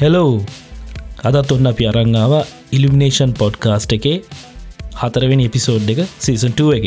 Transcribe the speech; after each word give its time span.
Hello 0.00 0.32
අදත් 1.28 1.50
ඔන්න 1.54 1.68
අපි 1.70 1.84
අරංගාව 1.90 2.32
ඉලිමිනේෂන් 2.76 3.32
පොඩ්කාස්ට් 3.40 3.92
එකේ 3.98 4.16
හතරවෙනි 5.00 5.48
එපිසෝඩ් 5.50 5.88
එක 5.94 6.00
සීසන්ටුව 6.24 6.70
එක. 6.78 6.86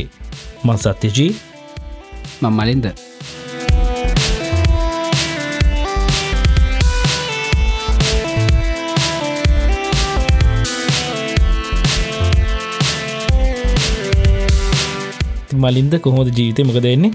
මං 0.66 0.78
සත්‍යජී. 0.86 1.32
මං 2.42 2.54
මලින්ද. 2.60 2.86
මලින්ද 15.64 15.94
කොහොද 16.00 16.28
ජීවිතය 16.32 16.64
මොක 16.64 16.80
දෙන්නේ 16.80 17.12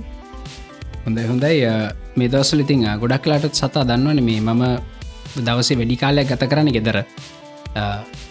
හොඳ 1.04 1.18
හොඳයි. 1.23 1.54
මේ 2.16 2.29
දවසල 2.29 2.60
ඉතින් 2.60 2.85
අ, 2.85 2.96
ගොඩක් 2.96 3.23
කලාටත් 3.24 3.54
සතා 3.54 3.85
දන්නවන 3.85 4.20
මේ. 4.23 4.40
මම 4.42 4.63
දවසේ 5.45 5.79
වැඩි 5.80 5.96
කාලයක් 6.02 6.29
ගත 6.30 6.48
කරන 6.51 6.70
ගෙදර 6.76 6.98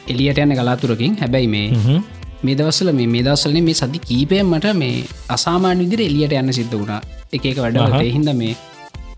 එලියට 0.08 0.40
යන 0.44 0.54
කලාතුරකින් 0.60 1.18
හැබැයි 1.22 1.48
මේ. 1.48 2.00
මේ 2.44 2.56
දවස්සල 2.56 2.92
මේ 2.94 3.08
මේ 3.08 3.24
දවස්සලන 3.26 3.60
මේ 3.64 3.74
සති 3.74 4.00
කීපයෙන් 4.08 4.46
මට 4.46 4.74
මේ 4.76 5.04
අසාමාන 5.30 5.84
විදිර 5.84 6.02
එලියට 6.08 6.34
යන්න 6.40 6.54
සිද්ධ 6.54 6.78
වුණා 6.78 7.02
එක 7.34 7.46
එක 7.52 7.62
වැඩ. 7.66 7.78
එහින්ද 8.02 8.32
මේ 8.42 8.56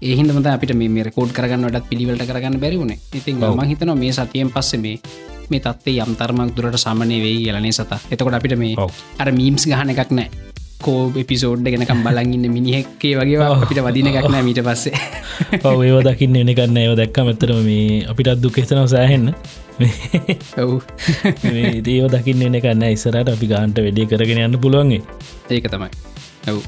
ඒහින්දමත 0.02 0.47
අපිට 0.47 0.75
මේ 0.75 1.08
රකෝඩ් 1.08 1.31
කරගන්න 1.38 1.69
වඩත් 1.69 1.89
පිළිවලට 1.89 2.27
කරගන්න 2.30 2.59
බැරිවුණ 2.63 2.93
ඉතින්. 3.13 3.39
ම 3.39 3.63
හිතන 3.71 3.93
මේ 4.03 4.11
සතියෙන් 4.11 4.52
පස්සේ 4.55 4.81
මේ 4.85 4.99
මේ 5.49 5.63
තත්ේ 5.63 6.03
යම්තරමක් 6.03 6.52
දුරට 6.55 6.77
සමනය 6.85 7.17
වෙයි 7.23 7.47
යලනේ 7.52 7.71
සත 7.71 8.03
එතකොට 8.11 8.38
අපිට 8.39 8.58
මේ. 8.58 8.75
අර 9.19 9.31
මීම්ස් 9.31 9.65
ගහන 9.65 9.95
එකක් 9.95 10.11
නෑ 10.11 10.46
කෝ 10.78 11.11
එපිසෝඩ් 11.17 11.66
ගෙනකම් 11.66 12.02
බලගන්න 12.06 12.45
මිනිහෙක්කේ 12.52 13.14
වගේ. 13.17 13.38
අපිට 13.44 13.81
වදින 13.81 14.09
එකක් 14.11 14.30
නෑ 14.30 14.44
මීට 14.45 14.61
පස්සේ. 14.61 14.94
ඔව 15.67 15.81
ඒව 15.81 16.00
දකින්න 16.06 16.38
එනකන්න 16.38 16.78
ඒව 16.78 16.94
දැක්ක 17.00 17.17
මෙතරම 17.25 17.61
මේ 17.66 18.03
අපිටත් 18.06 18.42
දුක් 18.42 18.59
එතනව 18.61 18.86
සෑහෙන්න. 18.88 19.33
ඔව්. 20.64 20.81
දේව 21.88 22.09
දකින්න 22.14 22.45
එන 22.48 22.58
කන්න 22.58 22.86
ඉස්සරට 22.89 23.31
අපි 23.33 23.50
ගාන්ට 23.50 23.81
වැඩේ 23.81 24.09
කරගෙන 24.11 24.44
යන්න 24.45 24.59
පුළුවන්ගේ 24.59 25.02
ඒක 25.50 25.70
තමයි. 25.70 25.89
ඔව්. 26.53 26.59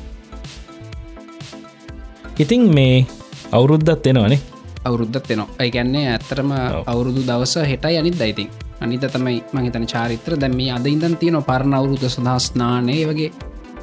ඉතින් 2.40 2.66
මේ 2.74 3.06
අවුරුද්ධත් 3.52 4.10
එනවනේ? 4.10 4.40
අවුරුද්ධත් 4.86 5.30
එනවා. 5.30 5.50
ඒකැන්නේ 5.60 6.08
ඇත්තරම. 6.14 6.56
අවුරුදු 6.86 7.28
දවස 7.28 7.62
හෙටයි 7.66 8.02
අනිත් 8.02 8.18
දයිතින් 8.18 8.50
අනිත 8.82 9.04
තමයි 9.04 9.44
මහිතන 9.54 9.86
චාරිත්‍ර 9.86 10.34
දැම 10.36 10.56
මේ 10.56 10.72
අද 10.72 10.86
ඉදන් 10.88 11.16
තියෙන 11.20 11.40
පරණ 11.44 11.74
අවුරුද 11.74 12.04
සදහස්නානය 12.08 12.98
වගේ 13.06 13.32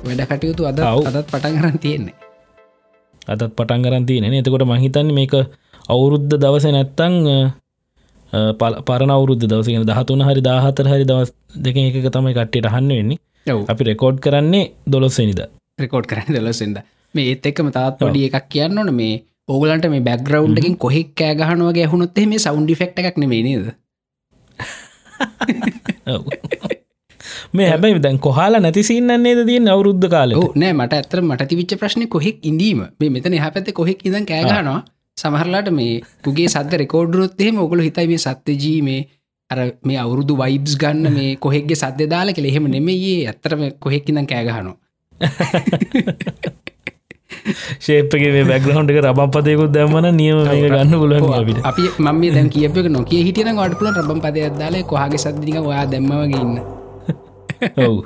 වැඩ 0.03 0.23
කටයුතු 0.27 0.63
අද. 0.65 0.81
අදත් 0.81 1.27
පටන් 1.27 1.55
කරන්න 1.57 1.79
තියෙන්නේ. 1.79 2.15
අතත් 3.27 3.43
පටන් 3.51 3.83
කරන්තියන 3.83 4.25
එතකොට 4.33 4.65
මහිතන්න 4.65 5.09
මේක 5.13 5.35
අවුරුද්ධ 5.89 6.35
දවස 6.35 6.67
නැත්තං 6.69 7.15
පරන 8.83 9.11
අවුරුද්ධ 9.11 9.45
දවසගෙන 9.45 9.85
දහතුන 9.85 10.23
හරි 10.23 10.43
දාහතර 10.43 10.87
හරි 10.87 11.05
දවස් 11.05 11.31
දෙක 11.59 11.77
එක 11.79 11.97
තමයි 12.09 12.35
කට්ටට 12.35 12.69
හන්න 12.69 12.91
වෙන්නේ. 12.91 13.19
අපි 13.67 13.83
රෙකෝඩ් 13.85 14.21
කරන්නේ 14.21 14.73
දොලොස්සනිද 14.87 15.41
රෙකෝඩ් 15.79 16.07
කරන්න 16.07 16.37
දලසෙන්ද 16.37 16.79
මේ 17.15 17.27
ඒත් 17.31 17.47
එක්කම 17.47 17.69
තාත් 17.71 17.99
පොඩි 17.99 18.29
එකක් 18.29 18.47
කියන්න 18.49 18.79
ඕන. 18.79 18.95
මේ 18.95 19.23
ඕගලන්ට 19.49 19.87
මේ 19.89 20.03
බැක්ග්‍රවන්් 20.03 20.59
එකින් 20.59 20.77
කොහෙක් 20.77 21.11
කෑගහනුවගේ 21.15 21.87
හුණොත් 21.87 22.19
මේ 22.27 22.39
සෞන්ඩි 22.39 22.75
ෆෙක්් 22.75 22.99
එකක් 23.01 23.19
නෙේ 23.19 23.43
නේද 23.43 23.67
මේ 27.53 27.69
හැබැයි 27.69 28.01
දැන් 28.01 28.19
කොහලා 28.21 28.61
නැතිසින්නන්නේද 28.61 29.41
තියෙන් 29.47 29.69
අවුරුද්ධ 29.69 30.09
කාල 30.09 30.37
නෑ 30.57 30.73
මට 30.73 30.93
ඇතර 30.95 31.23
මට 31.23 31.49
තිවිච්ච 31.49 31.79
ප්‍රශ්න 31.79 32.09
කොහෙක් 32.09 32.39
ඉඳීම? 32.43 32.85
මේ 33.01 33.11
මෙතන 33.11 33.37
හ 33.37 33.51
පැත 33.55 33.73
කොහෙක් 33.73 34.05
ඉදන් 34.05 34.27
කෑගනවා 34.27 34.81
සමහරලාට 35.17 35.69
මේ 35.73 35.93
පුගේ 36.25 36.49
සද 36.49 36.73
රෙකෝඩ්රුත්ේ 36.77 37.53
මොකල 37.53 37.81
හිතයි 37.81 38.09
මේ 38.09 38.21
සත්‍යජී 38.21 38.81
මේ 38.83 39.01
අර 39.51 39.59
මේ 39.83 39.99
අවුරුදු 39.99 40.37
වයිබ්ස් 40.37 40.77
ගන්න 40.77 41.13
මේ 41.17 41.31
කොහෙක්ගේ 41.39 41.79
සද්‍ය 41.79 42.07
දාල 42.07 42.33
කෙ 42.33 42.45
එහෙම 42.45 42.69
නෙමේ 42.69 43.17
ඇත්තරම 43.25 43.67
කොහෙක් 43.81 44.09
ඉදන් 44.09 44.27
කෑගහනවා 44.27 44.77
ශේපගේ 47.81 48.33
මේ 48.37 48.45
බැග්‍රහුන්් 48.45 48.91
එක 48.91 49.03
රබම් 49.05 49.31
පතයකුත් 49.33 49.71
දැම්මන 49.73 50.09
නියම 50.13 50.43
මේක 50.45 50.65
ගන්න 50.69 50.95
පුලන් 50.95 51.15
අපිට. 51.33 51.63
අපි 51.65 51.85
මම 51.99 52.17
මේ 52.21 52.33
දැන් 52.33 52.51
කියපක 52.51 52.89
නොකිය 52.91 53.23
හිටියන 53.23 53.55
ගඩ 53.55 53.79
පුල 53.79 53.95
රබම් 53.95 54.21
පදයක් 54.21 54.59
දාල 54.59 54.83
කොහගේ 54.85 55.19
සද්දික 55.19 55.63
ඔයා 55.63 55.87
දැම්මවගේ 55.87 56.43
ඉන්න 56.43 56.76
ඔව් 57.77 57.97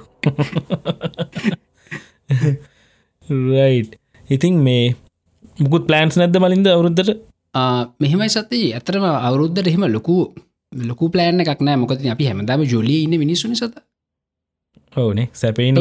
රයි් 3.28 3.78
ඉතින් 4.28 4.54
මේ 4.66 4.94
මුකුත් 5.58 5.84
පලන්ස් 5.88 6.16
නැද්ද 6.20 6.36
මලින්ද 6.42 6.66
අවුරුද්ධට 6.66 7.10
ආ, 7.54 7.82
මෙහෙමයි 8.00 8.30
සතයි. 8.30 8.62
ඇතරම 8.78 9.04
අවුරුද්ධට 9.04 9.66
එහෙම 9.66 9.84
ලොකු 9.96 10.16
ලොකු 10.72 11.10
පලෑන 11.10 11.40
එකක් 11.42 11.60
නෑ. 11.66 11.76
මොකද 11.82 12.04
අපි 12.14 12.24
හැමදාම 12.30 12.62
ජොලිය 12.72 13.02
ඉන්න 13.06 13.18
මිනිස්සුනි 13.18 13.56
සත 13.58 13.74
ඕනේ 14.96 15.28
සැපේන. 15.32 15.76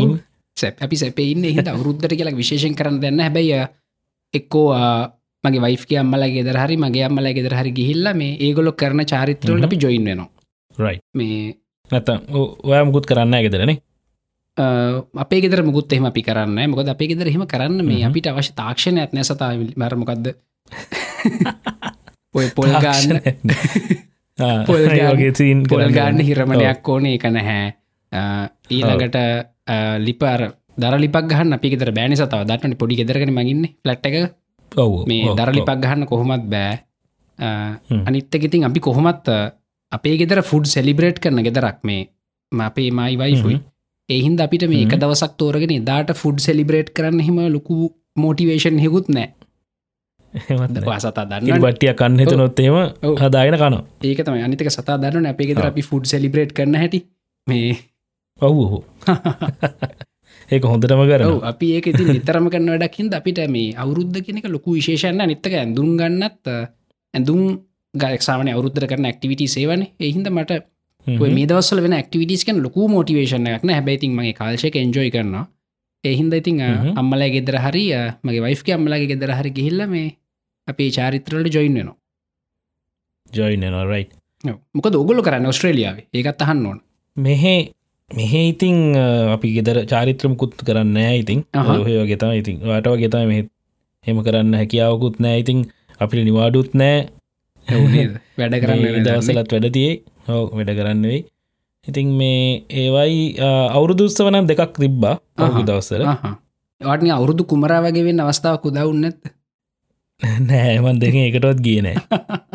සැප 0.57 0.81
අපි 0.85 0.95
සැපයින්න 1.01 1.43
හිට 1.57 1.67
අවුරුද්ධට 1.73 2.15
කියලා 2.17 2.35
විශේෂෙන් 2.41 2.75
කරන්න 2.79 2.99
දෙන්න 3.03 3.19
හැබැයි 3.25 3.61
එක්කෝ 4.33 4.67
මගේ 5.43 5.61
වයිෆක 5.65 5.91
අම්මලා 6.01 6.29
ගෙදර 6.35 6.57
හරි 6.63 6.75
මගේ 6.77 7.05
අම්මලා 7.07 7.33
ගෙදර 7.37 7.53
හරි 7.59 7.71
ගිහිල්ල 7.71 8.09
මේ 8.21 8.35
ඒගොලො 8.47 8.71
කරන 8.81 9.05
චාරිත්‍රවලට 9.11 9.67
අපි 9.69 9.77
ජොයින් 9.83 10.05
වෙනවා. 10.09 10.29
මේ 11.15 11.55
නැත 11.91 12.09
ඔයා 12.63 12.85
මුකුත් 12.85 13.05
කරන්න 13.05 13.41
ගෙදරනේ 13.41 13.81
අපේ 15.15 15.41
ගෙදර 15.41 15.63
මුකුත් 15.63 15.89
එහෙම 15.89 16.05
අපි 16.05 16.21
කරන්න 16.21 16.69
මොකද 16.69 16.89
අපේ 16.89 17.07
ගෙදර 17.07 17.27
එහෙම 17.27 17.45
කරන්න 17.45 17.81
මේ 17.81 17.97
හ්ම්. 17.97 18.07
අපිට 18.07 18.27
අවශ්‍ය 18.27 18.53
තාක්ෂණ 18.53 18.99
ඇත්නෑ 18.99 19.25
සතා 19.25 19.57
මරමකක්ද 19.75 20.29
ඔය 22.35 22.51
පොල් 22.51 22.75
ගන්න. 22.75 23.19
පොල් 24.67 24.87
ගාන්න- 24.87 25.11
වගේ 25.11 25.33
සීන් 25.33 25.65
පොල් 25.65 25.89
ගන්න 25.89 26.21
හිරමණයක් 26.21 26.85
ඕන 26.85 27.07
එක 27.07 27.27
නැහැ. 27.27 27.73
ඊළඟට 28.69 29.15
ලිපර 29.99 30.53
දරලිපක් 30.77 31.25
ගහන්න 31.25 31.53
අපි 31.53 31.75
ෙදර 31.75 31.91
බෑනි 31.91 32.15
සතාව. 32.15 32.45
දටන 32.45 32.75
පොඩි 32.75 32.95
ගෙදරගෙන 32.95 33.31
මගන්න 33.31 33.67
ෆලට් 33.79 34.05
එක 34.05 34.35
මේ 35.07 35.35
දරලිපක් 35.35 35.77
ගහන්න 35.77 36.05
කොහොමත් 36.05 36.47
බෑ. 36.47 36.79
හ්ම්. 37.39 38.05
අනිත්තක 38.05 38.43
ඉතින් 38.43 38.65
අපි 38.65 38.79
කොහොමත් 38.79 39.23
අපේ 39.91 40.15
ගෙදර 40.17 40.41
ෆුඩ් 40.43 40.65
සෙලිබ්‍රේට් 40.67 41.19
කරන 41.19 41.41
ගෙදරක් 41.41 41.83
මේ 41.83 42.07
අපේ 42.51 42.89
මයි 42.91 43.17
වයිෆුයි. 43.17 43.57
එහින්ද 44.09 44.39
අපිට 44.39 44.67
මේ 44.67 44.85
එක. 44.85 44.95
දවසක් 44.95 45.37
තෝරගෙන 45.37 45.85
දාට 45.85 46.13
ෆුඩ් 46.15 46.39
සෙලිබ්‍රේට් 46.39 46.89
කරන්න 46.91 47.19
හිම 47.21 47.37
ලොකු 47.49 47.77
මෝටිවේෂන් 48.15 48.79
හෙකුත් 48.79 49.09
නෑ 49.09 49.29
සතා 50.99 51.25
දන්න 51.25 51.61
බට්ටිය 51.61 51.93
කන්න 51.93 52.19
හිතනොත්තේම. 52.19 52.75
හදාගෙන 53.17 53.55
කනවා. 53.55 53.83
ඒක 54.03 54.21
තමයි. 54.21 54.43
අනිතක 54.43 54.69
සතා 54.69 54.97
දන්න 54.97 55.25
අපේ 55.25 55.47
ගෙදර 55.47 55.61
ඔව්. 55.61 55.71
අපි 55.71 55.81
ෆුඩ් 55.83 56.05
සෙලිබ්‍රේට් 56.05 56.53
කරන 56.53 56.75
හැටි. 56.75 57.05
මේ 57.47 57.77
ඔව් 58.39 58.55
ඔහු 58.57 58.79
ඒක 60.51 60.63
හොඳටම 60.63 61.01
ඔව්. 61.01 61.41
අපි 61.43 61.71
ඒක 61.75 61.87
ඉතින් 61.87 62.13
නිතරම 62.13 62.49
කරන 62.49 62.69
වැඩක්හින්ද 62.69 63.13
අපිට 63.13 63.41
මේ 63.47 63.73
අවුරුද්ධ 63.75 64.21
කෙනෙක 64.21 64.45
ලොකු 64.47 64.77
විශේෂන්න 64.77 65.25
නිත්තක 65.25 65.53
ඇඳුම් 65.53 65.97
ගන්නත් 65.97 66.53
ඇඳුම් 67.13 67.41
ගක්ෂාවන 67.93 68.49
අවුරුද්ධ 68.49 68.85
කරන 68.85 69.05
ඇක්ටිවිටි 69.05 69.47
සේවන 69.47 69.81
එහින්ද 69.99 70.27
මට 70.29 70.59
මේ 71.07 71.47
දවස්සල 71.49 71.81
වෙන 71.81 71.93
ඇක්ටිවිටස්කන් 71.93 72.61
ලොකු 72.65 72.87
මෝටිවේශන 72.87 73.47
එකන 73.47 73.73
හැබැයිතින් 73.75 74.13
මගේ 74.13 74.33
කාල්ශයක 74.33 74.75
එන්ජෝයි 74.75 75.11
කරනවා. 75.11 75.45
එහින්ද 76.03 76.33
හ්ම්. 76.33 76.93
අම්මලා 77.01 77.29
ගෙදර 77.29 77.57
හරි 77.65 77.83
මගේ 78.23 78.43
වයිෆ්ක 78.45 78.69
අම්මලාගේ 78.77 79.09
ගෙදර 79.13 79.33
හරි 79.39 79.51
ගිහිල්ල 79.57 79.87
මේ 79.87 80.07
අපේ 80.67 80.89
චාරිත්‍රලට 80.91 81.53
ජොයින් 81.55 81.73
වෙනවා. 81.73 81.97
ජොයින 83.27 83.65
රයි් 83.91 84.05
ඔව්. 84.43 84.57
මොකද 84.73 84.95
ඔගොල 84.95 85.21
කරන්න 85.21 85.51
ඔස්ට්‍රේලියාව 85.51 85.97
ඒකත් 86.13 86.41
අහන්න 86.41 86.65
ඕන. 86.65 86.79
මෙහෙ 87.17 87.55
මෙහෙ 88.11 88.41
ඉතිං 88.53 88.77
අපි 89.35 89.53
ගෙදර 89.57 89.85
චාරිත්‍රමකුත් 89.85 90.61
කරන්න 90.67 90.97
ඉතින්. 91.21 91.45
ඔහය 91.53 92.05
ගෙතම 92.07 92.31
ඉතින්. 92.41 92.59
වාටව 92.71 92.99
ගෙතම 93.03 93.27
මෙහෙ 93.27 93.47
හෙම 94.05 94.23
කරන්න 94.25 94.53
හැකියාවකුත් 94.61 95.19
නෑ. 95.19 95.39
ඉතින් 95.43 95.65
අපිට 95.99 96.25
නිවාඩුත් 96.25 96.73
නෑ? 96.73 97.07
වැඩ 97.69 98.55
කරන්න 98.61 99.03
දවසලත් 99.05 99.53
වැඩතියේ 99.53 99.95
හෝ 100.27 100.43
වැඩ 100.51 100.71
කරන්න 100.77 101.03
වෙයි. 101.03 101.21
ඉතින් 101.85 102.13
මේ 102.13 102.63
ඒවයි 102.75 103.17
අවුරුදුස්ස 103.71 104.19
වනම් 104.19 104.47
දෙකක් 104.47 104.77
තිබ්බා. 104.77 105.15
දවස්සර 105.61 106.03
ආහා. 106.03 106.35
වාටන 106.81 107.11
අවුරුදු 107.11 107.43
කුමරා 107.45 107.81
වගේ 107.81 108.05
වෙන්න 108.05 108.19
අවස්ථාවක් 108.19 108.65
උදවුන්න 108.65 109.05
ඇත්ත 109.05 109.33
නෑමන් 110.49 111.01
දෙක 111.01 111.15
එකටවත් 111.21 111.59
ගියනෑ 111.61 111.97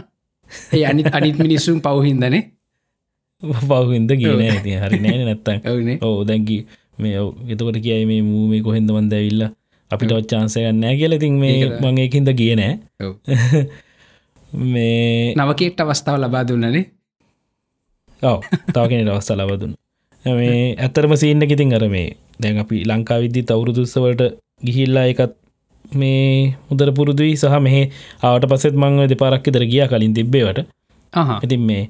ඒ 0.76 0.84
අනි 0.84 1.04
අනිත් 1.12 1.38
මිනිස්සුම් 1.38 1.80
පවහින්දනේ 1.80 2.42
පවහින්ද 3.68 4.16
කියන 4.20 4.46
ඇති 4.46 4.78
හරි 4.82 5.02
නෑන 5.04 5.26
නැත්තන් 5.28 6.00
ඕ 6.02 6.16
දැකි 6.24 6.58
මේ 6.98 7.20
එතකොට 7.48 7.78
කියයි 7.84 8.06
මේ 8.06 8.22
මූ 8.22 8.46
මේ 8.48 8.64
කොහෙන්දමන් 8.66 9.12
දැවිල්ල 9.12 9.44
අපිට 9.90 10.12
ඔච්චාන්සයන්න 10.12 10.80
නෑ 10.80 10.96
කියල. 10.96 11.18
තින් 11.18 11.34
මේ. 11.34 11.68
මංකින්ද 11.80 12.30
කියනෑ. 12.32 12.72
මේ 14.54 15.34
නවකෙක්ට 15.36 15.80
අවස්ථාව 15.80 16.18
ලබා 16.18 16.44
දුන්නනේ. 16.48 16.84
ඔව 18.22 18.40
තාවගෙන 18.74 19.08
අවස්ථ 19.08 19.32
ලබදුන් 19.32 19.72
මේ 20.24 20.76
ඇත්තරම 20.76 21.14
සින්න 21.16 21.42
ඉතින් 21.46 21.74
අර 21.74 21.84
මේ 21.88 22.06
දැන් 22.40 22.58
අපි 22.58 22.84
ලංකා 22.84 23.18
විද්දි 23.20 23.42
තවුරුදුස්සවලට 23.42 24.22
ගිහිල්ලා 24.64 25.06
එකත් 25.06 25.34
මේ 25.92 26.54
මුදර 26.68 26.88
පුරුදුයි 26.92 27.34
සහ 27.36 27.58
මෙහ 27.66 27.76
ආවට 28.22 28.48
පසෙත් 28.52 28.74
මංව 28.74 29.10
දෙපාරක්කි 29.12 29.54
දර 29.54 29.66
ගිය 29.72 29.84
කලින් 29.88 30.14
තිබ්බේවට. 30.14 30.64
ඉතින් 31.44 31.62
මේ 31.70 31.84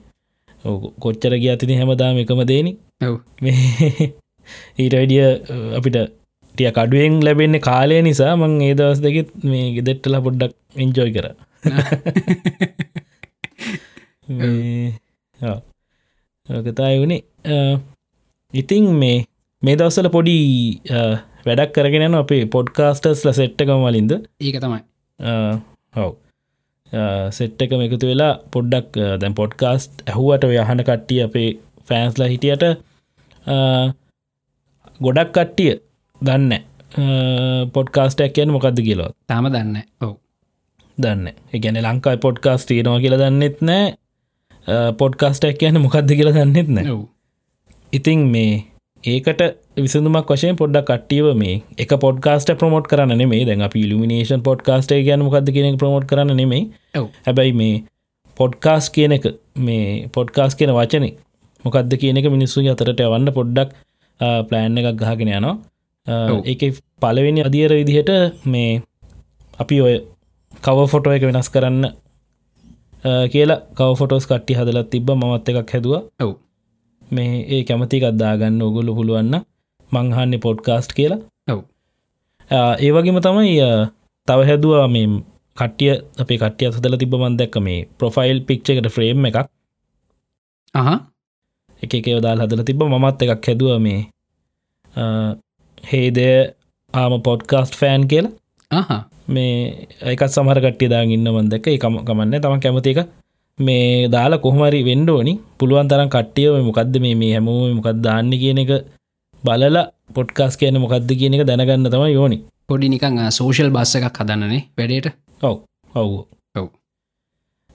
කොච්චර 1.01 1.33
ගිය 1.43 1.53
අතිනි 1.55 1.79
හැමදාම 1.81 2.21
එකම 2.25 2.43
දේනි. 2.53 2.73
ඊට 4.79 4.95
වැඩිය 4.99 5.25
අපිට 5.79 5.97
ටිය 6.55 6.71
කඩුවෙන් 6.71 7.15
ලැබෙන්නේ 7.27 7.67
කාලය 7.69 7.97
නිසා 8.03 8.35
මං 8.37 8.53
ඒ 8.61 8.75
දවස් 8.75 9.01
දෙකෙත් 9.07 9.29
මේ 9.45 9.67
ගෙදෙට්ටලා 9.77 10.25
පොඩ්ඩක් 10.27 10.53
එන්ජෝයි 10.77 11.15
කර 11.17 11.27
ඕකතයි 16.49 16.99
වුණේ. 17.01 17.23
ඉතිං 18.53 18.85
මේ 18.95 19.25
මේ 19.63 19.77
දවස්සල 19.77 20.09
පොඩි 20.09 20.81
වැඩක් 21.47 21.73
කරගෙන 21.77 22.15
අපේ 22.15 22.47
පොඩ්කාස්ටර්ස්ල 22.49 23.33
සෙට්ටකම 23.33 23.85
වලින්ද? 23.87 24.13
ඒක 24.41 24.61
තමයි. 24.61 24.81
හව්. 25.95 26.13
සෙට් 27.31 27.59
එකම 27.59 27.81
එකතු 27.81 28.07
වෙලා 28.07 28.39
පොඩ්ඩක් 28.53 29.21
දැන් 29.21 29.35
පොඩ්කාස්ට් 29.35 30.03
ඇහුවට 30.07 30.45
යහන 30.51 30.83
කට්ටිය 30.83 31.23
අපේ 31.23 31.59
ෆෑන්ස්ලා 31.89 32.29
හිටියට 32.29 32.63
ගොඩක් 35.01 35.33
කට්ටිය 35.33 35.81
දන්න 36.21 36.53
පොඩ්කාස්ටක් 37.73 38.33
කියන 38.33 38.53
මොකක්ද 38.53 38.81
කියලොත් 38.81 39.17
තාම 39.27 39.49
දන්න 39.49 39.83
ඔව් 40.01 40.24
දන්න. 40.99 41.33
එකගැන 41.53 41.81
ලංකායි 41.83 42.23
පොඩ්කාස් 42.27 42.67
තියනවා 42.69 43.01
කියලා 43.01 43.23
දන්නෙත් 43.23 43.59
නෑ. 43.63 43.95
පොඩ්කාස්ටක් 44.99 45.59
කියන 45.59 45.81
මොකක්ද 45.81 46.15
කියලා 46.19 46.37
දන්නෙත් 46.39 46.69
නෑ. 46.69 46.87
ඔව්. 46.91 47.03
ඉතිං 47.93 48.29
මේ 48.35 48.53
ඒකට 49.05 49.43
විසඳුමක් 49.77 50.31
වශයෙන් 50.31 50.61
පොඩ්ඩක් 50.61 50.87
කට්ටියව 50.91 51.27
මේ 51.37 51.57
එක 51.79 51.97
පොඩ්කාස්ට 52.05 52.55
ප්‍රමෝට් 52.61 52.87
කරන්න 52.91 53.29
මේ 53.33 53.45
දැන් 53.49 53.67
අපි 53.67 53.85
ඉලිමිනේෂන් 53.87 54.45
පොඩ්කාස්ට 54.49 54.95
ගැන 55.09 55.25
මොකක්ද 55.27 55.51
කියන 55.57 55.79
ප්‍රමෝට් 55.83 56.07
කරන්න 56.11 56.37
නෙමේ 56.37 56.63
හැබැයි 57.27 57.59
මේ 57.61 57.75
පොඩ්කාස් 58.37 58.91
කියන 58.95 59.17
එක 59.19 59.27
මේ 59.67 60.09
පොඩ්කාස් 60.17 60.57
කියන 60.59 60.73
වචන 60.79 61.07
මොකක්ද 61.65 61.99
කියන 62.01 62.21
එක 62.21 62.31
මිනිස්සු 62.37 62.65
අතරට 62.73 63.05
යවන්න 63.07 63.33
පොඩ්ඩක් 63.39 63.77
ප්ලෑන් 64.49 64.79
එකක් 64.79 64.99
ගහගෙන 65.01 65.31
යනවා. 65.31 65.55
ඒක 66.45 66.63
පලවෙනි 67.01 67.45
අදියර 67.45 67.73
විදිහට 67.73 68.11
මේ 68.47 68.83
අපි 69.59 69.81
ඔය 69.81 69.95
කව 70.65 70.79
ෆොටෝ 70.93 71.13
එක 71.17 71.25
වෙනස් 71.29 71.49
කරන්න 71.55 71.85
කියලා 73.33 73.61
කව 73.77 73.91
ෆොටෝස් 74.01 74.27
කට්ටි 74.29 74.57
හදලත් 74.59 74.89
තිබ 74.93 75.11
මත් 75.11 75.49
එකක් 75.51 75.73
හැදවා. 75.75 76.03
ඔව්. 76.21 76.33
මේ 77.11 77.45
ඒ 77.55 77.63
කැමති 77.69 78.01
ගත්දාගන්න 78.01 78.63
ඔගොල්ලු 78.63 78.97
පුළුවන්න 78.99 79.37
මංහන්නේ 79.91 80.43
පොඩ්කාස්ට් 80.47 80.97
කියලා. 80.99 81.21
ඔව්. 81.53 81.61
ආ, 82.51 82.75
ඒ 82.85 82.93
වගේම 82.95 83.21
තමයි 83.21 83.55
තව 84.29 84.41
හැදවා 84.51 84.89
මේ 84.89 85.09
කට්ටිය 85.57 85.93
අපේ 86.23 86.39
කට්ටිය 86.39 86.73
සදල 86.73 86.97
තිබ 86.97 87.15
මන්දැක්ක 87.15 87.57
මේ 87.61 87.87
ප්‍රොෆයිල් 87.99 88.39
පික්්ච 88.49 88.67
එකට 88.71 88.91
ෆ්‍රේම් 88.97 89.25
එකක්. 89.25 89.39
අහා. 90.75 90.99
එක 91.83 91.95
එක 91.95 92.07
යොදාල් 92.09 92.41
හදල 92.41 92.65
තිබ 92.65 92.83
මත් 92.83 93.23
එකක් 93.23 93.49
හැදුව 93.49 93.81
මේ 93.87 94.01
හේදය 95.85 96.31
ආම 96.95 97.13
පොඩ්කාස්ට් 97.23 97.75
ෆෑන් 97.81 98.09
කියලා. 98.09 98.33
අහා 98.71 99.03
මේ 99.29 99.89
ඒකත් 100.03 100.31
සමහර 100.31 100.59
කට්ටිය 100.61 100.89
දා 100.89 101.03
ඉන්න 101.03 101.29
මන්දක 101.29 101.67
එකම 101.69 102.01
කමන්න. 102.07 102.41
තම 102.41 102.59
කැමති 102.61 102.91
එක 102.95 103.01
මේ 103.59 104.09
දාලා 104.09 104.39
කොහමරි 104.39 104.83
වෙන්ඩෝනි 104.83 105.35
පුළුවන් 105.59 105.89
තරම් 105.89 106.09
කට්ටියව 106.09 106.55
මොකක්ද 106.69 106.97
මේ 107.01 107.15
මේ 107.15 107.33
හැමෝම 107.35 107.77
මොකක් 107.79 107.91
දාන්න 108.01 108.31
කියන 108.43 108.59
එක 108.65 108.73
බලලා 109.43 109.85
පොඩ්කාස් 110.15 110.57
කියන 110.57 110.81
මොකක්ද 110.85 111.11
කියන 111.21 111.35
එක 111.35 111.47
දැනගන්න 111.47 111.91
තම 111.91 112.07
යෝනි 112.09 112.39
පොඩි 112.69 112.89
නිකං 112.89 113.21
සෝෂල් 113.31 113.71
බස්ස 113.71 113.97
එකක් 113.99 114.19
හදන්නනේ 114.21 114.63
වැඩේට. 114.79 115.15
ඔව්. 115.43 115.57
ඔව්. 115.95 116.13
ඔව්. 116.55 116.69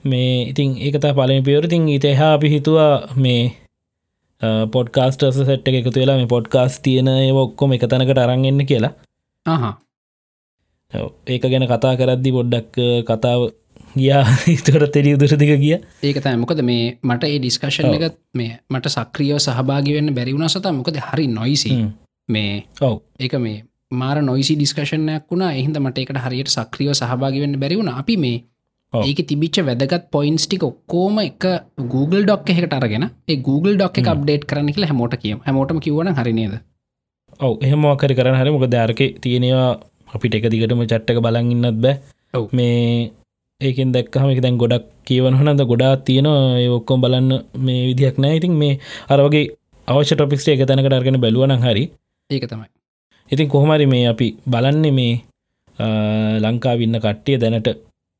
මේ 0.03 0.35
ඉතින් 0.51 0.77
ඒකතා 0.77 1.13
පලම 1.13 1.43
පියවරතින් 1.47 1.89
ඉත 1.89 2.05
එහා 2.05 2.31
අපි 2.37 2.53
හිතුවා 2.55 2.93
මේ 3.15 3.41
පොඩ්කාස්ටර්ස 4.73 5.37
සට් 5.39 5.67
එක 5.69 5.77
එකතු 5.81 5.99
වෙලා 5.99 6.17
මේ 6.17 6.33
පොඩ්කාස් 6.33 6.79
තියෙන 6.79 7.09
ඔක්කොම 7.43 7.73
එක 7.75 7.85
තැනකට 7.87 8.23
අරන්ගන්න 8.25 8.65
කියලා. 8.65 8.93
ඔව්. 9.45 9.63
ඒක 10.91 11.43
ගැන 11.43 11.65
කතා 11.65 11.93
කරද්දි 11.95 12.31
පොඩ්ඩක් 12.31 12.77
කතාව 13.05 13.41
ගියා. 13.95 14.23
ඉතකට 14.53 14.91
තෙරි 14.91 15.13
උදරදික 15.13 15.51
ගිය. 15.55 15.77
ඒක 16.03 16.17
තයි 16.17 16.35
මොකද 16.35 16.61
මේ 16.61 16.97
මට 17.03 17.23
ඒ 17.25 17.39
ඩිස්කශන්. 17.39 17.89
එකත් 17.89 18.17
මේ 18.33 18.59
මට 18.69 18.89
සක්‍රියෝ 18.89 19.39
සහභාගි 19.39 19.93
වෙන්න 19.93 20.13
බැරිවුණ 20.13 20.49
සත. 20.49 20.65
මොකද 20.71 20.97
හරි 20.99 21.27
නොයිසි. 21.29 21.73
මේ 22.29 22.63
ඔව්. 22.81 23.01
ඒක 23.19 23.33
මේ 23.39 23.65
මාර 23.91 24.21
නොයිසි 24.21 24.55
ඩිස්කශනයක් 24.55 25.25
වුණා. 25.25 25.51
එහින්ද 25.53 25.77
මට 25.77 26.05
එකට 26.05 26.21
හරියට 26.25 26.49
සක්‍රියෝ 26.49 26.93
සහභාගි 26.93 27.43
වෙන්න 27.45 27.59
බැරිවුණ 27.59 27.91
අපි 27.93 28.17
මේ. 28.17 28.39
ඒක 28.93 29.21
තිබිච්ච 29.27 29.61
වැදගත් 29.61 30.09
පොයින්ස් 30.11 30.47
ටික 30.47 30.63
ඔක්කෝම 30.63 31.21
එක 31.21 31.45
Google 31.93 32.23
ඩොක් 32.25 32.49
එකට 32.49 32.73
අරගෙන 32.73 33.05
Google 33.41 33.75
ඩොක් 33.75 34.01
එක 34.01 34.07
අප්ඩේට් 34.07 34.49
කරන 34.49 34.73
කියලා 34.73 34.91
හැමෝට 34.91 35.15
කියම. 35.21 35.45
හැමෝටම 35.45 35.79
කිවන 35.79 36.13
හරිනේද 36.15 36.57
ඔව්. 37.39 37.53
එහෙම 37.61 37.85
කරන්න 37.99 38.41
හරි. 38.41 38.51
මොක 38.51 38.67
දෑරක 38.67 39.01
තියෙනවා 39.21 39.69
අපිට 40.15 40.35
එක 40.37 40.49
දිගටම 40.53 40.83
චට්ටක 40.83 41.21
බලන් 41.25 41.51
ඉන්නත් 41.55 41.79
බෑ. 41.83 41.95
මේ 42.51 43.11
ඒකෙන් 43.61 43.93
දැක්කහම 43.95 44.29
එක 44.33 44.41
දැන් 44.45 44.57
ගොඩක් 44.57 44.85
කියවන 45.07 45.39
හනද 45.39 45.67
ගොඩා 45.71 45.93
තියෙනවා. 46.07 46.59
ඔක්කොම් 46.77 47.01
බලන්න 47.03 47.31
මේ 47.65 47.87
විදිහක් 47.89 48.17
නෑ. 48.17 48.35
ඉතින් 48.39 48.53
මේ 48.61 48.79
අරවගේ 49.09 49.45
අවශ්‍ය 49.87 50.13
ටොපික්ස්ට 50.15 50.53
එක 50.55 50.65
තැනකට 50.67 50.97
අර්ගෙන 50.99 51.21
බැලුවන 51.23 51.57
හරි. 51.65 51.83
ඒක 52.29 52.45
තමයි. 52.51 52.67
ඉතින් 53.29 53.47
කොහොමරි 53.49 53.85
මේ 53.85 54.05
අපි 54.07 54.27
බලන්නේ 54.47 54.95
මේ 54.99 55.13
ලංකාවින්න 56.43 56.99
කට්ටිය 56.99 57.37
දැනට 57.41 57.69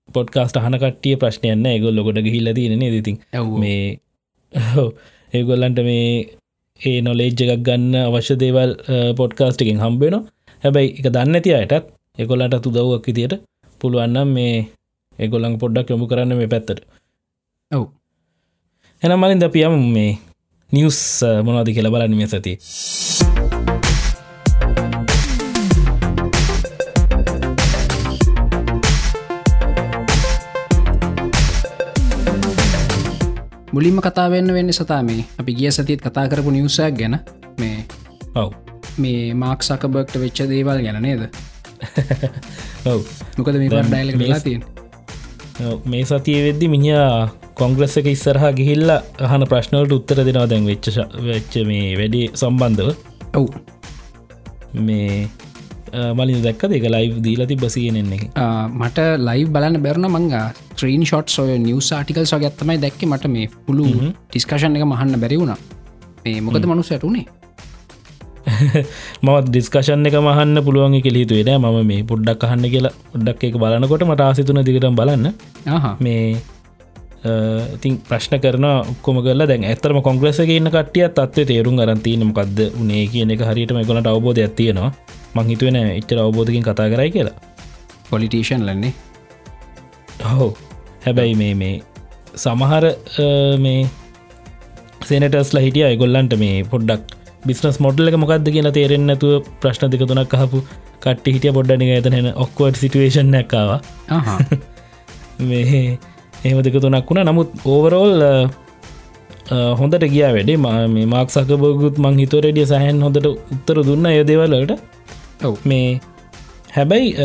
පොඩ්කාස්ට 0.10 0.58
හන 0.58 0.78
කටිය 0.82 1.16
ප්‍රශ්නයන්න 1.22 1.66
ඒගොල්ල 1.66 2.04
ගොඩ 2.06 2.20
තියනෙ 2.58 2.90
ඉතින් 3.00 3.18
ඇව් 3.34 3.48
මේ 3.63 4.00
ඒගොල්ලන්ට 5.34 5.82
මේ 5.90 6.06
ඒ 6.80 7.02
නොලේජ් 7.02 7.42
එකක් 7.46 7.63
ගන්න 7.68 7.96
අවශ්‍ය 8.02 8.38
දේවල් 8.44 8.72
පොඩ්කාස්ටිකින් 9.20 9.82
හම්බෙන 9.84 10.16
හැබැයි 10.63 10.89
එක 11.00 11.08
දන්න 11.08 11.38
ඇති 11.38 11.56
අයටත් 11.56 11.86
එකොල්ලට 12.18 12.56
තුදව්වක් 12.63 13.06
විතියට 13.08 13.34
පුළුවන්නම් 13.82 14.30
මේ 14.36 14.56
ඒගොල්ලන් 15.20 15.56
පොඩ්ඩක් 15.62 15.92
යොමු 15.92 16.08
කරන්න 16.08 16.36
මේ 16.36 16.51
පැත්තට. 16.51 16.84
ඔව්. 17.72 17.86
එනම් 19.01 19.20
මලින් 19.20 19.39
ද 19.39 19.48
පියම් 19.48 19.75
මේ 19.96 20.20
නිියස් 20.72 21.00
මොනවාද 21.46 21.72
කියල 21.72 21.88
බලන්න 21.88 22.18
මේ 22.20 22.28
සති 22.28 22.54
මුලින්ම 33.72 34.01
කතාවෙන්න 34.01 34.51
වෙන්න 34.51 34.75
සතා 34.75 35.04
මේ 35.04 35.24
අපි 35.39 35.51
ගිය 35.54 35.72
සතිත් 35.72 36.04
කතා 36.04 36.28
කරපු 36.28 36.51
නිවසයක් 36.51 37.00
ගැන. 37.00 37.16
මේ 37.60 37.88
ඔව් 38.36 38.69
මේ 39.00 39.34
මාක් 39.44 39.63
සකබර්ක්ට 39.63 40.20
වෙච්ච 40.24 40.41
දේවල් 40.51 40.82
ගැන 40.86 41.01
නේද? 41.01 41.24
ඔව්. 42.91 43.01
මොකද 43.38 43.56
මේ 43.62 43.70
ඩයිල 43.70 44.13
වෙලා 44.20 44.39
තියෙන් 44.39 44.63
මේ 45.86 46.06
සතිය 46.06 46.39
වෙද්දි 46.46 46.68
මිනිා 46.68 47.10
කොංග්‍රස් 47.56 47.98
එක 48.00 48.08
ඉස්සරහ 48.13 48.46
ගිහිල්ල 48.56 48.91
අහන 49.27 49.44
ප්‍රශ්නවලට 49.51 49.96
උත්තර 49.98 50.24
දෙනවා 50.24 50.48
දැන් 50.48 50.68
වෙච්ච 50.72 50.88
වෙච්ච 51.25 51.60
මේ 51.65 51.96
වැඩි 52.00 52.22
සම්බන්ධව. 52.34 52.89
ඔව්. 53.36 53.48
මේ 54.74 55.27
මලින් 56.20 56.41
දැක්ක 56.44 56.63
දෙක 56.72 56.86
ලයිව් 56.88 57.18
දීලති 57.25 57.56
බසියෙනෙන්නේ 57.56 58.20
එක. 58.20 58.24
ආ, 58.36 58.68
මට 58.70 59.00
ලයි 59.27 59.46
බලන්න 59.56 59.82
බැරන 59.86 60.08
මංග 60.08 60.29
ත්‍රීන් 60.75 61.03
ෂොට් 61.06 61.29
සොය 61.29 61.58
නිවස් 61.60 61.91
ආටිකල් 61.91 62.25
සො 62.25 62.38
ඇත්තමයි 62.39 62.77
දැක්ක. 62.77 63.01
මට 63.06 63.27
මේ 63.27 63.50
පුළු 63.65 63.86
ටිස්කශන් 64.29 64.77
එක 64.77 64.86
මහන්න 64.86 65.20
බැරි 65.20 65.38
වුණ. 65.41 65.56
මේ 66.25 66.41
මොකද 66.41 66.65
මනුස 66.65 66.91
ඇටුනේ 66.91 67.25
මත් 69.24 69.46
ඩිස්කශන් 69.48 70.08
එක 70.10 70.15
මහන්න 70.27 70.63
පුළුවන් 70.68 70.96
කෙලිතුවෙන 71.08 71.51
ම 71.63 71.82
මේ 71.89 72.06
පුඩ්ඩක් 72.12 72.46
අහන්න 72.48 72.65
කියලා 72.74 72.94
ොඩ්ඩක් 73.15 73.44
එක 73.50 73.58
බලනකොට 73.63 74.06
මට 74.08 74.22
ආසිතුන 74.29 74.62
දිගටම් 74.70 74.96
බලන්න. 75.00 75.27
මේ 76.06 76.24
ඉතින් 77.75 78.00
ප්‍රශ්න 78.10 78.36
කරන 78.44 78.65
ඔක්කොම 78.70 79.18
කරලා 79.25 79.48
දැන් 79.51 79.68
ඇතරම 79.72 80.00
කොංග්‍රස 80.08 80.39
ඉන්න 80.58 80.72
කටිය 80.75 81.06
තත්ව 81.18 81.46
තේරුම් 81.51 81.79
අරන්තිීන 81.86 82.24
මොකක්ද 82.29 82.60
උනේ 82.82 83.03
කියන 83.13 83.36
එක 83.36 83.44
හරිටම 83.50 83.79
එකොනට 83.84 84.10
අවබෝධ 84.13 84.41
ඇතියෙනවා 84.46 84.91
මංහිතුවෙන 85.38 85.77
එච්චර 86.00 86.20
අවබෝධකින් 86.25 86.63
කතා 86.70 86.89
කරයි 86.94 87.12
කියලා. 87.15 87.38
පොලිටේෂන් 88.10 88.63
ලන්නේ 88.68 88.94
හෝ 90.38 90.51
හැබැයි 91.06 91.36
මේ 91.41 91.53
මේ 91.62 91.75
සමහර 92.44 92.86
මේ 93.65 93.82
සේනටස්ලා 95.10 95.63
හිටිය 95.65 95.86
අයගොල්ලන්ට 95.89 96.34
මේ 96.44 96.56
පොඩ්ඩක් 96.72 97.19
බිස්නස් 97.43 97.77
මොඩල්ල 97.79 98.17
මොකක්ද 98.17 98.48
කියලා 98.50 98.72
තේරෙන් 98.72 99.05
නැතුව 99.08 99.43
ප්‍රශ්න 99.62 99.91
දෙක 99.91 100.03
තුනක් 100.08 100.34
හපු 100.36 100.58
කට්ටි 101.01 101.34
හිටිය 101.36 101.53
පොඩ්ඩනික 101.53 101.91
ඇතන 101.96 102.31
ඔක්වට 102.36 102.75
සිටුවේෂන් 102.75 103.29
නැක්කාව 103.31 103.69
මේ 105.50 105.98
එහෙම 106.46 106.62
දෙක 106.62 106.75
තුනක් 106.81 107.10
වුණ. 107.10 107.24
නමුත් 107.25 107.50
ඕවරෝල් 107.65 108.15
හොඳට 109.79 110.05
ගිය 110.05 110.24
වැඩේ. 110.27 110.58
ම- 110.58 111.08
මාක් 111.08 111.29
සකබගුත් 111.29 111.98
මං 111.98 112.19
හිතොරෙඩිය 112.19 112.65
සහන් 112.65 113.01
හොඳට 113.01 113.25
උත්තර 113.27 113.77
දුන්න 113.84 114.05
යදේවල්ලට 114.12 114.72
ඔව්. 115.46 115.55
මේ 115.65 116.00
හැබැයි 116.75 117.15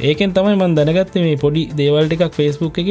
ඒකෙන් 0.00 0.32
තමයි 0.32 0.56
මන් 0.56 0.74
දැනගත්ත 0.76 1.14
මේ 1.16 1.36
පොඩි 1.36 1.62
දේවල් 1.76 2.06
ටිකක් 2.08 2.34
ෆෙස්බුක් 2.34 2.78
එක. 2.78 2.90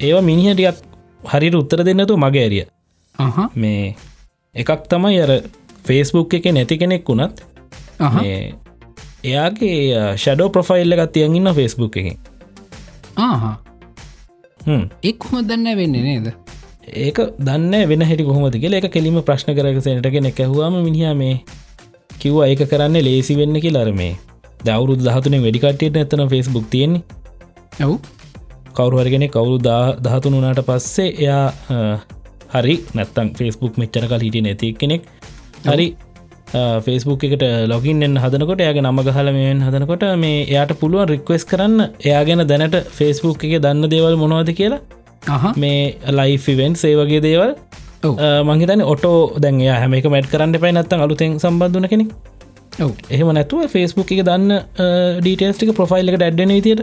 ඒවා 0.00 0.22
මිනිහ 0.22 0.54
ටිකක් 0.54 0.84
හරිට 1.24 1.54
උත්තර 1.54 1.80
දෙන්නතු 1.84 2.16
මගේ 2.16 2.44
ඇරිය. 2.44 2.64
මේ 3.54 3.94
එකක් 4.58 4.88
තමයි 4.90 5.20
අර 5.24 5.32
ෆේස්බුක් 5.86 6.34
එක 6.38 6.46
නැති 6.54 6.78
කෙනෙක් 6.80 7.08
වුණත් 7.08 7.42
එයාගේ 9.24 9.78
ෂඩෝ 10.16 10.48
ප්‍රොෆයිල්ල 10.56 10.96
එකත් 10.96 11.12
තියන්ඉන්න 11.14 11.54
ෆෙස්බුක් 11.54 11.96
එක. 12.00 12.08
එක් 15.02 15.24
හොම. 15.24 15.46
දන්න 15.46 15.68
වෙන්නේ 15.80 16.02
නේද? 16.08 16.26
ඒක 17.04 17.18
දන්න 17.40 17.88
වෙන 17.90 18.02
හැටි 18.02 18.28
කොහොමද 18.28 18.58
කියලා. 18.62 18.82
එක 18.82 18.92
කෙලිම 18.92 19.22
ප්‍රශ්න 19.22 19.54
කරක 19.56 19.80
සෙනටගෙන 19.86 20.30
කැහවාම 20.32 20.78
මිනිහ 20.84 21.14
මේ 21.22 21.36
කිව්වා 22.18 22.50
ඒක 22.52 22.62
කරන්න 22.70 23.00
ලේසි 23.08 23.38
වෙන්න 23.40 23.60
කියලාර 23.64 23.90
මේ 23.94 24.12
දවුරුදු 24.64 25.02
දහතුනේ 25.08 25.42
වැඩිකට්ටියට 25.44 25.98
ඇතන 26.02 26.28
ෆෙස්බුක් 26.28 26.70
තියෙන්නේ. 26.70 27.02
ඔව් 27.84 27.98
කවරුහරගෙන 28.76 29.26
කවුරු 29.30 29.58
දහතුන 30.04 30.38
වනාට 30.38 30.62
පස්සේ 30.66 31.10
එයා 31.16 31.46
හරි 32.54 32.76
නැත්තම් 32.96 33.30
ෆෙස්බුක් 33.38 33.74
මෙච්චර 33.82 34.04
කල් 34.10 34.22
හිටිය 34.26 34.44
නැති 34.46 34.68
කෙනෙක් 34.82 35.02
හරි 35.66 35.88
ෆෙස්බුක් 36.84 37.24
එකට 37.28 37.42
ලොගින් 37.72 38.04
එන්න 38.06 38.16
හදනකොට 38.22 38.60
යාගේ 38.66 38.84
නම 38.84 39.00
ගහලමෙන් 39.08 39.58
හදනකොට 39.66 40.04
මේ 40.22 40.38
එයාට 40.44 40.72
පුළුවන් 40.82 41.10
රික්වෙස් 41.12 41.44
කරන්න 41.50 41.80
එයා 42.08 42.22
ගැන 42.28 42.44
දැනට 42.52 42.76
ෆෙස්බුක් 42.98 43.44
එක 43.48 43.54
දන්න 43.64 43.90
දේවල් 43.94 44.16
මොනවද 44.22 44.52
කියලා. 44.60 44.80
මේ 45.62 45.82
ලයිෆිවෙන් 46.18 46.74
ඒ 46.88 46.94
වගේ 47.00 47.20
දේවල්. 47.26 47.52
මංහිතන 48.48 48.82
ඔටෝ 48.92 49.18
දැන් 49.44 49.60
එයා 49.66 49.78
හැම 49.82 49.98
එක 49.98 50.08
මැට් 50.14 50.30
කරන්න 50.32 50.60
පයි 50.64 50.72
නත්තන් 50.74 51.04
අලුතෙන් 51.06 51.36
සම්බන්ධන 51.42 51.88
කෙනෙක්. 51.92 52.10
එහෙම 53.14 53.34
නැතුව 53.38 53.68
ෆෙස්බුක් 53.74 54.10
එක 54.16 54.22
දන්න 54.28 54.50
ඩීටස්ටික 55.20 55.74
ප්‍රොෆයිල් 55.78 56.10
එක 56.12 56.18
ඩැඩ්ඩන 56.18 56.54
තියට 56.66 56.82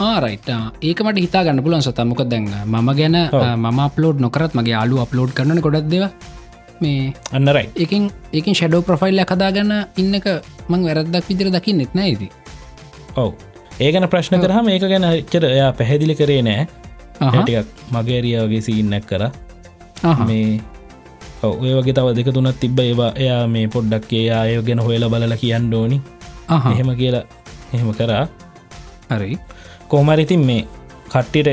ආරයිට 0.00 0.48
ඒකමට 0.82 1.18
හිතා 1.18 1.44
ගන්න 1.44 1.62
පුලන් 1.62 1.82
සතමොක 1.82 2.22
දැන්න 2.24 2.48
මම 2.66 2.88
ගැන 2.96 3.16
මම 3.56 3.80
අප්ලෝඩ් 3.80 4.20
නොකරත් 4.20 4.54
මගේ 4.54 4.76
අලු 4.82 5.00
අප්ලෝඩ් 5.04 5.32
කරන 5.34 5.60
ගොඩක් 5.60 5.88
දෙව 5.88 6.04
මේ 6.80 7.12
අන්නරයි 7.32 7.68
එකින් 7.76 8.10
ඒකින් 8.32 8.54
ෂඩෝ 8.54 8.82
ප්‍රොෆයිල්ල 8.82 9.24
කදාගන්න 9.24 9.72
ඉන්නක 9.96 10.26
මං 10.68 10.84
වැරදක් 10.86 11.28
විදිර 11.28 11.50
දකි 11.50 11.72
නෙත් 11.72 11.94
නෑති 11.94 12.28
ඔව්. 13.16 13.32
ඒගන 13.80 14.08
ප්‍රශ්න 14.08 14.40
කරහම 14.40 14.68
ඒක 14.68 14.84
ගැන 14.88 15.06
චර 15.30 15.44
එයා 15.44 15.72
පැහැදිලි 15.72 16.14
කරේ 16.14 16.42
නෑ. 16.42 16.66
ටිකක් 17.20 17.68
මගේරියාවගේ 17.92 18.60
සින්නක් 18.60 19.06
කර. 19.06 19.24
මේ 20.26 20.60
ඔය 21.42 21.72
වගේ 21.78 21.94
තව 21.94 22.14
දෙක 22.16 22.32
තුනත් 22.34 22.60
තිබ්බ 22.60 22.78
ඒවා 22.80 23.12
එයා 23.16 23.46
මේ 23.46 23.68
පොඩ්ඩක් 23.68 24.12
ඒ 24.12 24.28
අය 24.32 24.56
ගැන 24.62 24.80
හොයල 24.80 25.08
බලල 25.08 25.36
කියන්න 25.36 25.74
ඕනි. 25.74 26.00
එහෙම 26.50 26.96
කියලා 26.96 27.24
එහෙම 27.72 27.92
කරා. 27.92 28.24
හරි 29.10 29.38
කෝමරිතින් 29.92 30.42
මේ 30.50 30.62
කට්ටියට 31.12 31.48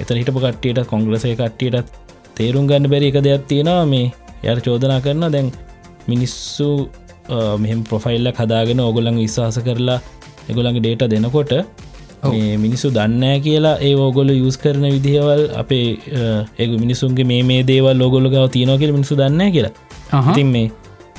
එත 0.00 0.10
හිටපු 0.10 0.40
කට්ටියට 0.40 0.84
කොංග්‍රසය 0.92 1.32
කට්ටියටත් 1.34 1.90
තේරුම් 2.36 2.68
ගන්න 2.68 2.90
බැරි 2.92 3.08
එක 3.10 3.18
දෙයක් 3.26 3.42
තියෙනවා. 3.50 3.84
මේ 3.86 4.06
යට 4.44 4.62
චෝදනා 4.66 5.00
කරන 5.00 5.24
දැන් 5.32 5.48
මිනිස්සු 6.08 6.68
මෙහෙම 7.62 7.80
ප්‍රොෆයිල්ල 7.90 8.30
හදාගෙන 8.32 8.80
ඕගොලන් 8.80 9.18
විශ්වාස 9.22 9.58
කරලා 9.66 9.98
එගොලඟ 10.50 10.78
ඩේට 10.80 11.04
දෙනකොට 11.14 11.52
මිනිස්සු 12.64 12.88
දන්නෑ 12.90 13.40
කියලා 13.40 13.76
ඒ 13.80 13.94
ඕගොල 13.96 14.30
යස් 14.30 14.56
කරන 14.58 14.86
විදිහවල් 14.86 15.42
අපේ 15.62 15.86
ඒ 16.58 16.66
මිනිසුන්ගේ 16.84 17.28
මේ 17.32 17.42
මේ 17.42 17.62
දේවල් 17.64 17.96
ලෝගොල 18.02 18.28
ගව 18.28 18.44
තියනෝකෙල 18.56 18.92
මිනිසු 18.92 19.14
දන්න 19.16 19.52
කියලා. 19.52 19.74
ඉතින් 20.30 20.48
මේ 20.54 20.70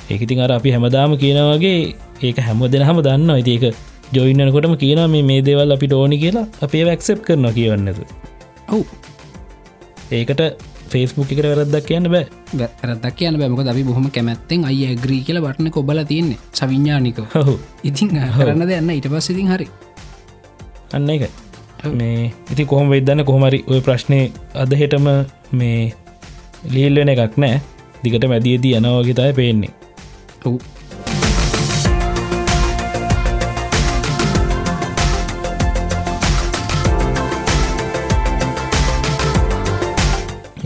ඒකඉතින් 0.09 0.41
අර 0.41 0.51
අපි 0.51 0.71
හැමදාම 0.71 1.13
කියනවගේ 1.17 1.77
ඒක 2.24 2.38
හැම 2.39 2.65
දෙනහම 2.74 3.01
දන්න 3.01 3.29
ඇති 3.29 3.53
ඒක 3.57 3.65
ජොයින්නකොටම 4.13 4.75
කියන 4.83 5.01
මේ 5.11 5.23
මේ 5.29 5.41
දේවල් 5.47 5.71
අපි 5.75 5.87
ටෝනි 5.87 6.17
කියලා 6.23 6.47
අපේ 6.61 6.83
වැක්සප් 6.85 7.21
කරන 7.27 7.47
කියවන්නද? 7.57 7.99
ඔව්. 8.71 8.83
ඒකට 10.11 10.41
ෆේස්බුක් 10.91 11.31
එකට 11.31 11.47
වැරද්දක් 11.49 11.87
කියන්න 11.87 12.09
බෑ. 12.13 12.27
වැරදක් 12.59 13.15
කියන 13.19 13.39
බැමක 13.39 13.63
දවි 13.67 13.83
බොහොම 13.89 14.07
කැමැත්තෙන් 14.11 14.63
අයි 14.69 14.85
ඇග්‍රී 14.87 15.21
කියල 15.27 15.41
බටන 15.45 15.71
කොබල 15.71 16.03
තියන්නේ. 16.11 16.39
සවිඤ්ඥානික 16.53 17.19
හහු 17.35 17.57
ඉතින් 17.83 18.15
කරන්න 18.15 18.67
දෙන්න 18.69 18.89
ඊට 18.95 19.09
පස්ස 19.11 19.29
ඉතින් 19.35 19.51
හරි. 19.53 19.67
අන්න 20.93 21.09
එක 21.09 21.29
මේ 21.93 22.31
ඉති 22.51 22.65
කොහොම 22.65 22.89
වෙදන්න 22.89 23.25
කොහමරි 23.25 23.63
ඔය 23.67 23.81
ප්‍රශ්නය 23.81 24.21
අදහෙටම 24.55 25.09
මේ 25.51 25.93
ලියල්ලන 26.75 27.11
එකක් 27.15 27.37
නෑ. 27.37 27.61
දිගට 28.03 28.25
මැදියදී 28.31 28.73
යනවාගේතය 28.79 29.33
පේන්නේ. 29.33 29.73
ඔව් 30.45 30.55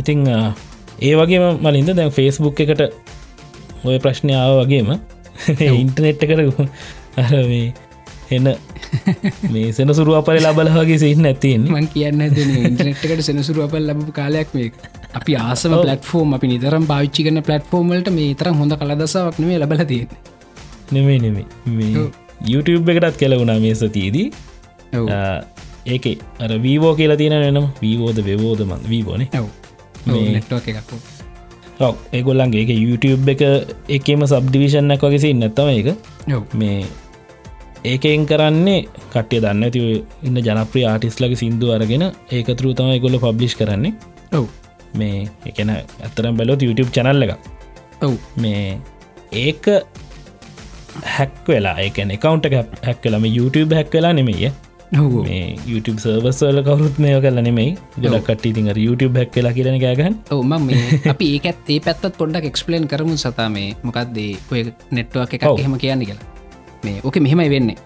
ඉතිං 0.02 0.26
ඒ 0.28 1.14
වගේම 1.16 1.46
මලින්ද 1.60 1.94
දැන් 1.94 2.12
ෆේස්බුක් 2.12 2.60
එකට 2.60 2.84
ඔය 3.84 3.98
ප්‍රශ්නයාව 4.00 4.62
වගේම 4.62 4.92
ඉන්ටනෙට් 5.74 6.26
එකට 6.26 6.60
අර 7.18 7.34
මේ 7.46 7.74
එන්න 8.32 8.48
මේ 9.52 9.70
සෙනසුරුව 9.74 10.18
අපල 10.20 10.40
ලබල 10.42 10.72
වගේ 10.76 11.00
සින්න 11.00 11.26
ඇතින් 11.26 11.68
මං 11.70 11.88
කියන්න 11.94 12.26
ඉන්ටනෙට්කට 12.26 13.24
සෙනසුරු 13.24 13.66
අපල් 13.68 13.84
ලබපු 13.84 14.14
කාලයක් 14.14 14.54
මේ 14.54 14.72
අපි 15.14 15.38
ආසම 15.40 15.78
පලටෆෝර්ම් 15.78 16.36
අපි 16.38 16.52
නිතරම් 16.52 16.86
පාවිච්චි 16.86 17.28
කන 17.28 17.44
පලටෆෝර්මල්ට 17.44 18.12
මේ 18.12 18.36
තරම් 18.36 18.60
හොඳ 18.62 18.78
කලදසාවක් 18.80 19.40
නේ 19.42 19.60
ලබල 19.60 19.86
තියෙන 19.86 20.10
නෙමේ 20.92 21.20
නෙමේ 21.20 22.12
YouTube 22.44 22.92
එකටත් 22.92 23.18
කෙලවුණා 23.18 23.60
මේ 23.60 23.76
සතියේදී. 23.76 24.28
ඒක 25.86 26.06
අර 26.40 26.52
වීවෝ 26.60 26.94
කියලා 26.96 27.18
තියෙන 27.18 27.34
එනම් 27.42 27.68
වීවෝද 27.82 28.18
වෙවෝදමන් 28.26 28.82
වීබෝනේ 28.90 29.30
ඔව් 29.34 29.48
නෙට්ුවක් 30.08 30.68
එකක් 30.72 30.92
ඒගොල්ලන්ගේ 32.18 32.62
YouTube 32.78 33.32
එක 33.34 33.42
එකම 33.98 34.26
සබ්ඩිවිෂන් 34.32 34.92
එක 34.96 35.04
වගේ 35.06 35.34
නැත්තම 35.34 35.70
ඒක. 35.70 35.90
ඔව්. 36.36 36.44
මේ 36.54 36.86
ඒකෙන් 37.92 38.26
කරන්නේ 38.30 38.86
කට්ටිය 39.14 39.42
දන්න 39.44 39.64
ඇති 39.68 39.82
ඉන්න 40.28 40.42
ජනප්‍රිය 40.48 40.86
ආටිස්ලගේ 40.92 41.42
සිින්දු 41.44 41.72
අරගෙන 41.76 42.06
ඒකතුරු 42.32 42.74
තම 42.74 42.92
ගොල්ල 43.06 43.20
පබ්ලිෂ් 43.26 43.58
කරන්නේ. 43.62 43.94
ඔව්. 44.34 44.46
මේ 45.00 45.28
එකන 45.46 45.74
ඇතරම් 45.76 46.38
බැලොත් 46.38 46.62
YouTube 46.68 46.92
චැනල්ල 46.98 47.24
එක 47.28 47.34
ඔව්. 48.02 48.16
මේ 48.38 48.78
ඒක 49.44 49.66
හැක් 51.18 51.48
වෙලා 51.48 51.78
එකන 51.88 52.12
එකකවන්ට 52.18 52.52
හැක් 52.88 53.00
කලම 53.04 53.26
YouTube 53.38 53.74
හැක් 53.80 53.94
වෙලා 53.98 54.14
නෙමේය 54.20 54.52
YouTube 54.92 56.00
සර්වස්වල 56.04 56.58
කවරුත් 56.68 56.98
මේ 57.04 57.20
කල 57.24 57.38
නෙමයි. 57.46 57.78
ගොඩක් 58.04 58.26
කට්ටි 58.28 58.50
තින් 58.56 58.66
YouTube 58.88 59.16
හැක් 59.20 59.30
කියලා 59.36 59.54
කියරන 59.58 59.78
ගෑගන් 59.84 60.18
ඔව 60.36 60.42
ම 60.44 60.66
මේ 60.68 61.00
අපි 61.12 61.28
ඒකත් 61.36 61.70
ඒ 61.76 61.80
පැත්තත් 61.86 62.18
පොඩ්ඩක් 62.18 62.48
එක්ස්පලේන් 62.50 62.88
කරමු 62.92 63.16
සතා 63.24 63.48
මේ. 63.54 63.70
මොකක්දේ 63.88 64.36
ඔය 64.52 64.66
නෙට්ුවක් 64.98 65.38
එකක්. 65.38 65.48
එහෙම 65.62 65.78
කියන්න 65.84 66.04
කියලා. 66.10 66.28
මේ 66.84 67.00
ඕක 67.08 67.20
මෙහෙමයි 67.28 67.50
වෙන්නේ. 67.56 67.78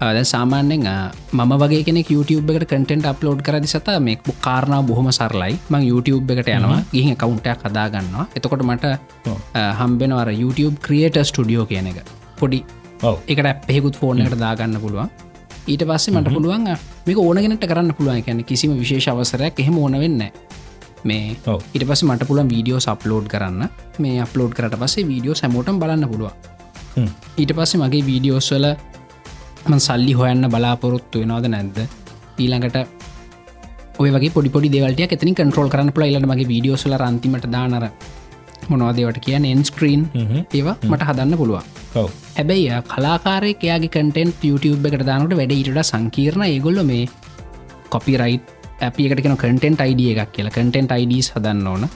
ආද 0.00 0.22
සාමාන්‍යෙන් 0.32 0.88
මම 1.32 1.52
වගේ 1.64 1.82
කෙනෙක් 1.90 2.14
YouTube 2.16 2.56
එකට 2.56 2.72
කටෙන්ට 2.72 3.06
අප්ලෝඩ් 3.12 3.44
කරදි 3.50 3.68
සතා 3.74 4.00
මේ 4.08 4.16
කාරණාව 4.48 4.88
බොහොම 4.88 5.12
සරලයි. 5.20 5.60
මං 5.68 5.84
YouTube 5.90 6.34
එකට 6.38 6.48
යනවා 6.56 6.80
ගිහි 6.96 7.14
කවුන්ටයක් 7.22 7.68
හදාගන්නවා. 7.68 8.26
එතකොට 8.36 8.64
මට. 8.70 8.96
හම්බෙනවර 9.82 10.32
YouTube 10.42 10.76
ක්‍රියට 10.88 11.20
ස්ටඩියෝ 11.28 11.68
කියන 11.70 11.92
එක. 11.92 12.02
පොඩි. 12.40 12.64
එකට 13.32 13.66
පෙකුත් 13.70 13.96
ෆෝන් 14.00 14.20
එකට 14.24 14.40
දාගන්න 14.48 14.80
පුළුවන් 14.84 15.10
ඊට 15.68 15.84
පස්සේ 15.88 16.14
මට 16.14 16.32
පුළුවන් 16.34 16.68
මේක 17.06 17.18
ඕනගෙනට 17.24 17.64
කරන්න 17.70 17.94
පුළුවන්. 17.98 18.22
කියැන 18.24 18.44
කිසිම 18.44 18.72
විශේෂ 18.80 19.08
අවසරයක් 19.12 19.60
එහෙම 19.60 19.78
ඕන 19.78 19.98
වෙන්න 20.02 20.22
මේ. 21.04 21.36
ඉට 21.74 21.84
පස්ස 21.88 22.04
මට 22.04 22.28
පුළන් 22.28 22.48
වීඩියෝ 22.52 22.80
සප්ලෝඩ් 22.80 23.26
කරන්න. 23.32 23.68
මේ 23.98 24.20
අප්ලෝඩ් 24.24 24.54
කරට 24.58 24.78
පස්සේ 24.82 25.08
වීඩියෝ 25.10 25.36
සැමෝටම් 25.40 25.80
බලන්න 25.82 26.08
පුළුවන්. 26.08 26.34
ඊට 27.38 27.52
පස්සේ 27.56 27.80
මගේ 27.82 28.06
වීඩියෝස්වල 28.10 28.66
මන් 29.68 29.80
සල්ලි 29.80 30.12
හොයන්න 30.20 30.50
බලාපොරොත්තු 30.54 31.20
වෙනවාද 31.22 31.48
නැද්ද? 31.54 31.78
ඊළඟට 32.38 32.76
ඔය 33.98 34.10
වගේ 34.14 34.30
පොඩි 34.30 34.70
දෙවලට 34.70 35.12
එතනි 35.16 35.34
කන්ට්‍රෝල් 35.34 35.70
කරන්න 35.72 35.92
පුළ 35.92 36.08
ඉලට 36.08 36.30
මගේ 36.30 36.48
වීඩියෝස්ල 36.52 36.96
රන්තිමට 36.96 37.46
දානර 37.54 37.84
මොනවාදේවට 38.70 39.18
කියන 39.26 39.44
එන්ස්ක්‍රීන්. 39.52 40.02
ඒවා 40.58 40.76
මට 40.90 41.08
හදන්න 41.08 41.36
පුළුවන්. 41.40 41.64
හැබැයි 42.38 42.82
කලාකාරය 42.92 43.52
එයාගේ 43.54 43.90
කටෙන් 43.96 44.34
YouTube 44.50 44.88
එකට 44.90 45.06
දානට 45.10 45.34
වැඩ 45.40 45.54
ඉට 45.60 45.80
සංකීර්ණ. 45.90 46.44
ඒගොල්ල 46.52 46.82
මේ 46.90 47.08
කොපිරයි් 47.94 48.40
අපිකටන 48.88 49.36
කටෙන්ට 49.44 49.80
අයිඩිය 49.86 50.12
එකක් 50.14 50.32
කියලා. 50.36 50.54
කටෙන්ට 50.58 50.92
අයිඩස් 50.98 51.30
හදන්න 51.36 51.66
ඕන. 51.72 51.88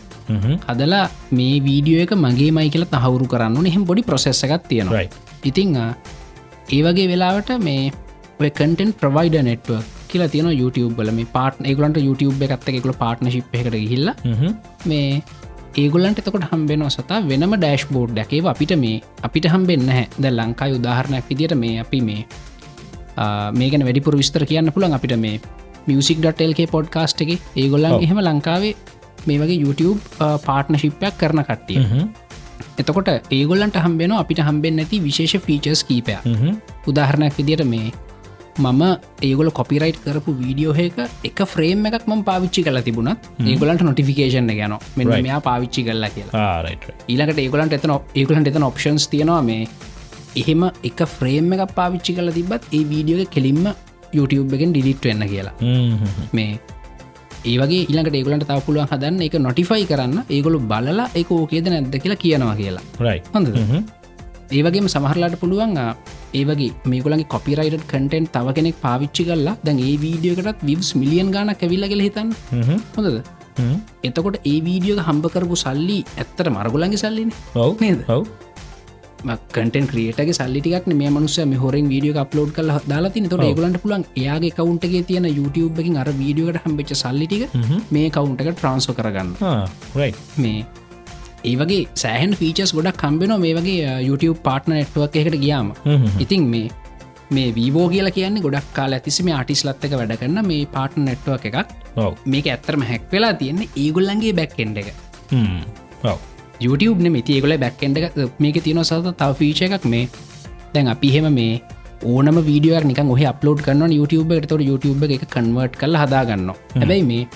හදලා 0.69 1.04
මේ 1.38 1.54
වීඩියෝ 1.69 2.04
එක 2.07 2.12
මගේ 2.25 2.50
මයි 2.59 2.71
කියල 2.75 2.85
තහවුරු 2.95 3.26
කරන්න 3.33 3.66
එහෙම 3.73 3.85
බොඩි 3.90 4.02
ප්‍රසෙස්ස 4.11 4.45
එකක් 4.47 4.69
තියෙනවා. 4.71 5.02
ඉතිං 5.50 5.76
ඒ 6.76 6.81
වගේ 6.87 7.09
වෙලාවට 7.12 7.50
මේ 7.69 7.92
කටෙන් 8.40 8.90
ප්‍රවයිඩ 9.00 9.37
නෙට්ව 9.49 9.71
කියලා 10.11 10.31
තියෙන 10.33 10.49
YouTube 10.61 10.95
බල 10.99 11.11
මේ 11.19 11.28
පාට් 11.37 11.61
ඒගලන්ට 11.71 11.99
YouTube 12.07 12.45
එකත් 12.47 12.69
එකකල 12.73 12.92
පාට්නශිප් 13.02 13.54
එකට 13.61 13.76
හිල්ල 13.92 14.09
මේ 14.90 15.23
ඒගොලන්ට 15.75 16.19
එතකොට 16.21 16.45
හම්බෙන 16.50 16.83
සතා 16.91 17.19
වෙනම 17.25 17.55
ඩෑශ් 17.55 17.85
බෝඩ් 17.88 18.11
දැකේ 18.17 18.41
අපිට 18.52 18.73
මේ 18.76 18.97
අපිට 19.26 19.47
හම්බෙන්න 19.52 19.88
හැ 19.88 20.07
ද 20.14 20.31
ලංකායි 20.31 20.76
උදාහරණයක් 20.79 21.29
විදිට 21.31 21.55
මේ 21.57 21.79
අපි 21.81 22.00
මේ 22.00 22.26
මේකන 23.52 23.85
වැඩිපුර 23.87 24.17
විස්තර 24.21 24.45
කියන්න 24.45 24.73
පුළන් 24.75 24.97
අපිට 24.99 25.17
මේ 25.19 25.41
මියසික්.ල්ක 25.87 26.61
පොඩ්කාස්ට් 26.71 27.23
එක. 27.25 27.33
ඒගොල්ලන් 27.57 28.05
එහෙම 28.05 28.21
ලංකාවේ 28.21 28.75
මේ 29.26 29.38
වගේ 29.41 29.62
YouTube 29.64 30.00
පාට්නශිප්පයක් 30.47 31.17
කරන 31.19 31.45
කට්ටිය. 31.49 31.81
එතකොට 32.79 33.09
ඒගොල්ලන්ට 33.31 33.76
හම්බෙන 33.85 34.12
අපිට 34.12 34.45
හම්බෙන් 34.49 34.76
නැති 34.76 35.00
විශේෂ 35.00 35.45
ෆීචර්ස් 35.47 35.85
කීපය 35.85 36.17
උදාහරණයක් 36.87 37.37
විදිට 37.38 37.64
මේ 37.67 37.93
මම 38.59 38.82
ඒගොල 39.28 39.50
කොපිරයිට් 39.50 39.99
කරපු 40.04 40.32
වීඩියෝහක 40.40 40.99
එක 41.28 41.38
ෆ්‍රේම් 41.52 41.87
එකක් 41.88 42.04
ම 42.09 42.23
පාවිච්චි 42.30 42.64
කල 42.66 42.80
තිබුණත් 42.88 43.30
ඒගොලන්ට 43.52 43.85
නොටිෆිකේෂන් 43.88 44.52
ගැන 44.59 44.75
මෙ 44.97 45.04
මෙයා 45.04 45.40
පාවිච්චි 45.40 45.85
කල්ලා 45.87 46.11
කියලා. 46.11 46.32
ඊළඟට 47.09 47.38
ඒගොලන්ට 47.44 47.78
එතන 47.78 47.94
ඒගලන්ට 48.14 48.50
එතන 48.52 48.68
ඔප්ෂන්ස් 48.71 49.09
තියෙනවා 49.14 49.42
මේ 49.42 49.68
එහෙම 50.42 50.62
එක 50.90 51.00
ෆ්‍රේම් 51.16 51.52
එක 51.56 51.64
පාවිච්චි 51.78 52.14
කල 52.18 52.30
තිබත් 52.38 52.68
ඒ 52.73 52.82
වීඩියෝ 52.92 53.26
කෙලින්ම 53.37 53.64
YouTube 54.12 54.54
එකෙන් 54.56 54.73
ඩිලිට් 54.76 55.04
වෙන්න 55.09 55.25
කියලා. 55.32 55.54
මේ 56.37 56.61
ඒවගේ 57.44 57.80
ඊළඟට 57.88 58.16
ඒගලන්ට 58.21 58.47
තාව 58.50 58.61
පුළුවන් 58.66 58.88
හදන්න 58.92 59.23
එක 59.26 59.35
නොටිෆයි 59.47 59.88
කරන්න 59.90 60.18
ඒගොලු 60.37 60.61
බලලා 60.73 61.09
එක 61.21 61.32
ඕකේද 61.38 61.73
නැද්ද 61.73 61.97
කියලා 62.04 62.21
කියනවා 62.25 62.54
කියලා. 62.61 62.85
හොඳ 63.35 63.49
ඒවගේම 64.59 64.88
සමහරලාට 64.94 65.37
පුළුවන් 65.42 65.76
ඒවගේ 66.40 66.71
මේගලගේ 66.92 67.28
කොපිරයිට 67.35 67.85
කටෙන්් 67.92 68.26
තව 68.35 68.56
කෙනෙක් 68.59 68.76
පාවිච්චි 68.85 69.25
කල්ලා 69.28 69.56
දැන් 69.66 69.78
ඒ 69.88 69.94
වීඩියෝකටත් 70.04 70.66
විස් 70.71 70.90
මිලියන් 71.02 71.30
ගාන 71.37 71.54
කැවිල්ලගල 71.62 72.04
හිතන්න. 72.06 72.30
හොඳද? 72.97 73.18
එතකොට 74.09 74.38
ඒ 74.44 74.59
වීඩියෝ 74.68 75.04
හම්බ 75.09 75.26
කරපු 75.35 75.59
සල්ලි 75.64 75.99
ඇත්තට 76.16 76.49
මරගුලන්ගේ 76.56 77.02
සල්ලින. 77.04 77.30
ඔව. 77.54 77.73
නේද? 77.80 78.02
ඔව. 78.09 78.25
කටන් 79.54 79.87
ක්‍රියටගේ 79.90 80.35
සල්ලිටික් 80.35 80.87
මේ 81.00 81.11
මනුස 81.11 81.38
හොරෙන් 81.64 81.88
වීඩියෝ 81.92 82.23
අප්ලෝඩ් 82.25 82.52
කල 82.56 82.71
දාලාති 82.92 83.25
තොට 83.28 83.44
ඒගලන්ට 83.49 83.80
පුලන් 83.85 84.04
එයාගේ 84.23 84.52
කවුන්ටගේ 84.59 85.02
තියෙන 85.11 85.28
YouTube 85.38 85.82
එකින් 85.82 85.99
අර 86.02 86.09
වීඩියෝට 86.23 86.62
හම්බෙච 86.64 86.94
සල්ලිටික 87.02 87.59
මේ 87.90 88.09
කවුන්ට 88.11 88.42
එක 88.42 88.54
ට්‍රන්සෝ 88.54 88.97
කරගන්න. 89.00 89.35
මේ 90.37 90.66
ඒවගේ 91.51 91.83
සෑහන් 92.03 92.33
ෆීචස් 92.41 92.73
ගොඩක් 92.77 92.99
කම්බෙන 93.03 93.35
මේ 93.45 93.55
වගේ 93.59 93.91
YouTube 94.09 94.39
පාට්න 94.49 94.75
නෙට්ුවක් 94.79 95.17
එකට 95.23 95.37
ගියාම. 95.45 95.69
ඉතින් 96.25 96.45
මේ 96.55 96.69
මේ 97.37 97.49
වීවෝ 97.59 97.87
කියලා 97.93 98.15
කියන්නේ 98.17 98.45
ගොඩක් 98.47 98.69
කාල 98.79 98.93
ඇතිසිම 98.99 99.29
ආටිස්ලත්තක 99.39 99.95
වැඩ 100.01 100.15
කරන්න 100.21 100.49
මේ 100.51 100.67
පාට්න 100.77 101.07
නෙට්ුවක් 101.11 101.47
එකක්. 101.51 101.59
මේක 102.33 102.47
ඇත්තරම 102.55 102.83
හැක් 102.91 103.05
වෙලා 103.13 103.35
තියෙන්නේ 103.43 103.69
ඒගොල්ලන්ගේ 103.85 104.33
බැක්කෙන්ඩ 104.41 104.83
එක. 104.83 104.89
YouTube 106.67 107.11
මෙති 107.19 107.37
ඒගොල 107.37 107.55
බැක්කෙන්ඩ 107.67 107.99
මේක 108.45 108.59
තියෙන 108.67 108.85
සත 108.89 109.15
තව 109.21 109.31
ෆීච 109.43 109.63
එකක් 109.69 109.87
මේ. 109.95 110.09
දැන් 110.75 110.93
අපිහෙම 110.95 111.29
මේ 111.39 111.63
ඕනම 112.13 112.39
වීඩියෝ 112.51 112.83
නික 112.91 113.01
ඔහ 113.15 113.23
අප්ලෝඩ් 113.33 113.61
කරන්න 113.67 113.93
YouTube 113.99 114.37
එකට. 114.37 114.49
තොට 114.52 114.69
YouTube 114.71 115.09
එක 115.17 115.25
කන්වර්ට් 115.35 115.81
කල 115.81 115.97
හදාගන්න 116.02 116.52
හැබැයි 116.52 117.05
මේ 117.11 117.26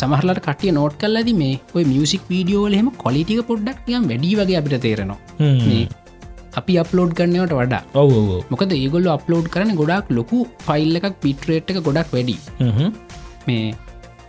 සමහලට 0.00 0.40
කටිය 0.46 0.72
නෝට් 0.78 0.96
කල් 1.02 1.20
ඇද 1.20 1.30
මේ 1.42 1.56
ඔය 1.76 1.84
මියසික් 1.92 2.24
වීඩියෝල 2.32 2.74
හෙම 2.78 2.88
කොලිටික 3.04 3.42
පොඩ්ඩක් 3.50 3.92
යම් 3.98 4.08
වැඩි 4.10 4.32
වගේ 4.40 4.58
අපිට 4.60 4.82
තේරෙනවා. 4.86 5.18
අපි 6.60 6.74
අප්ලෝඩ් 6.82 7.12
කරනවට 7.18 7.54
වඩා. 7.60 7.82
ඔව 8.02 8.12
මොකද 8.52 8.74
ඒගොල්ල 8.80 9.08
අප්ලෝඩ් 9.16 9.48
කරන 9.54 9.72
ගොඩක් 9.80 10.10
ලොකු 10.18 10.40
ෆයිල් 10.66 11.00
එකක් 11.00 11.18
පිටරේට් 11.24 11.70
එක 11.74 11.80
ගොඩක් 11.88 12.14
වැඩි. 12.16 12.36
මේ 13.48 13.74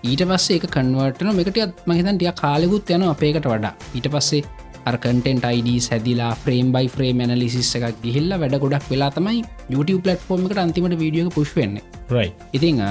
ඊට 0.10 0.24
පස්සේ 0.30 0.60
එක 0.60 0.68
කන්වර්ටන 0.76 1.34
මෙකට 1.40 1.82
මහිතන් 1.90 2.18
ටිය 2.20 2.32
කාලෙකුත් 2.44 2.94
යන 2.98 3.10
අපේකට 3.14 3.50
වඩා. 3.54 3.74
ඊට 3.98 4.10
පස්සේ 4.16 4.44
අර්කටෙන්ට 4.90 5.46
අයිඩ 5.50 5.70
සැදිලා 5.88 6.32
ෆ්‍රේම් 6.42 6.68
බයි 6.76 6.90
ෆ්‍රේම් 6.96 7.22
ඇනලිසිස් 7.26 7.72
එකක් 7.78 8.02
ගිහිල්ල 8.04 8.34
වැඩ 8.42 8.58
ගොඩක් 8.64 8.86
වෙලා 8.92 9.12
තමයි 9.16 9.40
YouTube 9.74 10.02
පලට්ෆෝර්ම 10.06 10.46
එකට 10.48 10.62
අන්තිමට 10.66 10.98
වීඩියෝ 11.04 11.36
පුෂ්වෙන්න 11.38 11.80
ඉතිං 12.58 12.82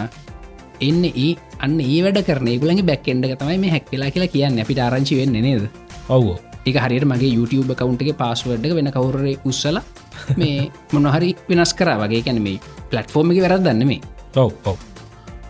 එන්න 0.88 1.04
ඒ 1.06 1.30
අන්න 1.64 1.76
ඒ 1.82 2.00
වැඩ 2.06 2.20
කරන. 2.28 2.50
ගුලගේ 2.62 2.88
බැක්කෙන්ඩ 2.90 3.30
තමයි 3.42 3.58
මේ 3.64 3.72
හැක්වෙලා 3.74 4.10
කියලා 4.14 4.32
කියන්න. 4.34 4.60
අපිට 4.64 4.82
ආරංචි 4.86 5.20
වෙන්න 5.20 5.38
නේද? 5.46 5.68
ඔව් 6.08 6.26
එක 6.66 6.76
හරියට 6.84 7.06
මගේ 7.12 7.32
YouTube 7.36 7.76
කවුන්ටගේ 7.80 8.16
පාස්වඩ්ඩ 8.22 8.74
වෙන 8.78 8.90
කවුර 8.96 9.16
උත්සල 9.50 9.78
මේ 10.40 10.70
මොනහරි 10.94 11.30
වෙනස් 11.48 11.72
කර 11.78 11.90
වගේ. 12.02 12.24
කැන 12.26 12.42
මේ 12.42 12.58
පලට්ෆෝර්ම 12.90 13.32
එක 13.32 13.40
වැරත් 13.44 13.64
දන්න 13.66 13.86
මේ 13.86 14.00
ඔව් 14.36 14.52
ඔව්. 14.64 14.76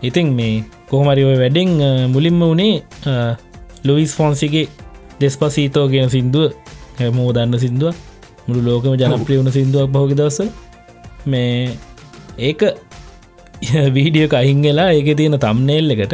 ඉතින් 0.03 0.33
මේ 0.33 0.63
කොහමරි 0.89 1.23
ඔය 1.25 1.37
වැඩෙන් 1.41 1.71
මුලින්ම 2.13 2.41
වනේ 2.43 2.73
ලොවිස් 3.83 4.13
ෆොන්සිගේ 4.15 4.67
දෙස්පසීතෝ 5.21 5.87
ගෙන 5.87 6.09
සිින්දුව 6.09 6.51
හැමෝ 6.99 7.29
දන්න 7.33 7.59
සිින්දුව 7.59 7.93
මුළු 8.47 8.61
ලෝකම 8.67 8.95
ජනප්‍රියවුණ 9.01 9.51
සිින්දුවක් 9.51 9.89
බහෝග 9.89 10.11
දවස 10.19 10.39
මේ 11.25 11.71
ඒක 12.39 12.61
වීඩියෝ 13.95 14.37
අහිංගලා 14.39 14.89
ඒක 14.93 15.09
තියෙන 15.17 15.37
තම්නේල් 15.39 15.95
එකට 15.95 16.13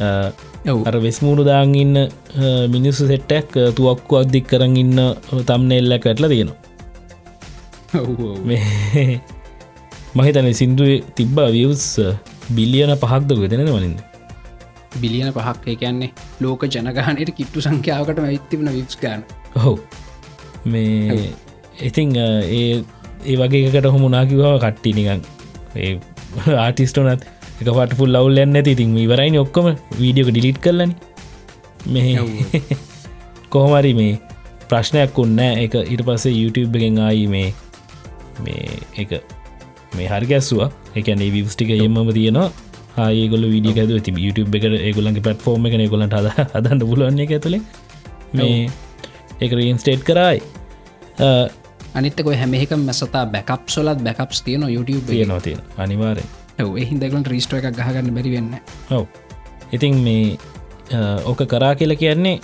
අර 0.00 0.94
වෙස්මුණු 1.06 1.44
දාං 1.44 1.74
ඉන්න 1.74 1.96
මිනිස්සු 2.68 3.06
සෙට්ටක් 3.06 3.58
තුවක්කු 3.76 4.20
අක්දික් 4.22 4.46
කරන්න 4.46 4.76
ඉන්න 4.76 4.98
තම්නෙල්ල 5.46 5.98
කටල 5.98 6.28
තියෙනවා. 6.28 6.58
මහිතන 10.14 10.52
සිින්දුව 10.60 10.92
තිබ්බා 11.16 11.48
වියස් 11.48 11.86
බිලියන 12.50 12.94
පහක්ද 12.96 13.40
වෙදෙන 13.40 13.66
වලින්ද 13.68 14.00
බිලියන 14.98 15.32
පහක් 15.32 15.76
කියන්නේ 15.76 16.12
ලෝක 16.40 16.62
ජනගානයට 16.66 17.34
කිට්ටු 17.34 17.60
සංඛ්‍යාවකට 17.60 18.18
ඇත්තිබන 18.20 18.70
විස් 18.70 18.96
ගන්න. 18.96 19.22
හෝ 19.56 19.76
මේ 20.66 21.30
ඉතිං 21.80 22.16
ඒ 22.16 22.84
ඒ 23.24 23.36
වගේකට 23.36 23.86
හොමුණනාකිවා 23.86 24.56
කට්ටි 24.58 24.92
නිකන් 24.92 25.22
ඒ 25.76 25.92
ආටිස්ටනත් 26.64 27.26
එක 27.60 27.68
පට 27.68 27.98
පුල් 27.98 28.12
ලවල් 28.14 28.42
එන්න 28.44 28.60
ඇති 28.60 28.74
ඉතින් 28.76 28.96
ඉවරයින 28.98 29.38
ඔක්කොම 29.42 29.72
වීඩියෝක 29.98 30.32
ඩිලිට් 30.32 30.60
කරලන. 30.64 30.94
මෙ 31.86 32.04
කොහොමරි 33.52 33.92
මේ 33.94 34.16
ප්‍රශ්නයක් 34.70 35.18
උන්න 35.18 35.38
එක 35.42 35.76
ඉට 35.84 36.06
පස්සේ 36.06 36.34
YouTube 36.34 36.80
එකෙන් 36.80 36.98
ආයි 37.06 37.28
මේ 37.34 37.52
මේ 38.44 38.80
එක 38.96 39.20
මේ 39.96 40.08
හරිගැස්සවා 40.08 40.70
එකන 40.96 41.24
විස්ටික 41.36 41.72
එම්ම 41.76 42.02
තියෙනවා. 42.12 42.50
ආයගොල 42.98 43.44
විඩිය 43.54 43.80
ඇද 43.80 43.92
ති 44.06 44.12
YouTube 44.18 44.56
එක 44.58 44.64
ඒගොලන්ගේ 44.70 45.24
පටෆෝර්ම 45.26 45.66
එක 45.68 45.76
ගොලට 45.92 46.16
හද 46.16 46.34
හදන්න 46.46 46.82
පුලුවන්න 46.82 47.22
එක 47.24 47.34
ඇතුළේ 47.36 47.62
මේ 48.32 48.68
එක 49.40 49.52
රීන්ස්ටේට් 49.52 50.02
කරයි 50.04 50.40
අනිත්තක 51.94 52.30
හැමෙක 52.34 52.70
මැසතා 52.78 53.24
බැකප් 53.28 53.68
සොලත් 53.68 53.98
බැකප්ස් 54.00 54.42
තියන 54.42 54.62
YouTube 54.68 55.06
තියෙනවා 55.06 55.40
තියෙන 55.40 55.60
අනිවාරය 55.78 56.24
හිදකලට 56.82 57.28
රිස්ටෝ 57.28 57.58
එකක් 57.58 57.76
ගහගන්න 57.76 58.14
බැරිවෙන්න 58.14 58.54
ඔව. 58.90 59.06
ඉතින් 59.72 59.98
මේ 59.98 60.38
ඕක 61.24 61.42
කරා 61.46 61.74
කියල 61.74 61.96
කියන්නේ 61.96 62.40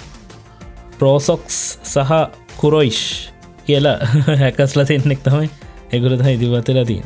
ප්‍රෝසොක්ස් 0.99 1.79
සහ 1.85 2.13
කුරොයිෂ් 2.57 3.31
කියලා 3.67 3.99
හැකස්ල 4.43 4.85
තිෙන්නෙක් 4.85 5.23
තමයි 5.23 5.51
එකුරත 5.93 6.27
ඉදිවතලතින් 6.27 7.05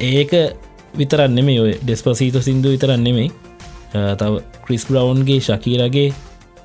ඒක 0.00 0.32
විතරන්න 0.94 1.34
නෙමේ 1.34 1.60
ඔය 1.60 1.72
ඩෙස්පසීත 1.78 2.36
සිින්දු 2.40 2.70
විතරන්න 2.70 3.04
නෙමෙයි. 3.04 3.30
තව 3.92 4.42
ක්‍රිස් 4.64 4.84
බ්‍රවන්ගේ 4.86 5.40
ශකීරගේ 5.40 6.12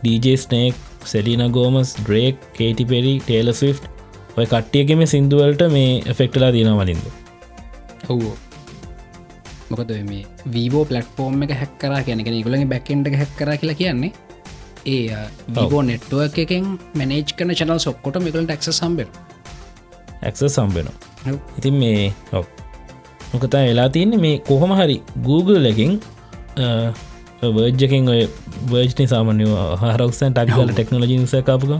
DJ 0.03 0.37
Snake 0.37 0.75
Selena 1.03 1.43
Gomez 1.51 1.95
Drake 1.97 2.35
Katy 2.53 2.85
Perry 2.85 3.13
Taylor 3.19 3.53
Swift 3.53 3.81
ඔය 4.37 4.45
කට්ටියගෙම 4.45 5.01
සිින්දුවලට 5.07 5.63
මේ 5.71 5.93
එෆෙක්ටලා 6.05 6.51
දීන 6.51 6.69
වලින්ද 6.73 7.05
ඔවෝ. 8.09 8.35
මොකද 9.69 9.91
මේ 10.03 10.23
වීබෝ 10.53 10.83
පලට්ෆෝර්ම් 10.85 11.43
එක 11.43 11.53
හැක්කර 11.61 11.95
කියන 12.03 12.23
ගොලගේ 12.43 12.67
බැකෙන්ඩ 12.67 13.09
හැක්කර 13.15 13.49
කියලා 13.55 13.79
කියන්නේ. 13.81 14.11
ඒ 14.87 15.23
වීබෝ 15.55 15.81
නෙට්ුව 15.81 16.39
එකෙන් 16.43 16.67
මැනේජ් 16.95 17.33
කන 17.33 17.55
චනල් 17.55 17.79
සොක්කොට 17.79 18.21
මෙකලට 18.25 18.53
ක්ස 18.57 18.79
සම්බෙන 18.81 19.09
ඇක්ස 20.21 20.45
සම්බෙනවා 20.49 21.35
ඉතින් 21.57 21.75
මේ 21.75 22.13
ඔව. 22.33 22.45
මොකතා 23.33 23.63
වෙලා 23.63 23.89
තියන්නේ 23.89 24.19
මේ 24.19 24.37
කොහොම 24.41 24.71
හරි 24.71 25.01
Google 25.23 25.69
එකින් 25.69 25.99
වර්ජකින් 27.57 28.09
ඔය 28.09 28.21
වර්ජ්නි 28.69 29.07
සාමනය 29.07 29.49
හරක්සන් 29.81 30.33
ටක්ල 30.33 30.71
ටෙක්නෝජි 30.71 31.19
සකාපුක 31.27 31.71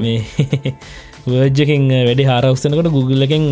මේ 0.00 0.18
වර්ජකින් 1.26 1.88
වැඩි 2.08 2.24
හාරවස්සනකට 2.24 2.90
Google 2.90 3.24
එකෙන් 3.24 3.46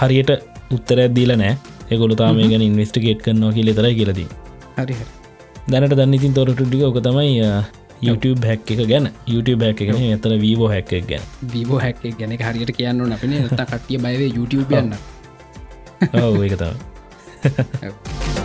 හරියට 0.00 0.30
උත්තර 0.70 0.98
ඇදීල 1.04 1.34
නෑ 1.36 1.54
එකොළු 1.90 2.16
තාම 2.16 2.40
ගැන 2.44 2.62
ඉන්වස්ටිගේට් 2.62 3.22
කරනවා 3.22 3.52
කියල 3.52 3.70
තරයි 3.74 3.94
කියලදී 3.94 4.28
හරි. 4.76 4.96
දැනට 5.70 5.96
දන්නිතින් 6.00 6.34
තොරටුටික 6.34 6.82
ඕක 6.82 7.00
තමයි 7.02 7.40
YouTube 8.02 8.44
හැක් 8.44 8.70
එක 8.70 8.86
ගැන. 8.88 9.08
YouTube 9.26 9.64
හැක් 9.64 9.80
එකන 9.80 10.00
ඇතර 10.00 10.36
වීවෝ 10.36 10.68
හැක් 10.68 10.92
එක 10.92 11.06
ගැන. 11.08 11.28
දීබෝ 11.52 11.80
හැක් 11.80 12.02
ගැන 12.18 12.36
හරියට 12.38 12.76
කියන්න 12.76 13.12
අපින 13.12 13.36
ත 13.50 13.60
කටිය 13.64 13.98
බයවේ 13.98 14.30
YouTube 14.30 14.70
යන්න. 14.72 14.96
ඔව. 16.12 16.42
ඒක 16.42 16.58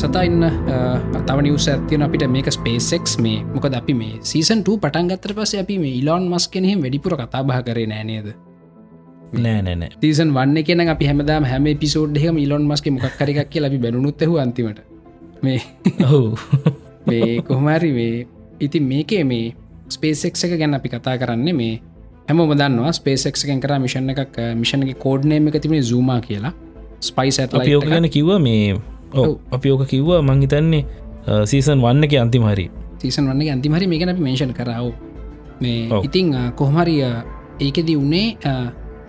තම 0.00 0.08
සතා 0.08 0.24
ඉන්න 0.24 0.44
තව 1.28 1.38
නිවස 1.44 1.66
ඇතියන 1.68 2.02
අපිට 2.02 2.24
මේක 2.26 2.48
ස්පේසෙක් 2.48 3.04
මේ 3.18 3.44
මොකද 3.46 3.74
අපි 3.74 3.92
මේ 3.92 4.14
සීසන් 4.22 4.60
2 4.64 4.80
පටන්ගත්තර 4.80 5.32
පස 5.36 5.52
අපි 5.54 5.76
මේ 5.78 5.98
ඉලොන් 6.00 6.24
මස් 6.24 6.44
කෙනෙහි 6.48 6.76
වැඩිපුර 6.76 7.14
කතා 7.14 7.42
බහ 7.42 7.58
කරේ 7.60 7.84
නෑනේද 7.84 8.28
නෑ 9.36 9.60
නෑනෑ 9.60 9.90
තීසන් 10.00 10.32
වන්න 10.32 10.64
කියෙන 10.64 10.88
අපි 10.88 11.04
හැමදාම 11.04 11.44
හැම 11.44 11.66
පිසෝඩ්හෙම 11.76 12.38
ඉලොන් 12.38 12.64
මස්ක 12.64 12.88
මොක් 12.88 13.04
කරක් 13.18 13.44
කිය 13.50 13.60
ලබි 13.60 13.78
බැනුත්හ 13.78 14.24
අන්තිමට. 14.40 14.80
මේ 15.42 15.60
ඔහු 16.04 16.20
මේ 17.08 17.42
කොහමරි 17.42 17.92
මේ 17.92 18.26
ඉතින් 18.60 18.84
මේකේ 18.84 19.24
මේ 19.24 19.52
ස්පේසෙක් 19.88 20.32
එක 20.38 20.56
ගැන 20.56 20.74
අපි 20.74 20.88
කතා 20.88 21.18
කරන්නේ 21.18 21.52
මේ 21.52 21.74
හැම 22.28 22.40
දන්නවා 22.52 22.92
ස්පේසෙක් 22.92 23.36
එකෙන් 23.36 23.60
කර 23.60 23.76
මිෂණ 23.78 24.14
එකක් 24.14 24.40
මිෂණගේ 24.56 24.96
කෝඩ්නේම 24.96 25.52
එක 25.52 25.60
තිබෙන 25.60 25.84
ζූමා 25.84 26.20
කියලා. 26.20 26.54
ස්පයිස් 27.02 27.40
අපි 27.40 27.70
යෝක 27.70 27.86
ගැන 27.86 28.08
කිව්ව 28.08 28.40
මේ 28.40 28.80
අපි 29.56 29.68
ඕක 29.70 29.84
කිව්ව 29.92 30.10
මංහිතන්නේ 30.22 30.84
සීසන් 31.44 31.82
වන්න 31.84 32.04
එක 32.06 32.14
අන්තිමහරි 32.24 32.66
සීසන් 33.02 33.28
වන්න 33.30 33.52
අන්තිමහරි 33.56 33.86
මේ 33.86 34.00
ගැන 34.00 34.16
මේෂන් 34.18 34.52
කරාව 34.54 34.92
මේ. 35.60 35.88
ඉතිං 36.06 36.34
කොහමරිය 36.56 37.04
ඒකෙදී 37.60 37.96
උනේ 37.96 38.26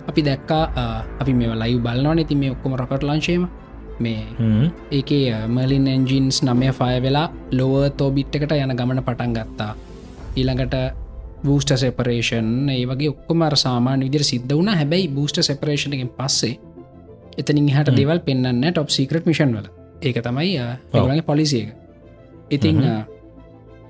අපි 0.08 0.20
දැක්කා 0.28 0.64
අපි 1.20 1.32
මේ 1.34 1.54
ලයි 1.62 1.78
බලනවා 1.78 2.20
ඉති 2.20 2.34
මේ 2.34 2.50
ඔක්කොම 2.54 2.74
රකට 2.76 3.04
ලංශයම 3.08 3.44
මේ 4.00 4.22
ඒකේ 4.90 5.36
මලින් 5.48 5.86
එන්ජින්ස් 5.94 6.42
නමය 6.42 6.72
ෆය 6.78 6.94
වෙලා 7.04 7.28
ලොව 7.52 7.74
තෝබිට්ටකට 7.96 8.52
යන 8.56 8.74
ගමන 8.80 9.02
පටන් 9.06 9.32
ගත්තා. 9.36 9.72
ඊළඟට 10.36 10.74
බූස්ට 11.44 11.72
සෙපරේෂන් 11.82 12.48
ඒ 12.70 12.82
වගේ 12.90 13.12
ඔක්කොමර 13.14 13.56
සාමාන 13.56 14.00
විදිර 14.06 14.24
සිද්ධ 14.24 14.54
වුණ. 14.54 14.72
හැබැයි 14.80 15.08
බූස්ට 15.08 15.38
සෙපරේෂණකින් 15.48 16.10
පස්සේ 16.18 16.58
එතනින් 17.38 17.68
හට. 17.76 17.96
දෙවල් 17.96 18.20
පෙන්න්න 18.26 18.66
ටොප් 18.72 18.90
සීක්‍රට 18.96 19.26
මිෂන් 19.30 19.54
වල 19.56 19.68
ඒක 20.10 20.18
තමයි 20.26 20.52
ඔගේ 20.92 21.22
පොලිසිය 21.30 21.62
එක. 21.64 21.70
ඉතිං 22.50 22.78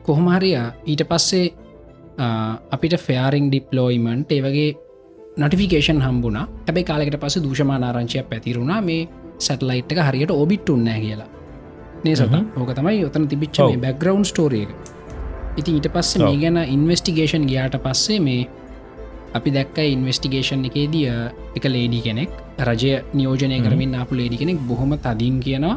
කොහොමහරිය 0.06 0.56
ඊට 0.86 1.02
පස්සේ 1.10 1.52
අපිට 2.74 2.94
ෆෙයාරිං 3.06 3.50
ඩිප්ලෝයිමන්ට් 3.50 4.32
ඒ 4.36 4.40
වගේ 4.46 4.70
නොටිෆිකේෂන් 5.42 6.00
හම්බුණ. 6.06 6.38
හැබයි 6.66 6.84
කාලෙකට 6.88 7.20
පස 7.20 7.36
දූෂමානාරංචයක් 7.44 8.26
පැතිරුණා. 8.30 8.80
මේ 8.88 9.08
සැටලයිට් 9.38 9.92
එක 9.92 10.00
හරියට 10.08 10.32
ඔබිට් 10.42 10.68
උන්නෑ 10.74 11.00
කියලා. 11.04 11.28
නේ 12.04 12.16
සත 12.16 12.26
හ්ම්. 12.30 12.48
ඕක 12.60 12.70
තමයි 12.78 13.04
ඔතන 13.08 13.28
තිබිච්ච. 13.30 13.60
බැග්‍රවන්් 13.84 14.24
ස්ටෝරිය 14.30 14.64
එක. 14.66 14.72
ඉති 15.60 15.70
ඊට 15.78 15.88
පස්සේ 15.94 16.24
මේ. 16.24 16.36
ගැන 16.42 16.58
ඉන්වස්ටිගේෂන් 16.74 17.46
ගියාට 17.50 17.78
පස්සේ 17.86 18.18
මේ 18.26 18.42
අපි 19.38 19.50
දැක්ක 19.56 19.78
ඉන්වස්ටිගේෂන් 19.94 20.66
එකේදිය 20.68 21.06
එක 21.56 21.64
ලේඩි 21.74 22.00
කෙනෙක් 22.06 22.30
රජය 22.68 22.92
නියෝජනය. 23.14 23.56
කරමින් 23.64 23.96
අපපු 24.02 24.18
ලේඩි 24.20 24.36
කෙනෙක් 24.42 24.60
බොහොම 24.68 24.92
තදින් 25.06 25.40
කියනවා 25.46 25.76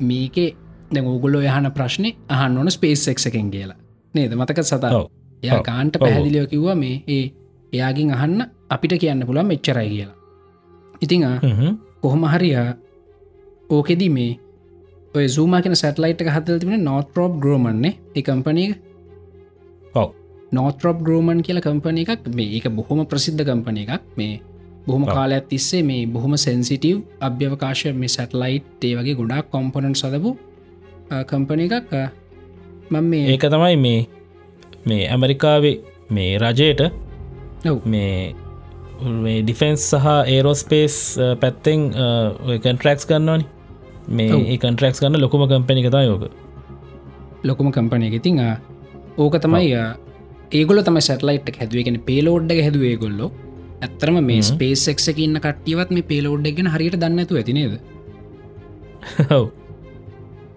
මේකේ 0.00 0.48
දැ 0.92 1.02
ඕගොල්ලො 1.04 1.42
යහන 1.42 1.70
ප්‍රශ්නය 1.72 2.14
අහන්න 2.28 2.58
ඕන 2.58 2.70
ස්පේස් 2.70 3.08
එක් 3.08 3.18
එකෙන් 3.26 3.50
කියලා. 3.50 3.76
නේද? 4.14 4.34
මතක 4.34 4.62
සතා? 4.62 4.90
ඔව්. 4.92 5.06
එයා. 5.42 5.62
කාන්ට 5.62 5.96
ඔව්. 5.96 6.02
පැහැදිලිව 6.02 6.48
කිව්වා 6.52 6.74
මේ 6.74 7.02
ඒ 7.08 7.24
එයාගින් 7.72 8.12
අහන්න 8.12 8.40
අපිට 8.70 8.98
කියන්න 9.00 9.26
පුළන් 9.26 9.46
මෙච්චරයි 9.46 9.88
කියලා. 9.88 10.14
ඉතිං 11.00 11.24
කොහොම 12.00 12.24
හරිය 12.24 12.56
ඕකෙදී 13.70 14.10
මේ 14.10 14.32
ඔය 15.14 15.28
සූම 15.28 15.54
කියෙන 15.62 15.76
සැටලයිට 15.76 16.22
හතල 16.26 16.58
තිබෙන 16.58 16.84
නොත්‍රෝප් 16.84 17.40
ග්‍රෝමන්නේ 17.42 17.94
ඒ 18.16 18.22
කම්පනය 18.22 18.64
ඔව්. 19.94 20.08
නොත්‍රෝප් 20.52 20.98
ග්‍රෝමන් 21.02 21.42
කියල 21.42 21.60
කම්පන 21.60 21.98
එකක්. 21.98 22.28
මේ 22.34 22.48
ඒක 22.56 22.68
බොහොම 22.70 23.06
ප්‍රසිද්ධ 23.06 23.44
කම්පන 23.44 23.78
එකක්. 23.82 24.02
මේ 24.16 24.40
බොහොම. 24.86 25.02
කාලයක් 25.16 25.48
තිස්සේ 25.52 25.82
මේ 25.90 26.02
බොහොම 26.14 26.34
සැන්සිටව් 26.44 26.98
අභ්‍යවකාශ 27.28 27.84
මේ 28.02 28.12
සැටලයිට් 28.16 28.86
ඒ 28.88 28.94
වගේ 28.98 29.16
ගොඩක් 29.20 29.50
කොම්පොනන් 29.56 29.94
සදපු 30.02 30.30
කම්පන 31.30 31.60
එකක්. 31.66 31.92
මම 32.90 33.04
මේ 33.12 33.26
ඒක 33.34 33.44
තමයි 33.54 33.76
මේ 33.84 34.00
මේ 34.90 35.02
ඇමරිකාවේ 35.12 35.76
මේ 36.16 36.32
රජයට. 36.44 36.82
මේ 37.92 38.34
මේ 39.24 39.38
ඩිෆෙන්ස් 39.42 39.90
සහ 39.92 40.06
ඒරෝස්පේස් 40.34 40.96
පැත්තෙන් 41.42 41.80
කන්ට්‍රක්ස් 42.64 43.04
ගන්නවනි. 43.10 43.46
මේ 44.16 44.32
ඔව්. 44.34 44.42
ඒ 44.52 44.58
කන්ට්‍රක්ස් 44.64 44.98
ගන්න 45.02 45.22
ලොකුම 45.24 45.42
කම්පැනි 45.52 45.82
කතා 45.86 46.04
යෝක 46.08 46.24
ලොකුම 47.48 47.68
කම්පනය 47.76 48.06
ඉතිං 48.18 48.38
ඕක 49.24 49.34
තමයි 49.44 49.66
ඒගොල 50.58 50.78
තම 50.86 50.98
සැටලයිට් 51.08 51.58
හැදුවගෙන 51.60 51.98
පේලෝඩ්ඩ 52.08 52.62
හැදුවේ. 52.66 52.96
ගොල්ලො 53.02 53.26
ඇත්තරම 53.82 54.16
මේ 54.20 54.38
හ්ම්. 54.38 54.48
ස්පේස් 54.48 54.88
එක් 54.88 55.18
ඉන්න 55.18 55.38
කට්ටියවත් 55.38 55.90
මේ 55.90 56.08
පේලෝඩ් 56.10 56.48
ගෙන 56.56 56.68
හරියට 56.68 56.96
දන්නතු 56.96 57.36
ඇතිනේද 57.36 57.78
ඔව්. 59.30 59.46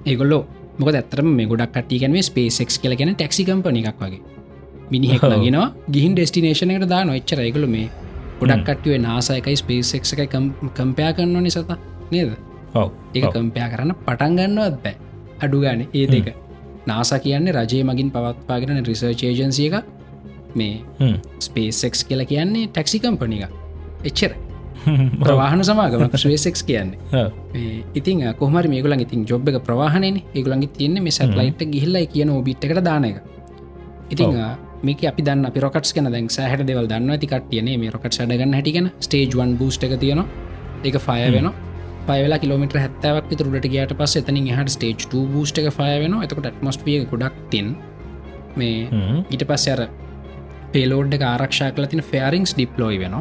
ඒගොල්ලො 0.06 0.40
මොක 0.80 0.90
ඇතරම 0.92 1.30
මේ 1.38 1.48
ගොඩක් 1.48 1.74
කටියගැන 1.78 2.18
ස්පේසෙක් 2.24 2.70
කියලගෙන 2.84 3.16
ටැක්සි 3.16 3.46
කම්පන 3.46 3.80
එකක් 3.82 4.02
වගේ. 4.02 4.22
මිනිහෙක් 4.92 5.24
ඔව්. 5.24 5.34
ලගෙන 5.34 5.58
ගිහින් 5.92 6.14
ඩෙස්ටිනේෂනකට 6.16 6.88
දා 6.88 7.04
නොච්චර 7.04 7.40
ඒගොල 7.40 7.68
මේ 7.68 7.88
ගොඩක්. 8.40 8.64
කට්ටුවේ 8.68 9.00
නාසයකයි 9.00 9.56
ස්පේසෙක් 9.56 10.04
එකයි 10.16 10.28
කම්පයා 10.76 11.12
කරන්න 11.14 11.44
නිසත 11.44 11.76
නේද? 12.12 12.32
ඔව්. 12.74 12.90
කම්පයා 13.14 13.70
කරන්න 13.74 13.96
පටන් 14.06 14.38
ගන්නවත් 14.38 14.84
බෑ. 14.84 14.96
අඩුගාන 15.40 15.88
ඒ 15.94 16.08
දෙක. 16.08 16.36
නාස 16.88 17.12
කියන්නේ 17.24 17.54
රජය 17.54 17.84
මගින් 17.84 18.12
පවත්පාගෙන 18.12 18.86
රිසර්ච් 18.86 19.24
ඒජන්සිය 19.24 19.68
එක 19.70 19.99
මේ. 20.56 21.16
ස්පේසෙක්ස් 21.40 22.04
කියලා 22.04 22.26
කියන්නේ 22.26 22.68
ටැක්සි 22.68 23.00
කම්පනි 23.00 23.42
එක 23.42 23.52
එච්චර. 24.04 24.34
ප්‍රවාහන 25.20 25.64
සමාගමක් 25.64 26.18
ස්වේසෙක්ස් 26.24 26.64
කියන්නේ. 26.64 26.98
ඉතින් 27.96 28.24
කොහමර 28.36 28.68
මේගලන් 28.68 29.00
ඉතින් 29.00 29.26
ජොබ් 29.26 29.48
එක 29.50 29.62
ප්‍රවාහණන 29.64 30.22
ඒගලන්ගේ 30.34 30.74
තියන්නේ 30.74 31.02
මේ 31.02 31.12
සැටලයිට් 31.12 31.64
ගිහිල්ල 31.68 32.02
කියන 32.08 32.30
ඔබිට්කට 32.32 32.84
දාන 32.84 33.06
එක. 33.06 33.22
ඉතිං 34.10 34.36
මේක 34.84 35.02
අපි 35.04 35.22
දන්න 35.22 35.46
අපි 35.46 35.60
රොකටස් 35.60 35.94
කන 35.94 36.12
දැන් 36.12 36.30
සෑහට 36.30 36.64
දෙවල් 36.66 36.88
දන්න 36.88 37.12
ඇති 37.12 37.28
කටියනේ 37.28 37.78
මේ 37.78 37.92
රොකට 37.92 38.14
සඩගන්න 38.14 38.54
හැටිගෙන 38.54 38.92
ස්ටේජ්වන් 39.00 39.58
බූස්ට 39.60 39.84
එක 39.84 39.98
තියෙන 40.00 40.24
එක 40.84 40.96
ෆය 40.98 41.20
වෙන 41.30 41.50
පයලා 42.08 42.40
කිලෝමිට 42.40 42.76
හැත්තවක් 42.76 43.34
තුරට 43.34 43.68
ගේට 43.68 43.94
පස් 43.94 44.16
එතනින් 44.16 44.48
හට 44.50 44.76
ස්ටේජ් 44.76 45.26
බූස්ට 45.34 45.60
එක 45.60 45.72
ෆය 45.72 45.90
වෙන 46.04 46.16
එතකට 46.24 46.40
ටමස්පිය 46.42 47.04
ගොඩක් 47.12 47.36
තින් 47.52 47.76
මේ. 48.56 48.88
ඊට 49.30 49.44
පස්ස 49.44 49.68
අර 49.68 49.82
පේලෝඩ් 50.74 51.14
එක 51.18 51.24
ආරක්ෂා 51.32 51.70
කල 51.76 51.86
තින 51.92 52.02
ෆෙරිංස් 52.12 52.52
ඩිප්ලෝයි 52.58 53.00
වෙන 53.04 53.16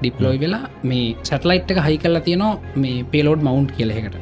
ඩිප්ලෝයි 0.00 0.40
වෙලා 0.44 0.64
මේ 0.90 1.06
සැටලයිට් 1.28 1.70
එක 1.74 1.80
හයි 1.86 1.98
කල්ලා 2.02 2.24
තියනවා 2.28 2.54
මේ 2.82 3.04
පේලෝඩ් 3.12 3.42
මවන්් 3.48 3.66
කියලෙකට 3.76 4.16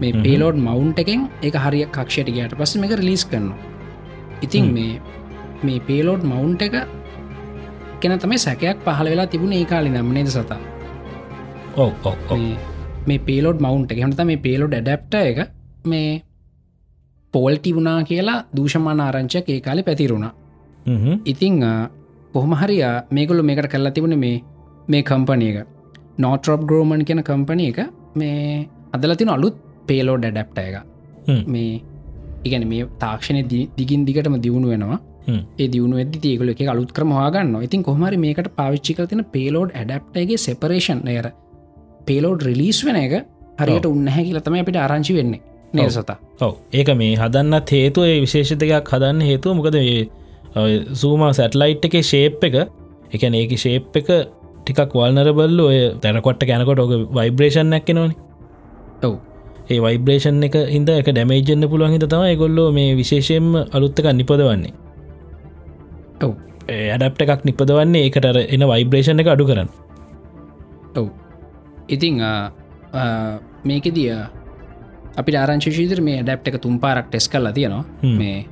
මේ. 0.00 0.12
පේලෝඩ් 0.24 0.58
මවන්් 0.66 0.90
එකෙන් 1.02 1.28
එක 1.42 1.58
හරිය 1.64 1.86
කක්ෂයට 1.96 2.32
ගයට 2.36 2.56
පස්ස 2.58 2.76
එක 2.86 2.96
රිලිස් 3.02 3.24
කරනවා 3.24 3.58
ඉතින්. 4.42 4.72
මේ 4.76 5.00
මේ 5.62 5.80
පේලෝඩ් 5.88 6.24
මවන්් 6.24 6.56
එක 6.66 6.74
කෙන 8.00 8.18
තමයි 8.18 8.38
සැකයක් 8.46 8.82
පහල 8.86 9.12
වෙලා 9.12 9.30
තිබුණ 9.34 9.52
ඒ 9.52 9.64
කාලි 9.64 9.90
නම්නේද 9.90 10.32
සතා 10.36 10.58
ඔව්. 11.76 11.92
මේ 13.06 13.20
පේලෝඩ් 13.28 13.62
මවන්් 13.66 13.86
එක 13.92 14.02
හට 14.06 14.28
මේ 14.32 14.42
පේලෝඩ් 14.46 14.76
ඩැප්ට 14.76 15.14
එක 15.22 15.38
මේ 15.84 16.10
පෝල්ටි 17.34 17.74
වුණා 17.74 17.98
කියලා 18.04 18.44
දූෂමාන 18.56 19.00
ආරංචයක් 19.00 19.48
ඒ 19.48 19.60
කාලි 19.60 19.82
පැතිරුණා. 19.82 20.32
ඉතිං 21.24 21.60
කොහොම 22.32 22.52
හරිය 22.54 22.82
මේගොලු 23.10 23.42
මේකට 23.42 23.70
කරලා 23.74 23.92
තිබුණ 23.92 24.18
මේ 24.18 24.42
මේ 24.88 25.02
කම්පනය 25.02 25.48
එක. 25.52 25.66
නෝට්‍රොප් 26.18 26.64
ග්‍රෝමන් 26.64 27.04
කියන 27.04 27.22
කම්පනය 27.22 27.68
එක 27.72 27.80
මේ 28.14 28.68
අදල 28.92 29.14
තින 29.14 29.28
අලුත් 29.28 29.56
පේලෝ 29.86 30.16
ඩැඩැප්ට 30.16 30.58
එක. 30.58 30.76
මේ 31.46 31.80
ඉගැන 32.44 32.66
මේ 32.68 32.88
තාක්ෂණය 32.98 33.42
දිගින් 33.78 34.04
දිගටම 34.04 34.36
දියුණු 34.40 34.68
වෙනවා. 34.72 35.00
හ්ම්. 35.26 35.42
ඒ 35.58 35.68
දියුණු 35.68 35.96
ඇද 35.96 36.16
ඒගල 36.24 36.52
එක 36.54 36.62
අලුත් 36.74 36.92
කරම 36.92 37.12
වාගන්න 37.12 37.54
ඉතින් 37.62 37.82
කොහමරි 37.82 38.16
මේකට 38.16 38.50
පාවිච්චි 38.56 38.96
කල 38.96 39.10
තින 39.12 39.24
පේලෝඩ් 39.34 39.76
ඇඩප්ටගේ 39.80 40.40
සෙපරේෂන් 40.46 41.02
එයර 41.08 41.28
පේලෝඩ් 42.06 42.46
රිලිස් 42.48 42.80
වෙන 42.86 42.96
එක 42.96 43.14
හරියට 43.60 43.86
උන්නහැ 43.86 44.24
කියලතම 44.26 44.56
අපිට 44.62 44.80
ආරංචි 44.84 45.14
වෙන්නේ. 45.18 45.42
නේ 45.72 45.84
ඔව්. 45.84 45.90
සතා. 45.90 46.18
ඔව් 46.40 46.54
ඒක 46.72 46.88
මේ 47.02 47.18
හදන්නත් 47.22 47.76
හේතුව 47.76 48.08
ඒ 48.08 48.18
විශේෂ 48.24 48.56
දෙකක් 48.62 48.94
හදන්න 48.94 49.28
හේතුව 49.28 49.56
මොකද 49.58 49.78
සූම 51.00 51.22
සැටලයිට් 51.38 51.84
එක 51.88 51.96
ශේප් 52.12 52.44
එක 52.48 52.56
එකන 53.14 53.34
ඒක 53.40 53.52
ශේප් 53.64 53.96
එක 54.00 54.08
ටිකක් 54.64 54.92
වල්නරබල්ල 55.00 55.60
ඔය 55.66 55.78
තැනකොට 56.02 56.42
කැනකොට 56.50 56.80
ඔක 56.84 56.92
වයිබ්‍රේෂන් 57.18 57.70
නැක්ක 57.72 57.90
නොන 57.98 58.12
ඔව්. 59.02 59.14
ඒ 59.70 59.78
වයිබ්‍රේෂන් 59.84 60.42
එක 60.48 60.56
හිද 60.74 60.88
එක 60.90 61.08
ඩැමේජන්න 61.10 61.68
පුළුවන් 61.72 61.94
හිත 61.94 62.06
තම 62.12 62.26
ගොල්ලෝ 62.42 62.68
මේ 62.76 62.94
විශේෂයෙන්ම 63.00 63.54
අලුත්තක 63.76 64.06
නිපදවන්නේ. 64.20 64.74
ඔව්. 66.26 66.34
ඇඩප්ට 66.68 67.22
එකක් 67.24 67.46
නිපදවන්නේ 67.48 68.02
ඒකටර 68.08 68.38
එන 68.42 68.66
වයිබ්‍රේෂණ 68.72 69.22
එක 69.22 69.32
අඩු 69.34 69.46
කරන්න. 69.48 69.70
ඔව්. 70.98 71.08
ඉතිං 71.88 72.20
මේක 73.64 73.86
දිය 73.96 74.12
අපි 75.20 75.36
ආරංශිෂීදර 75.42 76.00
මේ 76.02 76.22
ඩැප් 76.22 76.48
එක 76.50 76.58
තුම් 76.64 76.78
පාරක් 76.82 77.06
ටෙස් 77.08 77.28
කල්ලා 77.32 77.54
තියෙනවා. 77.54 77.84
මේ 78.20 78.46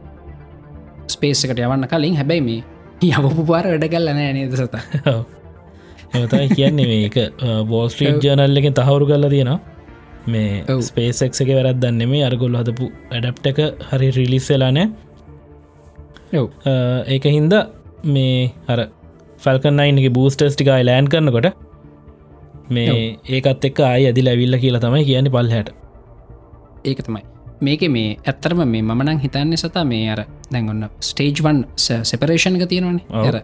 ස්පේසකට 1.08 1.58
යවන්න 1.58 1.88
කලින් 1.92 2.16
හැබැයි 2.16 2.44
මේ 2.48 2.60
යවපු 3.08 3.42
පාර 3.50 3.64
වැඩගල්ල 3.72 4.08
නෑ 4.10 4.32
නේද 4.36 4.54
සත? 4.56 4.74
එතයි 6.14 6.46
කියන්නේ 6.54 6.86
මේක 6.92 7.18
බෝස්ට්‍රීට් 7.68 8.24
ජනල් 8.24 8.62
එකෙන් 8.62 8.74
තහවුරු 8.74 9.10
කරලා 9.10 9.30
තියෙනවා. 9.30 9.58
මේ. 10.26 10.80
ස්පේසෙක් 10.82 11.40
එක 11.44 11.50
වැරත්දන්න 11.58 12.08
මේ 12.08 12.24
අරගොල්ල 12.24 12.56
හදපු 12.60 12.90
ඇඩප්ට 13.10 13.46
එක 13.52 13.60
හරි 13.90 14.10
රිලිස්සලානෑ 14.18 14.86
ඒක 17.08 17.24
හින්ද 17.28 17.54
මේ 18.06 18.52
අර 18.68 18.80
ෆල්කන්නයින්ගේ 19.40 20.12
බූස්ටර්ස් 20.12 20.54
ටිකයි 20.56 20.84
ලෑන් 20.84 21.08
කරනකොට 21.08 21.48
මේ 22.70 22.94
ඒකත් 23.30 23.64
එක් 23.64 23.80
අයි 23.86 24.08
ඇදි 24.08 24.24
ලැවිල්ල 24.24 24.58
කියලා 24.58 24.84
තමයි 24.84 25.04
කියන්නේ 25.04 25.34
පල් 25.36 25.50
හැට 25.50 25.70
ඒක 26.84 27.00
තමයි 27.06 27.22
මේක 27.60 27.82
මේ 27.90 28.16
ඇත්තරම 28.24 28.60
මේ 28.72 28.82
මනං 28.82 29.20
හිතන්න 29.24 29.56
සතා 29.62 29.84
මේ 29.84 30.10
අර 30.14 30.20
දැන්ගන්න 30.52 30.88
ස්ටේජ්වන් 31.00 31.60
සෙපරේෂන්ක 32.10 32.64
තියෙනවනේ. 32.72 33.04
ඔව්. 33.10 33.24
ඇර 33.24 33.36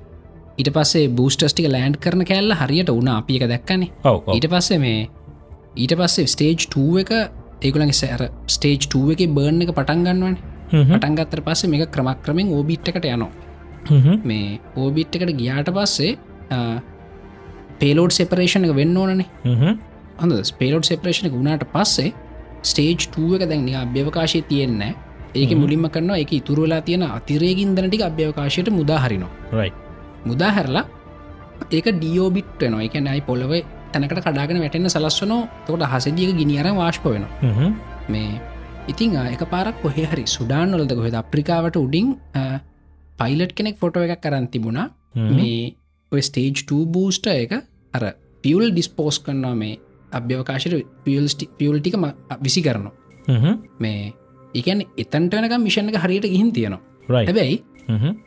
ඊට 0.58 0.70
පස්සේ 0.76 1.08
බූස්ටස්ටික 1.18 1.68
ලෑන්ඩ් 1.74 2.00
කරන 2.04 2.24
කෑල්ල 2.30 2.54
හරියට 2.60 2.90
උන 2.94 3.08
අපි 3.18 3.38
එක 3.38 3.46
දැක්කනේ. 3.52 3.90
ඔව 4.04 4.34
ඊට 4.36 4.48
පස්සේ 4.52 4.78
මේ 4.78 5.08
ඊට 5.76 5.94
පස්සේ 6.00 6.26
ස්ටේජ් 6.34 6.68
2 6.74 7.00
එක 7.02 7.10
ඒකුලගේ 7.66 7.96
සෑර 8.02 8.28
ස්ටේජ් 8.56 8.86
2 8.88 9.14
එක 9.14 9.24
බර්න් 9.36 9.62
එක 9.64 9.72
පටන් 9.78 10.04
ගන්නවන. 10.06 10.36
පටන්ගත්තර 10.92 11.40
පස්සේ 11.48 11.70
මේක 11.72 11.90
ක්‍රමක්‍රමෙන් 11.94 12.52
ඕබිට් 12.58 12.88
එකට 12.92 13.04
යනවා. 13.10 13.30
මේ 14.24 14.60
ඕබිට් 14.76 15.16
එකට 15.18 15.34
ගියාට 15.40 15.70
පස්සේ 15.76 16.12
පේලෝඩ් 17.80 18.14
සෙපරේෂණ 18.16 18.68
එක 18.68 18.76
වෙන්න 18.78 18.96
ඕනනේ. 18.96 19.26
හොඳ 20.20 20.32
ස්පේලෝඩ් 20.50 20.86
සෙපරේෂණ 20.86 21.32
ගුණට 21.34 21.66
පස්සේ 21.74 22.12
ස්ටේජ් 22.64 23.00
2 23.08 23.36
එක 23.36 23.44
දැන් 23.50 23.68
අභ්‍යවකාශය 23.84 24.40
තියෙන්න 24.50 24.82
ඒක 25.34 25.50
මුලින්ම 25.62 25.86
කරනවා 25.94 26.18
එක 26.24 26.32
ඉතුරලා 26.40 26.82
තියෙන 26.88 27.04
අතිරේගින් 27.08 27.74
දනටික 27.76 28.04
අභ්‍යවකාශයට 28.10 28.70
මුදාහරිනවා 28.80 29.32
මුදාහැරලා 30.28 30.84
ඒක 31.70 31.86
ඩියෝබිට් 31.94 32.60
වෙනවා. 32.60 32.84
එක 32.86 32.96
නයි 33.00 33.20
පොලව 33.28 33.52
තැනකට 33.92 34.20
කඩාගෙන 34.26 34.60
වැටෙන්න්න 34.62 34.90
සලස්වනෝ 34.90 35.42
තොට 35.66 35.84
හසදියක 35.92 36.30
ගිනිියර 36.40 36.68
වාශ්ප 36.80 37.04
වෙන 37.06 37.26
මේ 38.08 38.40
ඉතිං 38.88 39.16
එක 39.34 39.44
පාරක් 39.52 39.76
කොහෙ 39.82 40.04
හරි 40.10 40.24
සුඩාන්නොලද 40.26 40.92
කොහෙද? 40.98 41.14
අප්‍රිකාවට 41.22 41.76
උඩින් 41.76 42.08
පයිලට් 43.18 43.52
කෙනෙක් 43.58 43.76
ෆොටෝ 43.82 44.02
එකක් 44.06 44.22
කරන්න 44.24 44.46
තිබුණා. 44.52 44.88
මේ 45.14 45.74
ඔය 46.12 46.20
ස්ටේජ් 46.28 46.64
2 46.64 46.84
බූස්ට 46.94 47.26
එක 47.26 47.52
අර 47.94 48.04
පියවල් 48.44 48.66
ඩිස්පෝස් 48.72 49.18
කරනවා 49.24 49.54
මේ 49.62 49.78
අභ්‍යවකාශයට 50.18 50.74
පියල් 51.04 51.26
පියල්ටික 51.58 51.96
විසි 52.46 52.62
කරනවා. 52.66 52.92
මේ 53.82 54.12
එකන් 54.54 54.80
එතන්ට 55.02 55.34
වෙනක 55.36 55.56
මිෂණ 55.66 55.90
හරියට 56.04 56.28
ගිහින් 56.34 56.52
තියෙනවා. 56.52 56.82
හැබැයි 57.28 57.56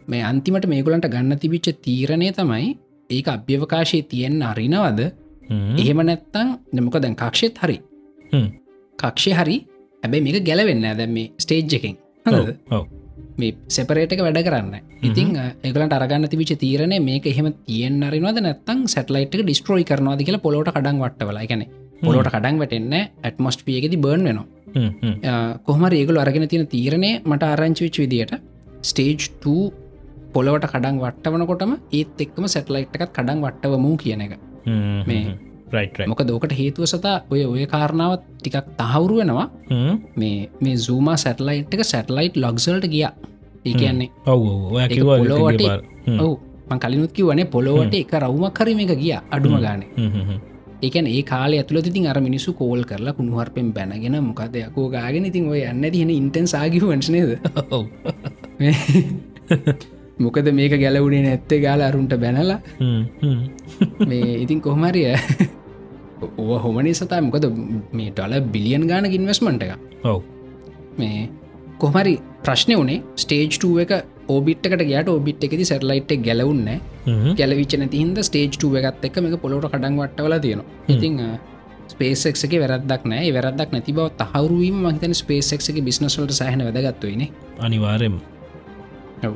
මේ 0.08 0.24
අන්තිමට 0.32 0.68
මේගොලන්ට 0.74 1.08
ගන්න 1.14 1.40
තිබිච්ච 1.44 1.70
තීරණය 1.86 2.30
තමයි 2.40 2.76
ඒක 3.10 3.28
අභ්‍යවකාශය 3.36 4.02
තියෙන්න්න 4.12 4.44
අරිනවද? 4.52 5.02
එහෙම 5.82 6.00
නැත්තං 6.10 6.54
නමක 6.76 6.96
දැන් 7.04 7.16
කක්ෂෙත් 7.16 7.58
හරි. 7.64 7.78
කක්ෂය 9.00 9.32
හරි. 9.40 9.58
ඇබැයි 10.04 10.26
මේක 10.28 10.46
ගැලවෙන්න 10.50 10.88
දැම් 11.02 11.12
මේ 11.18 11.32
ස්ටේජ් 11.44 11.76
එකෙන්. 11.80 11.98
හොඳද? 12.26 12.50
මේ 13.42 13.56
සෙපරේට 13.76 14.14
එක 14.14 14.22
වැඩ 14.26 14.40
කරන්න. 14.48 14.76
ඉතින් 15.08 15.34
ඒකලට 15.64 15.96
අරගන්න 15.98 16.30
තිවිච 16.34 16.54
තීරණය 16.64 17.00
මේක 17.10 17.26
එහෙම 17.32 17.50
තියෙන් 17.68 17.98
අරිනවද 18.10 18.40
නැත්තං 18.46 18.86
සැටලයිට් 18.94 19.36
එක 19.38 19.44
ඩිස්ට්‍රෝයි 19.46 19.88
කරනවාද 19.90 20.24
කියලා 20.28 20.46
පොලොට 20.46 20.72
කඩන් 20.76 21.02
වට්ටවල. 21.04 21.40
ගැන 21.52 21.66
පොලොට 22.06 22.30
කඩන් 22.34 22.62
වැටෙන්න 22.62 22.94
ඇටමොස්ට 22.98 23.66
පියගෙති 23.68 23.98
බර්න් 24.06 24.24
වෙනවා. 24.30 24.46
කොහම 25.68 25.84
ඒගල 25.90 26.22
අරගෙන 26.24 26.48
තියෙන 26.54 26.68
තීරණය 26.76 27.12
මට 27.26 27.52
ආරංචිවිච් 27.52 28.00
විදියට 28.04 28.34
ස්ටේජ් 28.90 29.30
2 29.46 29.58
පොලොවට 30.36 30.70
කඩන් 30.74 31.02
වට්ටවනකොටම 31.04 31.74
ඒත් 32.00 32.24
එක්කම 32.26 32.46
සැටලයිට් 32.54 32.96
එකත් 32.98 33.14
කඩන් 33.18 33.44
වට්ටවමූ 33.46 33.96
කියන 34.04 34.26
එක. 34.26 34.34
මේ 35.10 35.24
මොක 36.08 36.22
දෝකට 36.28 36.54
හේතුව 36.60 36.86
සතා 36.86 37.18
ඔය 37.30 37.42
ඔය 37.46 37.66
කාරණාවත් 37.66 38.24
ටිකක් 38.40 38.68
තහවුරු 38.80 39.16
වෙනවා. 39.22 39.48
මේ 40.16 40.50
මේ 40.62 40.78
සූම 40.78 41.08
සැටලයිට් 41.24 41.74
එක 41.74 41.84
සැටලයිට් 41.84 42.36
ලොක්සල්ට 42.38 42.88
ගිය. 42.88 43.08
ඒ 43.66 43.74
කියන්නේ 43.74 44.10
ඔව 44.26 44.44
ඔය 44.74 44.82
ඒක 44.84 44.92
කිව්වා 44.94 45.18
පොළොවට 45.22 45.58
ගිය 45.62 45.70
පාර. 45.70 45.82
හ්ම්. 46.08 46.20
ඔවු. 46.20 46.36
කලිනුත් 46.84 47.12
කිවනේ 47.12 47.46
පොලොවට 47.46 47.96
එක 47.96 48.14
රවුමක් 48.22 48.54
කරම 48.54 48.80
එක 48.80 48.94
ගිය 49.02 49.18
අඩුම 49.32 49.58
ගාන. 49.66 49.84
ඒකන 50.86 51.08
ඒ 51.08 51.22
කාල 51.24 51.52
ඇතුල 51.54 51.82
තින් 51.82 52.08
අර 52.08 52.20
මිනිසු 52.22 52.54
කෝල් 52.54 52.82
කරලා 52.84 53.14
කුණුහර්පෙන් 53.14 53.74
බැනගෙන 53.74 54.18
මොකදයකෝ 54.24 54.88
ගාගෙන 54.96 55.26
ඉතින් 55.26 55.50
ඔය 55.50 55.62
අන්න 55.66 55.86
තියන 55.92 56.10
ඉන්ටන් 56.10 56.48
සාගි 56.48 56.80
ඔව්. 57.72 57.86
මොකද 60.20 60.48
මේක 60.60 60.74
ගැලවුණේ 60.82 61.24
නැත්තේ 61.24 61.60
ගාල 61.62 61.82
අරුන්ට 61.82 62.14
බැනලා. 62.24 62.60
මේ 64.08 64.38
ඉතින් 64.44 64.62
කොහමරිය 64.62 65.16
ඕ 66.38 66.60
හොමනි 66.66 66.94
සතා 66.94 67.22
මොකද 67.22 67.48
මේ 67.94 68.12
ටොල 68.12 68.36
බිලියන් 68.54 68.86
ගාන 68.92 69.10
ඉන්වස්මට 69.10 69.66
එක 69.66 69.74
ඔව්. 70.04 70.22
මේ 71.00 71.30
කොහමරි 71.80 72.16
ප්‍රශ්නය 72.44 72.76
වනේ 72.76 73.02
ස්ටේජ් 73.16 73.60
එක 73.84 73.94
ඕබිට්කට 74.28 74.80
ගට 74.84 75.10
ඔබිට් 75.10 75.44
එකෙති 75.44 75.66
සැටලයිට් 75.66 76.16
ගැලවුන්න 76.28 76.70
හ්ම්. 77.06 77.36
ගැලවිචන 77.36 77.86
තිහින්ද 77.90 78.18
ස්ටේජ් 78.22 78.50
එකත් 78.82 79.06
එක් 79.06 79.22
මේක 79.26 79.38
පොලොට 79.42 79.70
කඩන් 79.72 80.02
වටවල 80.02 80.40
තියෙනවා. 80.40 80.68
ඉතිං 80.88 81.22
ස්පේසෙක්ක 81.88 82.54
වැරදක් 82.62 83.04
නෑ 83.06 83.30
වැරදක් 83.34 83.70
නැති 83.74 83.94
බව 83.94 84.08
තහවරුවීම 84.22 84.80
මහිතන 84.86 85.14
ස්පේසෙක්ගේ 85.14 85.86
බිස්නස්වලට 85.88 86.34
සහන 86.34 86.64
වැදගත්වයින 86.68 87.24
අනිවාරෙන් 87.60 88.18
ඔව් 89.24 89.34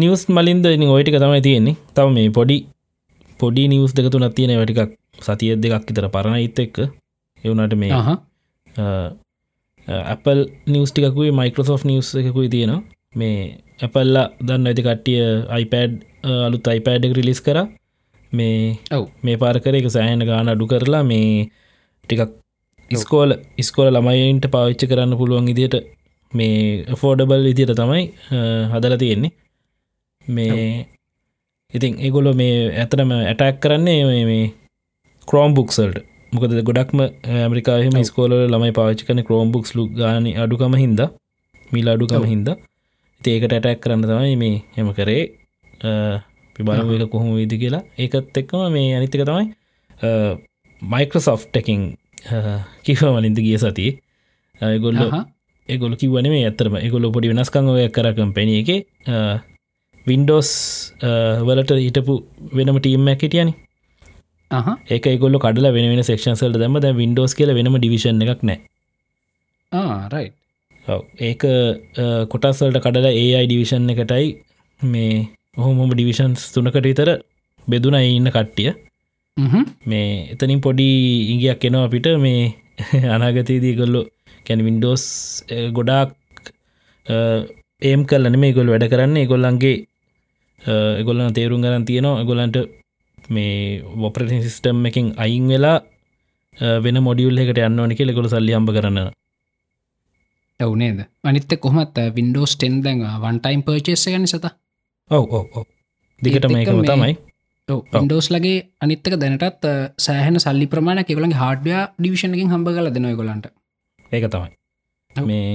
නිවස් 0.00 0.28
මලින්ද 0.28 0.66
ඉනි 0.66 0.86
ඔයටික 0.86 1.16
තමයි 1.22 1.42
තියෙන්නේ. 1.48 1.76
තව 1.94 2.06
මේ 2.16 2.30
පොඩි 2.30 2.56
පොඩි 3.40 3.68
නිවස් 3.68 3.94
දෙක 3.96 4.10
තුනත් 4.12 4.34
තියෙන 4.34 4.56
වැටිකක් 4.60 4.92
සතිය 5.26 5.56
දෙකක් 5.62 5.90
ඉතර 5.90 6.08
පරණ 6.14 6.44
ඉත් 6.46 6.58
එක්ක 6.58 6.76
එවුනට 7.44 7.74
මේ 7.82 7.92
ආහ. 7.92 8.18
Apple 10.14 10.42
නිවස්ටිකුයි 10.66 11.30
මයිකෝසෝ් 11.32 11.78
නිවස් 11.84 12.14
එකකුයි 12.14 12.48
තියෙනවා. 12.48 12.82
මේ 13.14 13.38
ඇපල්ලා 13.82 14.26
දන්න 14.46 14.66
ඇති 14.70 14.82
කට්ටිය 14.86 15.22
iPad 15.62 15.90
අලුත් 16.46 16.66
iPad 16.78 17.04
එක 17.04 17.16
රිලිස් 17.18 17.40
කර. 17.46 17.58
මේ 18.32 18.78
ඔව්. 18.96 19.04
මේ 19.22 19.36
පාරකර 19.42 19.74
එක 19.78 19.88
සෑහන 19.96 20.26
ගාන 20.28 20.52
අඩු 20.52 20.66
කරලා 20.72 21.02
මේ 21.02 21.48
ටිකක් 22.04 22.30
ඉස්කෝල 22.90 23.30
ඉස්කෝල 23.62 23.88
ළමයින්ට 23.96 24.46
පාවිච්ච 24.54 24.84
කරන්න 24.90 25.18
පුළුවන් 25.20 25.48
ඉදිට 25.52 25.74
මේ 26.32 26.84
ෆෝඩබල් 26.96 27.46
ඉදිට 27.46 27.74
තමයි 27.74 28.02
හදල 28.72 28.96
තියෙන්නේ. 28.96 29.32
මේ 30.24 30.86
ඉතින් 31.72 31.98
ඒගොලො 31.98 32.32
මේ 32.34 32.54
ඇතරම 32.76 33.10
ඇටැක් 33.16 33.60
කරන්නේ 33.60 34.24
මේ- 34.24 34.52
ක්‍රෝම් 35.28 35.54
බුක්සල්ට 35.54 35.98
මොකද 36.32 36.52
ගොඩක්ම 36.62 37.00
ඇමරිකාහම 37.36 37.96
ස්කෝල 38.04 38.32
ළමයි 38.46 38.72
පාච්චි 38.72 39.06
කන 39.06 39.22
ක්‍රෝම් 39.24 39.52
බුක්ස් 39.52 39.70
ලු 39.74 39.86
ගාන 39.92 40.26
අඩුකම 40.36 40.74
හින්ද 40.74 41.00
මිල් 41.70 41.88
අඩුකම 41.88 42.24
හින්ද. 42.24 42.48
ඒකට 43.20 43.52
ඇටැක් 43.52 43.80
කරන්න 43.80 44.02
තමයි 44.02 44.36
මේ 44.36 44.56
හෙම 44.76 44.88
කරේ 44.92 45.24
පිබලම 46.56 46.92
එක 46.96 47.10
කොහොම 47.10 47.34
විදි 47.36 47.56
කියලා. 47.58 47.82
ඒකත් 47.98 48.36
එක්කම 48.36 48.62
මේ 48.72 48.94
අනිතික 48.96 49.22
තමයි 49.24 49.46
මයිකෝසොෆ් 50.82 51.42
ටකින් 51.46 51.82
කිව 52.84 53.02
මලින්ද 53.16 53.38
ගිය 53.38 53.58
සති 53.58 53.86
ගොල්ල 54.78 54.96
ඒගොල 55.70 55.94
කිවන 55.96 56.28
මේ 56.32 56.44
ඇතරම 56.48 56.76
එගොල 56.78 57.06
පොඩි 57.14 57.32
වෙනස්කං 57.32 57.70
ඔය 57.72 57.86
කරකම් 57.88 58.32
පැණ 58.36 58.52
එක. 58.52 58.70
වින්ඩෝස් 60.06 60.50
වලට 61.46 61.78
හිටපු 61.78 62.14
වෙනම 62.52 62.78
ටීම් 62.78 63.08
ඇකිටියනි 63.12 63.54
ආහා. 64.50 64.76
ඒක 64.88 65.06
ගොල්ල 65.22 65.38
කඩල 65.38 65.70
වෙන 65.74 66.02
සක්ෂන්සල් 66.02 66.54
දම 66.54 66.76
ද 66.78 66.92
වින්ඩෝස් 66.94 67.34
කියල 67.34 67.54
වෙනම 67.54 67.76
ඩිවිෂන් 67.78 68.22
එකක් 68.26 68.42
නෑ 68.42 68.60
රයි්. 70.12 70.28
ඒක 71.20 71.42
කොටස්වල්ට 72.32 72.80
කඩලා 72.80 73.12
ඒයි 73.14 73.46
ඩිවිෂන් 73.46 73.90
එකටයි 73.94 74.28
මේ 74.80 75.18
ඔහොමම 75.56 75.92
ඩිවිෂන්ස් 75.92 76.46
තුනකට 76.54 76.80
විතර 76.82 77.10
බෙදුන 77.66 77.96
ඉන්න 77.96 78.30
කට්ටිය. 78.30 78.72
මේ 79.86 80.08
එතනින් 80.32 80.60
පොඩි 80.60 80.88
ඉගයක් 81.34 81.64
එනවා 81.64 81.86
අපිට. 81.88 82.08
මේ 82.18 82.42
අනාගතයේදී 83.14 83.74
ගොල්ලො 83.74 84.00
කැන 84.46 84.64
වින්ඩෝස් 84.68 85.04
ගොඩාක් 85.76 86.10
ඒම් 87.90 88.02
කල්ලන 88.10 88.36
මේ 88.42 88.56
ගොල් 88.58 88.72
වැඩ 88.72 88.90
කරන්නේ. 88.92 89.30
ගොල්ලන්ගේ 89.32 89.76
එගොල්ලන 91.00 91.36
තේරුම් 91.38 91.62
ගරන් 91.64 91.84
තියෙනවා. 91.88 92.26
ගොලන්ට 92.30 92.56
මේ 93.36 93.54
වොපරටින් 94.02 94.42
සිිස්ටම් 94.44 94.86
එකින් 94.90 95.06
අයින් 95.24 95.46
වෙලා 95.52 95.78
වෙන 96.84 96.96
මොඩියුල් 97.06 97.40
එකට 97.42 97.58
යන්න 97.66 97.80
ඕනි 97.82 97.96
කෙ 97.98 98.12
ගොල 98.18 98.28
සල්ලි 98.32 98.56
අම්බ 98.58 98.70
කරන්න 98.76 98.98
ඇවනේද 100.60 100.98
අනිත්ත 101.30 101.52
කොමත් 101.64 101.98
වින්ඩෝස් 102.16 102.52
ටෙන් 102.56 102.74
දැන් 102.86 102.98
වන්ටයිම් 103.24 103.62
පර්චේස 103.66 104.04
ගනි 104.14 104.30
සත 104.32 104.46
ඔව 105.10 105.24
ඔව 105.36 105.66
දිකට 106.22 106.46
මේකම 106.54 106.82
තමයි. 106.90 107.14
ඉන්ඩෝස් 108.00 108.26
ලගේ 108.34 108.58
අනිත්තක 108.84 109.14
දැනටත් 109.22 109.64
සෑහන 110.06 110.36
සල්ලි 110.44 110.66
ප්‍රමාණ 110.74 111.00
කෙවලගේ 111.08 111.40
හාඩිය 111.42 111.78
ඩිවිෂණකින් 111.98 112.52
හම්බ 112.52 112.68
කල 112.76 112.90
දෙනොය 112.96 113.14
ගොලන්ට 113.20 113.46
ඒක 114.12 114.24
තමයි. 114.32 114.50
මේ 115.28 115.50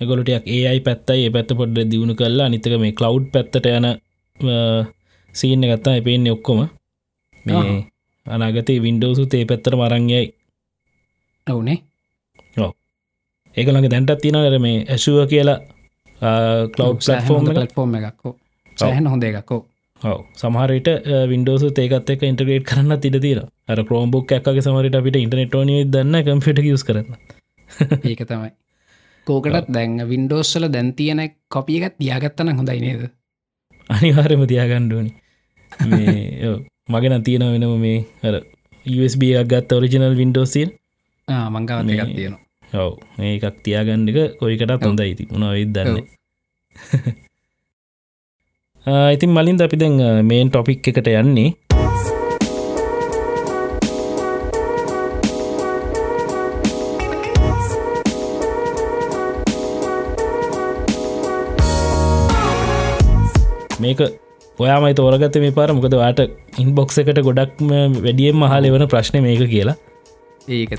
එගොලටයක් 0.00 0.44
ඒයි 0.56 0.80
පැත්තයි 0.86 1.30
පැත්ත 1.36 1.50
පොඩ්ඩ 1.60 1.90
දියුණු 1.92 2.14
කරලා 2.20 2.46
අනිතක 2.50 2.74
මේ 2.84 2.96
කලව් 2.98 3.24
පැත්තට 3.34 3.66
යන 3.70 3.86
සීන්න 5.34 5.68
ගත්තා 5.70 5.94
එපෙන්නේ 6.00 6.34
ඔක්කොම. 6.36 6.60
මේ 7.46 7.76
අනාගතේ 8.26 8.78
වින්ඩෝසු 8.86 9.26
තේ 9.32 9.44
පැත්තර 9.50 9.76
මරංයයි 9.80 10.26
ඔවුනේ. 11.46 11.78
ඒකළඟ 13.56 13.88
දැන්ටත් 13.92 14.20
තින 14.22 14.38
කර 14.44 14.58
මේ 14.66 14.84
ඇශුව 14.94 15.18
කියලා 15.32 15.58
කලව් 16.74 16.94
ෆෝර්ම් 17.28 17.50
ලටෆෝර්ම් 17.54 17.98
එකක්කෝ 17.98 18.32
සෑහන 18.76 19.06
හොඳ 19.12 19.24
එකක්කෝ 19.28 19.60
ඔව. 20.02 20.20
සමහරට 20.40 20.88
වින්ඩෝස 21.32 21.64
ඒකත් 21.84 22.10
එක 22.14 22.22
ඉන්ටගේට 22.30 22.68
කරන්න 22.70 23.00
තිර 23.04 23.16
තිර 23.26 23.40
අර 23.70 23.78
ක්‍රෝම්බුක් 23.88 24.36
ඇක්ගේ 24.36 24.64
සමරට 24.66 24.98
අපිට 25.00 25.18
ඉන්ටනෙටෝනය 25.22 25.76
දන්න 25.94 26.24
කම්පිට 26.26 26.62
යස් 26.74 26.84
කරන්න 26.88 27.37
ඒක 28.10 28.22
තමයි. 28.30 28.50
කෝකටත් 29.26 29.68
දැන් 29.76 30.00
වින්ඩෝස්සල 30.10 30.66
දැන්තියන 30.74 31.20
කොපියකත් 31.48 31.98
තියාගත්තන 32.00 32.52
හොඳයි 32.58 32.80
නේද? 32.80 33.02
අනිවාරම 33.90 34.42
තියාගණ්ඩුවනි 34.46 35.12
මගෙන 36.88 37.22
තියෙන 37.26 37.44
වෙනම 37.54 37.74
මේ 37.84 37.98
අර 38.22 38.34
USB 38.86 39.22
ගත් 39.52 39.72
ඔරිජිනල් 39.72 40.16
වින්ඩෝසිල් 40.16 40.70
මංගවන්න 41.28 41.90
එකක් 41.94 42.12
තියෙනවා. 42.16 42.42
ඔව. 42.72 42.92
ඒකක් 43.20 43.56
තියාගණ්ඩක 43.64 44.38
කොයිකටත් 44.40 44.84
හොඳයි. 44.84 45.14
ති 45.18 45.24
උන 45.30 45.44
විදන්න 45.52 45.98
ඉතින් 49.14 49.30
මලින්ද 49.36 49.60
අපි 49.60 49.76
දැන් 49.76 50.24
මේන් 50.24 50.48
ටොපික් 50.50 50.88
එකට 50.88 51.08
යන්නේ 51.12 51.50
මේක 63.88 64.02
ඔයාමයි 64.58 64.94
තෝරගත 64.94 65.38
මේ 65.44 65.52
පාර. 65.52 65.68
මොකද 65.72 65.94
වාට 66.02 66.20
ඉන්බොක්ස 66.58 66.98
එකට 67.02 67.22
ගොඩක්ම 67.28 67.70
වැඩියෙන් 68.00 68.36
මහල 68.42 68.68
එවන 68.70 68.86
ප්‍රශ්න 68.88 69.22
මේක 69.22 69.44
කියලා. 69.54 69.76
ඒක 70.48 70.72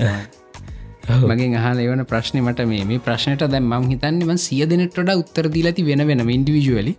මගේ 1.29 1.59
හල 1.59 1.79
එවන 1.79 2.05
ප්‍රශ්නය 2.05 2.41
මට 2.41 2.67
මේ. 2.67 2.99
ප්‍රශ්නයට 2.99 3.45
දැම් 3.53 3.69
මං 3.71 3.89
හිතන්නම 3.93 4.37
සිය 4.39 4.65
දෙනටට 4.65 5.13
උත්තර 5.15 5.49
දීලති 5.49 5.85
වෙන 5.85 6.07
වෙන 6.07 6.25
ඉන්ඩිවිජුවලි 6.29 6.93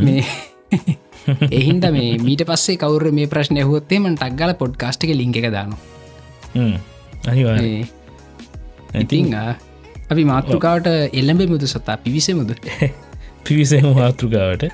මේ 0.00 0.24
එහින්ද 1.58 1.84
මේ 1.92 2.12
මීට 2.18 2.44
පස්සේ 2.44 2.78
කවර 2.78 3.10
මේ 3.12 3.26
ප්‍රශ්නය 3.26 3.64
හොත්තේම 3.64 4.08
ටක්ගල 4.12 4.54
පොඩ්කාස්ටික 4.54 5.12
ලිංක 5.14 5.36
එක 5.36 5.48
දාන 5.50 5.74
අනිවා 7.26 7.56
ඉතිං 8.96 9.34
අපි 10.10 10.24
මාතෘකාවට 10.24 10.88
එල්ලඹේ 11.12 11.48
මුද 11.48 11.64
සතා? 11.66 11.96
පිවිස 11.98 12.28
මුද 13.42 13.48
පිවිසම 13.48 13.86
මාතෘකාවට 13.94 14.64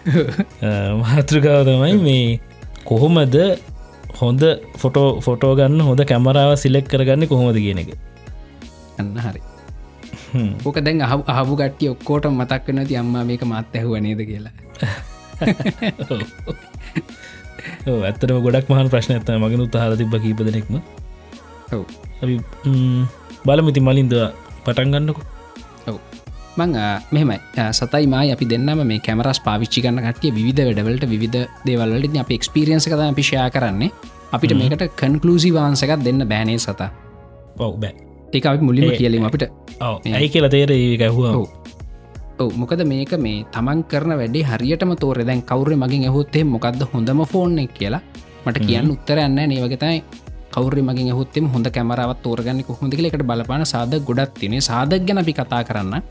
මාතෘකාව 1.03 1.65
තමයි 1.65 1.97
මේ 1.99 2.41
කොහොමද 2.85 3.37
හොඳ 4.21 4.43
ෆොටෝ 4.77 5.21
ෆොටෝ 5.21 5.57
ගන්න 5.57 5.81
හොඳ 5.81 6.01
කැමරාව 6.05 6.57
සිලෙක් 6.57 6.85
කරගන්න 6.85 7.25
කොහොමද 7.27 7.57
කියන 7.57 7.79
එක. 7.79 7.91
අන්න 8.99 9.17
හරි. 9.17 9.41
ඕක 10.65 10.77
දැන් 10.81 11.01
අහ 11.01 11.13
අහපු 11.27 11.57
ගට්ටිය 11.57 11.89
ඔක්කෝට 11.89 12.25
මතක්කන 12.31 12.87
ති 12.87 12.97
අම්මා 12.97 13.25
මේක 13.25 13.43
මත් 13.43 13.73
ඇහුව 13.75 13.95
නේද 14.01 14.21
කියලා. 14.21 14.53
ඇත්තටම 18.05 18.39
ගොඩක් 18.43 18.67
මහන් 18.69 18.89
ප්‍රශ්න 18.89 19.13
ඇත 19.17 19.29
මගෙන 19.29 19.61
උත්හල 19.61 19.97
තිබ 19.97 20.15
කීප 20.19 20.41
දෙනෙක්ම. 20.45 20.75
අපි 22.23 22.35
බලමිති 23.47 23.81
මලින්ද 23.81 24.15
පටන් 24.65 24.93
ගන්නකු 24.93 25.38
මං 26.59 26.75
මෙමයි 27.15 27.39
සතයි 27.71 28.07
මයි 28.07 28.33
අපි 28.35 28.45
දෙන්නම 28.53 28.81
මේ 28.91 29.01
කැමරස් 29.07 29.41
පාවිච්චි 29.47 29.83
කන්න 29.85 30.01
කටිය 30.07 30.33
විධ 30.37 30.61
වැඩවලට 30.61 31.05
විධ 31.13 31.39
දේවල්ලට 31.67 32.19
අප 32.23 32.31
එක්ස්පිරියන්ස 32.37 32.89
කත 32.91 33.09
පිෂයා 33.19 33.49
කරන්නේ. 33.51 33.91
අපිට 34.33 34.55
මේකට 34.61 34.85
කන්කලූසි 35.01 35.51
වහන්සකත් 35.57 36.05
දෙන්න 36.07 36.27
බෑනේ 36.33 36.59
සතා? 36.59 36.91
පව් 37.59 37.73
බෑ. 37.83 37.95
ඒ 38.35 38.43
අපි 38.45 38.69
මුලිම 38.69 38.91
කියලීම 38.99 39.27
අපිට. 39.31 39.45
ඇයි 39.81 40.29
කියලා 40.29 40.51
තේර 40.51 40.73
ගැහුව 41.03 41.25
ඔව. 41.33 42.51
මොකද 42.57 42.83
මේක 42.85 43.13
මේ 43.19 43.45
තමන් 43.55 43.85
කරන 43.91 44.15
වැඩේ 44.21 44.47
හරියටම 44.51 44.95
තෝර. 44.97 45.19
දැන් 45.25 45.43
කවුර 45.43 45.71
මගින් 45.77 46.09
ඇහොත්තේ 46.09 46.45
මොකක්ද 46.55 46.83
හොඳම 46.95 47.23
ෆෝන් 47.27 47.59
එක 47.59 47.75
කියලා 47.79 48.03
මට 48.47 48.67
කියන්න 48.67 48.91
උත්තරන්න 48.91 49.39
නේවගතයි 49.53 49.99
කවර 50.53 50.77
මගින් 50.83 51.11
හොත්තෙම 51.13 51.47
හොඳ 51.53 51.67
කැමරාවත් 51.71 52.21
තෝරගන්න 52.25 52.61
කොහොඳ 52.65 52.95
එකට 52.95 53.25
බලපාන 53.31 53.65
සාද 53.67 53.93
ගොඩත් 54.09 54.35
තිනේ 54.41 54.61
සාදක් 54.61 55.05
ගැන 55.09 55.21
අපි 55.23 55.33
කතා 55.33 55.63
කරන්න 55.69 56.03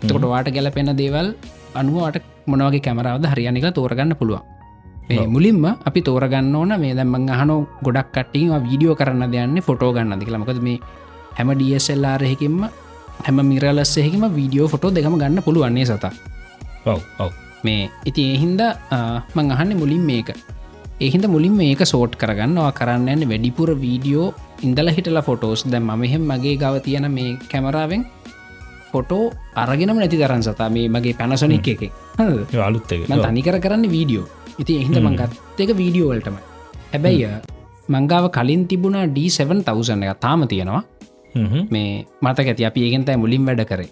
තකොට 0.00 0.24
වාට 0.32 0.48
ගැලපෙන 0.54 0.90
දේවල් 1.00 1.28
අනුවට 1.74 2.22
මොනවගේ 2.46 2.84
කැමරාවද 2.86 3.24
හරියනික 3.32 3.66
තෝරගන්න 3.74 4.14
පුළුවන්. 4.20 4.42
මේ 5.08 5.26
මුලින්ම 5.26 5.64
අපි 5.88 6.00
තෝරගන්න 6.02 6.54
ඕන 6.56 6.72
මේ 6.82 6.94
දැම්මං 6.98 7.30
අහනු 7.34 7.56
ගොඩක් 7.84 8.08
කට්ටිම 8.14 8.52
වීඩියෝ 8.66 8.94
කරන්න 9.00 9.32
දෙයන්නේ 9.34 9.64
ෆොටෝ 9.68 9.90
ගන්න 9.96 10.20
දිකලමකද 10.20 10.60
මේ 10.66 10.78
හැම 11.38 11.50
ඩSLRහෙකින්ම 11.60 12.58
හැම 13.24 13.38
මිරලස්සෙහිම 13.50 14.24
වීඩියෝ 14.36 14.68
ෆොටෝ 14.72 14.94
දෙකම 14.96 15.16
ගන්න 15.22 15.42
පුළුවන්නේ 15.46 15.86
සතා? 15.90 16.12
මේ 17.64 17.90
ඉති 18.04 18.22
එහින්ද 18.34 18.60
මං 19.36 19.50
අහන්න 19.54 19.72
මුලින් 19.82 20.04
මේක. 20.10 20.30
එහින්ද 21.06 21.26
මුලින් 21.34 21.54
මේක 21.60 21.82
සෝට් 21.92 22.12
කරගන්නවා 22.20 22.70
කරන්න 22.78 23.24
වැඩිපුර 23.30 23.70
වීඩියෝ 23.84 24.28
ඉඳල 24.66 24.88
හිටලා 24.96 25.24
ෆොටෝස් 25.28 25.60
දැම් 25.72 25.90
මහෙම 26.02 26.22
මගේ 26.30 26.56
ගව 26.62 26.74
තියෙන 26.86 27.06
මේ 27.16 27.36
කැමරාවෙන් 27.50 28.02
ෆොටෝ 28.92 29.24
අරගෙනම 29.62 29.98
නැති 30.00 30.18
තරන් 30.22 30.42
සතා. 30.46 30.68
මේ 30.76 30.88
මගේ 30.94 31.14
පැනසොනික් 31.20 31.68
එක. 31.74 31.82
අලුත් 32.68 32.84
තනිකර 33.26 33.56
කරන්න 33.64 33.84
වීඩියෝ 33.94 34.26
ඉති 34.62 34.72
එහිද 34.82 34.96
මංගත් 35.06 35.32
එක 35.64 35.70
වීඩියෝවල්ටම 35.80 36.36
හැබැයි 36.92 37.28
මංගාව 37.88 38.24
කලින් 38.36 38.62
තිබුණා 38.70 39.06
D7000 39.16 40.08
එක 40.08 40.20
තාම 40.24 40.40
තියෙනවා. 40.52 40.82
මේ 41.74 41.90
මතක 42.24 42.46
ඇති 42.52 42.68
අපි 42.70 42.80
ඒගෙන්තයි 42.86 43.16
මුලින් 43.24 43.44
වැඩ 43.48 43.62
කරේ. 43.70 43.90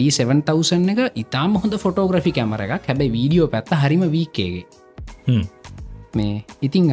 D7000 0.00 0.90
එක 0.92 1.00
ඉතාම 1.22 1.56
හොඳ 1.62 1.74
ෆොටෝග්‍රෆි 1.84 2.32
කැමර 2.38 2.60
එකක්. 2.66 2.84
හැබැයි 2.90 3.14
වීඩියෝ 3.16 3.48
පැත්ත 3.54 3.72
හරිම 3.84 4.04
වීකේගේ 4.16 4.64
මේ 6.18 6.34
ඉතිං 6.66 6.92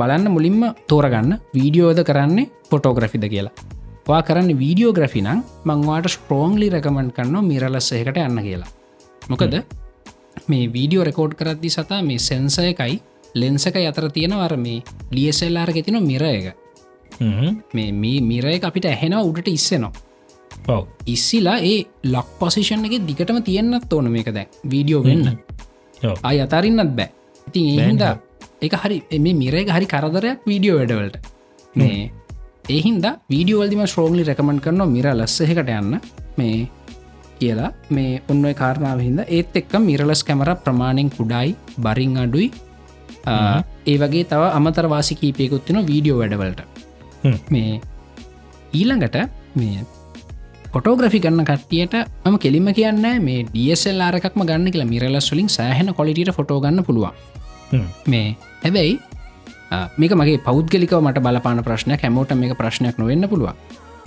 බලන්න 0.00 0.26
මුලින්ම 0.36 0.62
තෝරගන්න 0.90 1.32
වීඩියෝද 1.56 2.00
කරන්නේ 2.08 2.50
ෆොටෝග්‍රෆිද 2.70 3.24
කියලා 3.32 3.54
වා 4.06 4.20
කරන්න 4.22 4.58
වීඩියෝග්‍රෆි 4.62 5.20
නම් 5.24 5.40
මංවාට 5.70 6.08
ස්ප්‍රෝංලි 6.14 6.68
රැකමන්් 6.74 7.10
කන්න 7.16 7.48
මිරලස්සයකට 7.50 8.20
යන්න 8.20 8.40
කියලා. 8.46 8.70
මොකද 9.30 9.54
මේ 10.48 10.64
වීඩියෝ 10.74 11.04
රෙකෝඩ් 11.08 11.34
කරද්දි 11.40 11.70
සතා 11.76 12.00
මේ 12.02 12.24
සෙන්ස 12.28 12.58
එකයි 12.62 13.00
ලෙන්සක 13.34 13.76
අතර 13.90 14.06
තියෙනවර 14.16 14.54
මේ 14.56 14.82
ලියසෙල්ලාර 15.10 15.72
ගෙතින 15.72 15.98
මිර 16.10 16.24
එක 16.24 16.46
මේ 17.72 17.92
මේ 17.92 18.20
මිරය 18.22 18.58
අපිට 18.62 18.86
ඇහෙනවා 18.86 19.24
උඩට 19.30 19.48
ඉස්සෙනවා. 19.48 19.92
ඉස්සිලා 21.06 21.58
ඒ 21.62 21.78
ලක් 22.04 22.26
පොසිෂන් 22.40 22.84
එක 22.88 23.06
දිගටම 23.08 23.40
තියෙන්න්නත් 23.48 23.92
ඕන 23.92 24.10
මේක 24.10 24.30
දැ 24.32 24.46
වීඩියෝ 24.72 25.02
වෙන්න. 25.04 25.38
අය 26.22 26.40
අතරින්නත් 26.40 26.92
බෑ. 26.98 27.10
ඉතින් 27.48 27.64
ඒහින්ද 27.72 28.04
එක 28.60 28.76
හරි 28.82 28.98
මේ 29.18 29.34
මිරේ 29.34 29.64
හරි 29.76 29.86
කරදරයක් 29.86 30.46
වීඩියෝ 30.50 30.78
වැඩවලට. 30.80 31.16
මේ 31.74 32.10
ඒහින්ද 32.68 33.06
වීඩියෝවල්දිම 33.30 33.82
ශ්‍රෝගලි 33.86 34.24
රැකමන් 34.24 34.60
කරන 34.60 34.82
මිර 34.88 35.06
ලස්සහකට 35.10 35.70
යන්න. 35.70 36.00
මේ 36.36 36.68
කියලා. 37.38 37.72
මේ 37.90 38.22
ඔන්න 38.28 38.44
කාරණාව 38.54 39.00
හිද 39.00 39.18
ඒත් 39.28 39.56
එක්ක 39.60 39.74
මිරලස් 39.80 40.22
කැමර 40.24 40.50
ප්‍රමාණයෙන් 40.64 41.10
කුඩායි 41.10 41.56
බරිං 41.78 42.16
අඩුයි. 42.16 42.52
ඒ 43.86 43.96
වගේ 44.02 44.24
තව 44.24 44.42
අමතර 44.58 44.88
වාසි 44.88 45.14
කීපයකුත්තින 45.14 45.80
වීඩියෝ 45.86 46.18
වැඩවලට. 46.20 46.62
මේ 47.50 47.80
ඊළඟට 48.72 49.16
මේ 49.54 49.84
ොටෝග්‍රෆි 50.74 51.20
ගන්න 51.20 51.44
කට්ටියට 51.44 51.94
ම 52.24 52.36
කෙලිම 52.38 52.68
කියන්න 52.74 53.04
මේ 53.22 53.44
ඩියසල් 53.44 54.00
ආරකක්ම 54.00 54.42
ගන්න 54.42 54.72
කියලා 54.72 54.92
මිරලස් 54.94 55.32
වලින් 55.32 55.48
සෑහෙන 55.48 55.94
කොලිට 55.94 56.32
ෆොටෝ 56.38 56.60
ගන්න 56.60 56.84
පුළුවන්. 56.84 57.12
මේ 58.06 58.36
හැබැයි 58.62 59.00
මේක 59.96 60.14
මගේ 60.14 60.38
පෞද්ගලිකව 60.40 60.96
මට 60.98 61.22
බලපාන 61.22 61.64
ප්‍රශ්නයක් 61.64 62.02
හැමෝට 62.02 62.34
මේක 62.36 62.56
ප්‍රශ්නයක් 62.56 62.98
නොවෙන්න 62.98 63.28
පුළුව 63.28 63.52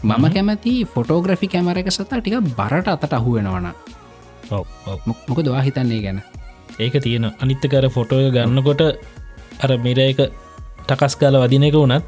මම 0.03 0.26
කැමති 0.32 0.74
ෆොටෝග්‍රෆි 0.88 1.47
කැමර 1.47 1.78
එක 1.78 1.89
සතා 1.89 2.09
ටික 2.11 2.36
බරට 2.53 2.88
අතට 2.88 3.13
අහුවෙනවන 3.13 3.72
මොක 5.28 5.39
දවා 5.41 5.61
හිතන්නේ 5.61 6.01
ගැන? 6.01 6.22
ඒක 6.80 6.93
තියෙන 7.01 7.32
අනිත්තකර 7.38 7.89
ෆොටෝය 7.89 8.30
ගන්නකොට 8.32 8.82
අර 9.59 9.72
මිර 9.80 9.99
එක 10.01 10.22
ටකස් 10.86 11.15
කාල 11.15 11.38
වදින 11.38 11.63
එක 11.63 11.76
වුණත් 11.76 12.05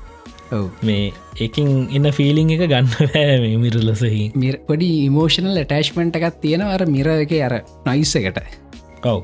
මේ 0.81 1.11
එකින් 1.37 1.89
එන්න 1.89 2.11
ෆිලිං 2.11 2.49
එක 2.49 2.63
ගන්න 2.63 2.87
පෑ 3.07 3.57
මිරලසහි 3.57 4.31
පොඩි 4.67 4.89
ඉමෝෂනල් 5.05 5.57
ඇටස්මෙන්ට් 5.57 6.15
එකත් 6.15 6.41
තියෙන 6.41 6.61
අර 6.63 6.85
මිර 6.87 7.09
එක 7.17 7.33
අර 7.41 7.61
නොයිස් 7.85 8.15
එකට. 8.15 8.39
ඔව්. 9.03 9.23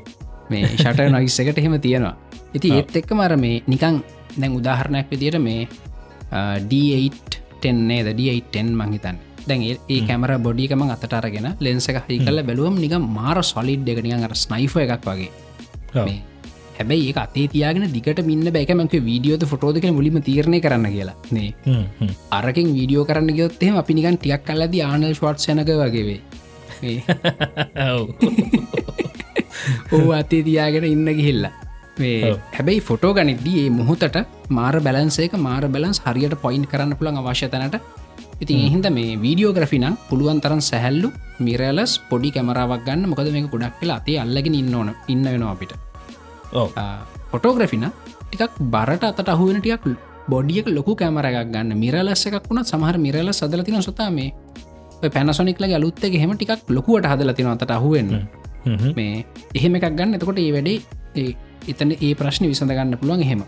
මේ 0.50 0.68
ෂට 0.68 1.10
නොයිස් 1.10 1.38
එකට 1.42 1.58
එහෙම 1.58 1.80
තියෙනවා. 1.80 2.14
ඉති 2.54 2.72
ඒත් 2.72 2.96
එක්ක 2.96 3.10
මර 3.12 3.36
මේ 3.38 3.62
නිකං 3.66 4.02
දැන් 4.36 4.52
උදාහරණයක් 4.52 5.06
විදිට 5.10 5.38
මේ 5.40 5.68
D8 6.70 7.38
ටෙන්නේ 7.56 8.02
ද8ටෙන් 8.12 8.68
මංහිතන්න 8.74 9.18
දැන් 9.48 9.62
ඒ- 9.62 9.80
කැමර 10.08 10.32
බොඩිකම 10.38 10.82
අතට 10.86 11.12
අරගෙන 11.12 11.48
ලෙන්ස 11.60 11.88
එක 11.88 11.98
හහි 12.06 12.18
කල 12.20 12.42
බැලුවම් 12.42 12.78
නික 12.80 12.94
මාර 13.10 13.38
සොලිඩ් 13.44 13.88
එක 13.88 14.00
නිකන් 14.02 14.24
අර 14.24 14.34
ස්නයිෆ 14.36 14.74
එකක් 14.76 15.04
වගේ. 15.06 15.30
හැබැයි 16.78 17.04
ඒ 17.10 17.14
අතේ 17.16 17.46
තියාගෙන 17.48 17.84
දිකට 17.92 18.18
මින්න 18.22 18.48
බැකමක 18.52 18.94
වීඩියෝද 19.00 19.44
ෆොටෝදක 19.46 19.84
මුලිම 19.90 20.16
තීරණය 20.22 20.58
කරන්න 20.60 20.86
කියලා. 20.92 21.16
නේ 21.30 21.54
අරකින් 22.30 22.68
වීඩියෝ 22.74 23.04
කරන්න 23.04 23.30
ගයොත්තේ 23.32 23.70
අපි 23.72 23.94
නිකන් 23.94 24.18
ටියක් 24.18 24.42
කල්ලද 24.44 24.74
ආනල් 24.82 25.14
ශොට් 25.14 25.38
සැනක 25.38 25.70
වගේවේ 25.82 26.20
ඕ 29.92 30.10
අතේ 30.12 30.42
තියාගෙන 30.42 30.84
ඉන්න 30.86 31.08
ගිහිල්ලා. 31.10 31.52
හැබැයි 31.98 32.80
ෆොටෝ 32.80 33.12
ගනිද්දී 33.14 33.58
ඒ 33.60 33.70
මුහොතට 33.70 34.18
මාර 34.50 34.80
බැලන්සේක 34.80 35.36
මාර 35.40 35.64
බැලන්ස් 35.68 36.00
හරියට 36.00 36.36
පොයින්් 36.42 36.66
කරන්න 36.66 36.96
පුළන් 36.96 37.22
අවශ්‍යතනට 37.22 37.76
ඉතින් 38.38 38.58
එහින්ද 38.60 38.86
මේ 38.92 39.16
වීඩියෝ 39.16 39.52
ග්‍රෆිනම් 39.52 39.94
පුළුවන් 40.08 40.40
තරන් 40.40 40.60
සැහැල්ලු 40.60 41.08
මිරලස් 41.40 41.92
පොඩි 42.10 42.30
කැමරාවක් 42.30 42.84
ගන්න. 42.86 43.08
මොකද 43.08 43.30
මේ 43.32 43.44
ගොඩක් 43.44 43.78
කියලා 43.80 43.96
අතේ 43.96 44.18
අල්ලගෙන 44.18 44.54
ඉන්න 44.54 44.74
ඕන 44.74 44.90
ඉන්න 45.08 45.24
වෙනවා 45.24 45.52
අපිට. 45.52 45.72
ඔව. 46.52 46.68
ෆොටෝග්‍රෆින 47.30 47.86
ටිකක් 48.22 48.58
බරට 48.66 49.04
අතට 49.04 49.28
අහුවෙන 49.28 49.60
ටියක් 49.60 49.86
බොඩියක 50.28 50.68
ලොකු 50.68 50.94
කැමර 50.94 51.24
එකක් 51.24 51.48
ගන්න. 51.48 51.72
මිරලස්ස 51.74 52.26
එකක් 52.26 52.44
වුණත් 52.44 52.68
සමහර 52.68 52.98
මිරල 52.98 53.32
සදලතින 53.32 53.82
සොතා 53.82 54.10
මේ 54.10 54.32
පැනසොනික්ලගේ 55.08 55.78
අලුත්තක 55.80 56.14
හෙම 56.14 56.36
ටිකක් 56.36 56.68
ලොකුවට 56.68 57.08
හදලතින 57.08 57.48
අතට 57.48 57.70
අහුවෙන්න 57.70 58.28
මේ 58.96 59.24
එහෙම 59.54 59.74
එකක් 59.74 59.90
ගන්න. 59.92 60.14
එතකොට 60.14 60.38
ඒ 60.38 60.52
වැඩේ 60.52 61.36
එතන 61.72 61.90
ඒ 61.96 62.12
ප්‍රශ්න 62.20 62.46
විසඳගන්න 62.52 62.98
පුළුවන් 63.00 63.24
එහෙම. 63.26 63.42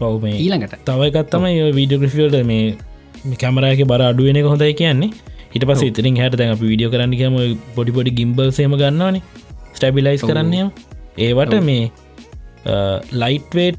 ඔව 0.00 0.16
මේ 0.24 0.36
ඊළඟට. 0.44 0.74
තවයිකත් 0.88 1.30
තමයි 1.34 1.70
වීඩියෝග්‍රෆියල්ට 1.78 2.40
මේ 2.50 3.36
කැමරයක 3.42 3.84
බර 3.92 4.02
අඩුවෙන 4.10 4.40
හොඳයි 4.52 4.74
කියන්නේ. 4.80 5.10
හිට 5.54 5.66
පස 5.70 5.82
ඉතිරින් 5.90 6.16
හැට 6.22 6.36
දැන් 6.40 6.54
අප 6.56 6.62
වීඩියෝ 6.68 6.92
කරන්න 6.94 7.14
කියම 7.20 7.36
පොඩි 7.76 7.96
පොඩි 7.98 8.16
ගිම්බල්සේම 8.20 8.74
ගන්නවානේ. 8.80 9.22
ස්ටැබිලයිස් 9.76 10.24
කරන්නයම 10.30 10.70
ඒවට 11.26 11.54
මේ 11.68 11.84
ලයිට්වේට් 13.22 13.78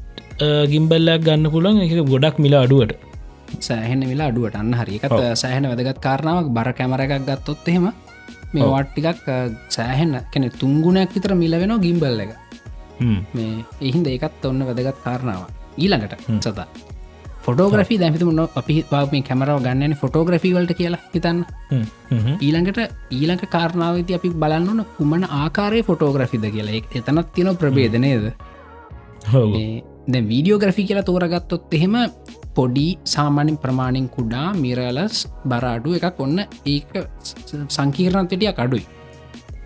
ගිම්බල්ලක් 0.72 1.20
ගන්න 1.26 1.52
පුළන් 1.54 1.82
එක 1.84 1.92
ගොඩක් 2.14 2.38
මිලා 2.46 2.62
අඩුවට. 2.66 2.96
සෑහෙන 3.68 4.02
වෙලා 4.10 4.28
අඩුවට. 4.32 4.56
අන්න 4.62 4.72
හරිකත් 4.80 5.14
සෑහෙන 5.42 5.68
වැදගත් 5.70 6.00
කාරණාවක්. 6.06 6.48
බර 6.56 6.72
කැමර 6.80 7.00
එකක් 7.04 7.14
ගත්තොත් 7.28 7.68
එහෙම 7.72 7.86
මේ 8.54 8.66
වට්ටිකක් 8.72 9.28
සෑහෙන 9.76 10.12
කෙනෙ 10.32 10.48
තුංගුණයක් 10.60 11.14
විතර 11.16 11.34
මිල 11.42 11.54
වෙනවා 11.62 11.84
ගිම්බල් 11.86 12.20
එක. 12.24 12.32
හ්ම්. 12.32 12.45
මේ 13.34 13.64
එහින්ද 13.80 14.06
ඒකත් 14.06 14.44
ඔන්න 14.44 14.66
වැදගත් 14.68 15.00
කාරණාව 15.04 15.48
ඊළඟට 15.76 16.28
සතා 16.40 16.66
ෆොටෝග්‍රෆි 17.46 17.96
දැමිතුම 18.02 18.38
අපි 18.60 18.76
පාපේ 18.90 19.22
කැමරව 19.28 19.58
ගන්නන 19.66 19.94
ෆොටෝග්‍රෆි 20.00 20.50
වලට 20.56 20.74
කියලා 20.80 21.02
හිතන්න. 21.14 21.40
ඊළඟට 22.40 22.80
ඊළඟ 23.10 23.44
කාරණාවති 23.54 24.16
අපි 24.18 24.30
බලන්නන 24.42 24.80
කුමන 24.96 25.26
ආකාරය 25.42 25.82
ෆොටෝග්‍රෆිද 25.90 26.46
කියලා. 26.56 26.80
එතනත් 26.98 27.28
තියෙන 27.34 27.56
ප්‍රබේදනයද. 27.56 28.26
දැ 30.12 30.22
වීඩියෝග්‍රෆි 30.32 30.88
කියලා 30.88 31.06
තෝරගත්තොත් 31.10 31.74
එහෙම 31.78 31.96
පොඩි 32.54 32.88
සාමාන්‍යින් 33.14 33.58
ප්‍රමාණින් 33.58 34.08
කුඩා 34.08 34.48
මිරලස් 34.54 35.26
බරාඩු 35.52 35.94
එකක් 35.98 36.20
ඔන්න 36.20 36.38
ඒක 36.66 36.92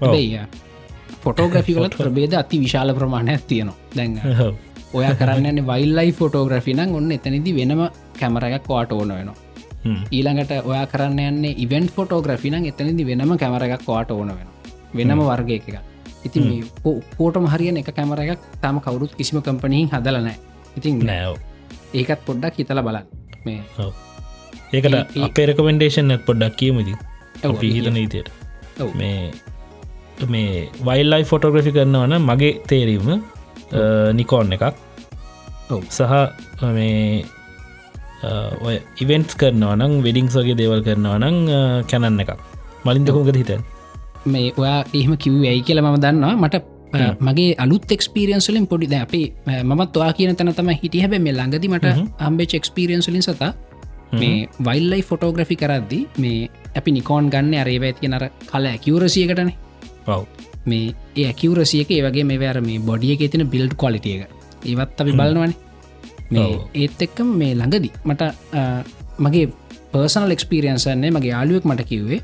ඔව්. 0.00 0.12
දෙය 0.14 0.28
ෆොටෝග්‍රෆි 1.20 1.76
වලත් 1.76 1.96
ප්‍රබේද 1.96 2.34
අති 2.34 2.60
විශාල 2.60 2.94
ප්‍රමාණයක් 2.94 3.46
තියෙනවා. 3.46 3.76
දැන්. 3.96 4.18
ඔය 4.96 5.04
කරන්න 5.16 5.60
වයිල්ලයි 5.66 6.12
ෆොටෝග්‍රෆි 6.12 6.74
නම් 6.74 6.94
ඔන්න 6.94 7.12
එතනිදි 7.12 7.54
වෙනම 7.54 7.82
කැමරයක් 8.18 8.68
වාට 8.68 8.92
ඕන 8.92 9.10
වෙනවා. 9.10 9.36
ඊළඟට 10.10 10.52
ඔයා 10.62 10.86
කරන්න 10.86 11.20
යන්නේ 11.26 11.54
ඉවෙන්් 11.58 11.86
ෆොටෝග්‍රෆි 11.90 12.50
නම් 12.50 12.66
එතනිදි 12.66 13.06
වෙනම 13.06 13.36
කැමරයක් 13.38 13.86
වාට 13.86 14.10
ඕන 14.12 14.32
වෙන 14.32 14.48
වෙනම 14.94 15.22
වර්ගය 15.22 15.54
එක 15.54 15.68
ඉතින් 16.24 16.48
කෝටම 17.16 17.46
හරියන 17.46 17.76
එක 17.76 17.92
කැමර 17.92 18.20
එකක් 18.20 18.48
තම 18.60 18.80
කවුරුත් 18.80 19.14
කිසිම 19.14 19.40
කම්පනීන් 19.42 19.88
හදලනෑ 19.88 20.36
ඉතින් 20.76 21.00
නෑව 21.02 21.38
ඒකත් 21.94 22.24
පොඩ්ඩක් 22.26 22.56
හිතල 22.56 22.80
බලන්න. 22.80 23.06
මේ. 23.44 23.62
ඒකට 24.72 25.16
අපේ 25.20 25.46
රකමෙන්ඩේෂන් 25.46 26.18
පොඩ්ඩක් 26.26 26.60
හිතන 27.70 27.96
ඉතියට 27.98 28.28
ඔව්. 28.78 28.92
මේ 28.94 29.32
මේ 30.34 30.68
වයිල්ලයි 30.88 31.24
ෆොටෝග්‍රෆි 31.30 31.72
කරනවන 31.76 32.14
මගේ 32.30 32.52
තේරීම 32.70 33.10
නිකෝන් 34.18 34.56
එකක්. 34.56 34.64
සහ 35.98 36.14
මේ 36.78 37.24
ඔය 38.66 38.76
ඉවෙන්ට්ස් 39.04 39.34
කරනවා 39.42 39.76
නම් 39.78 39.92
වෙඩිංස් 40.06 40.34
වගේ 40.40 40.58
දේවල් 40.60 40.82
කරනවා 40.88 41.18
නම් 41.22 41.36
කැනන්න 41.92 42.24
එකක්. 42.24 42.32
මලින්දකුගද 42.86 43.38
හිතන් 43.42 43.62
මේ 44.34 44.52
ඔයා 44.60 44.80
එහෙම 44.98 45.14
කිව් 45.24 45.40
ඇයි 45.52 45.62
කියල 45.68 45.80
මම 45.84 45.98
දන්නවා. 46.04 46.34
මට 46.42 46.56
මගේ 47.26 47.56
අලුත් 47.64 47.92
එක්ස්පිරියන්ස්ලින් 47.96 48.66
පොඩිද 48.70 48.94
අපේ 49.00 49.26
මත් 49.70 49.94
වා 50.02 50.12
කියන 50.18 50.36
තැන 50.36 50.52
තම 50.58 50.70
හිටිය. 50.82 51.02
හැබ 51.04 51.16
මේ 51.26 51.34
ළඟදි 51.38 51.68
මට 51.74 51.86
අම්බෙච් 52.28 52.54
එක්ස්පිරියන්ස්ලින් 52.60 53.24
සතා 53.28 53.52
මේ 54.20 54.48
වයිල්ලයි 54.68 55.02
ෆොටෝග්‍රෆි 55.08 55.56
කරද්දි 55.62 55.98
මේ 56.22 56.38
අපි 56.78 56.90
නිකෝන් 56.96 57.30
ගන්න 57.34 57.54
අරේව 57.62 57.84
ඇතිය 57.88 58.08
නර 58.12 58.24
කල 58.50 58.64
ඇකිවරසියකටන 58.72 59.50
මේ 60.66 60.94
ඒ 61.16 61.26
ඇකිවරසියක 61.26 61.90
ඒවගේ 61.90 62.24
මේ 62.24 62.40
වැර 62.42 62.60
මේ 62.60 62.78
බොඩිය 62.88 63.12
එක 63.14 63.24
තින 63.32 63.46
බිල්ඩ් 63.48 63.74
කොලිටියක 63.76 64.22
ඒවත් 64.64 65.00
අපි 65.00 65.12
බලනවන. 65.12 65.54
මේ. 66.30 66.58
ඒත් 66.74 67.02
එක්කම 67.06 67.28
මේ 67.40 67.54
ළඟදි 67.54 67.90
මට 68.04 68.22
මගේ 69.18 69.46
පර්සනල් 69.92 70.36
එක්ස්පිරියන්සන්නේ 70.36 71.10
මගේ 71.10 71.32
යාලුවෙක් 71.34 71.64
මට 71.64 71.88
කිව්වේ 71.90 72.20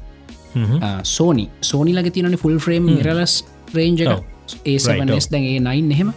සෝනි 1.16 1.44
සෝනිලග 1.62 2.08
තියනන 2.12 2.36
ෆුල් 2.36 2.58
ෆ්‍රේම් 2.58 2.84
මිරලස් 2.90 3.34
රේන්ජ. 3.74 4.02
ඒස් 4.66 4.86
දැන් 5.32 5.44
ඒ 5.44 5.60
නයින් 5.60 5.92
එහෙම. 5.92 6.10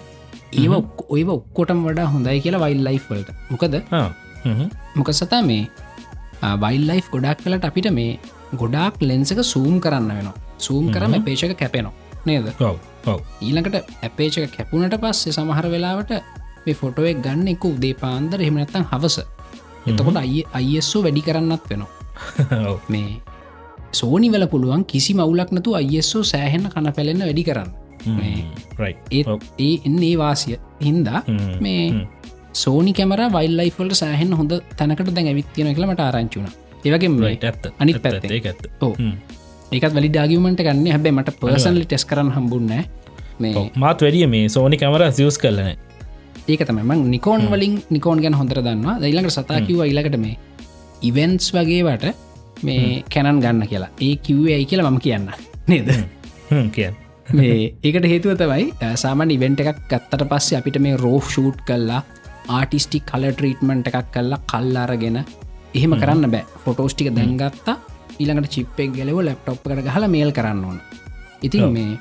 ඒව 0.54 0.74
ඔය 1.10 1.24
ඔක්කොටම් 1.36 1.80
වඩා 1.88 2.08
හොඳයි 2.14 2.42
කියලා 2.46 2.64
වයිල් 2.66 2.84
ලයිෆ්වලට 2.88 3.30
මොකද? 3.52 3.80
මොක 4.96 5.10
සතා 5.14 5.42
මේ 5.44 5.64
වයිල් 6.64 6.84
ලයි් 6.90 7.02
ගොඩක් 7.12 7.42
කලට 7.46 7.66
අපිට 7.66 7.90
මේ 7.92 8.20
ගොඩාක් 8.56 9.02
ලෙන්සක 9.02 9.42
සූම් 9.54 9.76
කරන්න 9.80 10.14
වෙනවා 10.18 10.38
සූම් 10.60 10.92
කරම 10.92 11.16
පේෂක 11.24 11.56
කැපෙනවා. 11.56 11.96
නේද? 12.26 12.48
ඊළඟට 13.42 13.76
ඇපේචක 14.04 14.52
කැපුණට 14.56 14.96
පස්සේ 14.98 15.34
සමහර 15.34 15.68
වෙලාවට 15.70 16.12
මේ 16.66 16.76
ෆොටුවක් 16.76 17.24
ගන්න 17.26 17.48
එක 17.48 17.66
උදේ 17.66 17.96
පාන්දර 17.96 18.40
එහෙමනත්තන් 18.40 18.88
හවස. 18.92 19.20
එතකොට 19.88 20.18
අයි 20.18 20.44
අයිස්සෝ 20.54 21.04
වැඩි 21.04 21.22
කරන්නත් 21.22 21.70
වෙනවා. 21.70 21.92
මේ 22.94 23.22
සෝනි 23.92 24.30
වල 24.30 24.48
පුළුවන් 24.48 24.86
කිසි 24.86 25.14
මවුලක් 25.14 25.52
නතු 25.52 25.76
අයිස්සෝ 25.76 26.24
සෑහෙන්න 26.24 26.70
කන 26.70 26.92
පැලෙන්න 26.94 27.26
වැඩි 27.26 27.44
කරන්න. 27.44 27.72
ඒත් 29.12 29.28
ඒ 29.60 29.74
එන්නේ 29.86 30.16
වාසිය 30.18 30.58
හින්දා 30.82 31.24
මේ 31.60 32.08
සෝනි 32.54 32.94
කැමර 32.94 33.24
වයිල්ලයිෆල්ට 33.32 34.00
සෑහෙන් 34.04 34.34
හොඳ 34.34 34.56
තැනකට 34.78 35.16
දැන් 35.16 35.32
ඇවිත්තියන 35.34 35.76
කියලමට 35.76 36.02
ආරංචුන 36.02 36.48
ඒවගේ 36.84 37.36
ඇත්ත. 37.44 37.74
අනිත් 37.80 38.02
පැත්තේ. 38.02 38.42
ඇත්ත. 38.42 38.72
ඕ 38.82 38.94
ඒකත් 39.72 39.94
වැලි 39.96 40.10
ඩාගියමට 40.10 40.62
ගන්න 40.62 40.88
හැබැ 40.92 41.12
මට 41.14 41.36
පර්සන්ලි 41.42 41.86
ටෙස් 41.86 42.06
කරන්න 42.06 42.32
හම්බුන්න 42.32 42.72
මාත් 43.76 44.02
වැඩිය 44.02 44.28
මේ 44.28 44.50
සෝනි 44.50 44.78
කැමර 44.78 45.04
සියස් 45.14 45.38
කරලන 45.38 45.70
ඒක 46.48 46.62
තමම 46.68 46.92
නිකෝන් 47.10 47.44
වලින් 47.52 47.76
නිකෝන් 47.90 48.22
ගැන 48.22 48.34
හොඳර 48.34 48.60
දන්නවා. 48.62 48.96
දයිලඟට 49.02 49.36
සතාකිව 49.36 49.84
ඉලකට 49.86 50.18
මේ 50.18 50.38
ඉවෙන්ස් 51.02 51.52
වගේවට 51.54 52.06
මේ 52.64 53.04
කැනන් 53.14 53.40
ගන්න 53.44 53.68
කියලා. 53.68 53.90
ඒ 54.02 54.16
කිව්වේ 54.18 54.56
ඇයි 54.56 54.66
කියලා 54.66 54.92
මම 54.92 55.00
කියන්න. 55.00 55.30
නේද? 55.68 55.90
කියන් 56.72 56.94
මේ 57.34 57.74
ඒකට 57.84 58.06
හේතුව 58.06 58.34
තමයි 58.38 58.66
අ, 58.82 58.96
සාමාන්‍ය 58.96 59.34
ඉවෙන්ට 59.34 59.60
එකක් 59.62 59.80
ගත්තට 59.88 60.26
පස්සේ 60.32 60.58
අපිට 60.60 60.80
මේ 60.80 60.96
රෝෆ් 60.98 61.30
ෂූට් 61.30 61.62
කල්ලා 61.68 62.02
ආටිස්ටික් 62.50 63.06
කල 63.06 63.30
ට්‍රීටමන්ට් 63.32 63.88
එකක් 63.90 64.10
කල්ලා 64.12 64.40
කල්ලාරගෙන 64.52 65.18
එහෙම 65.74 65.94
කරන්න 65.96 66.32
බෑ. 66.32 66.44
ෆොටෝස්ටික 66.66 67.14
දැන්ගත්තා 67.16 67.76
ඊළඟට 68.20 68.54
චිප්පෙක් 68.56 68.92
ගෙලව 68.98 69.20
ලැප්ටොප් 69.28 69.68
එකට 69.68 69.86
ගහල 69.88 70.08
මේල් 70.16 70.32
කරන්න 70.38 70.64
ඕන. 70.70 70.80
ඉතින් 71.44 71.72
මේ 71.76 71.98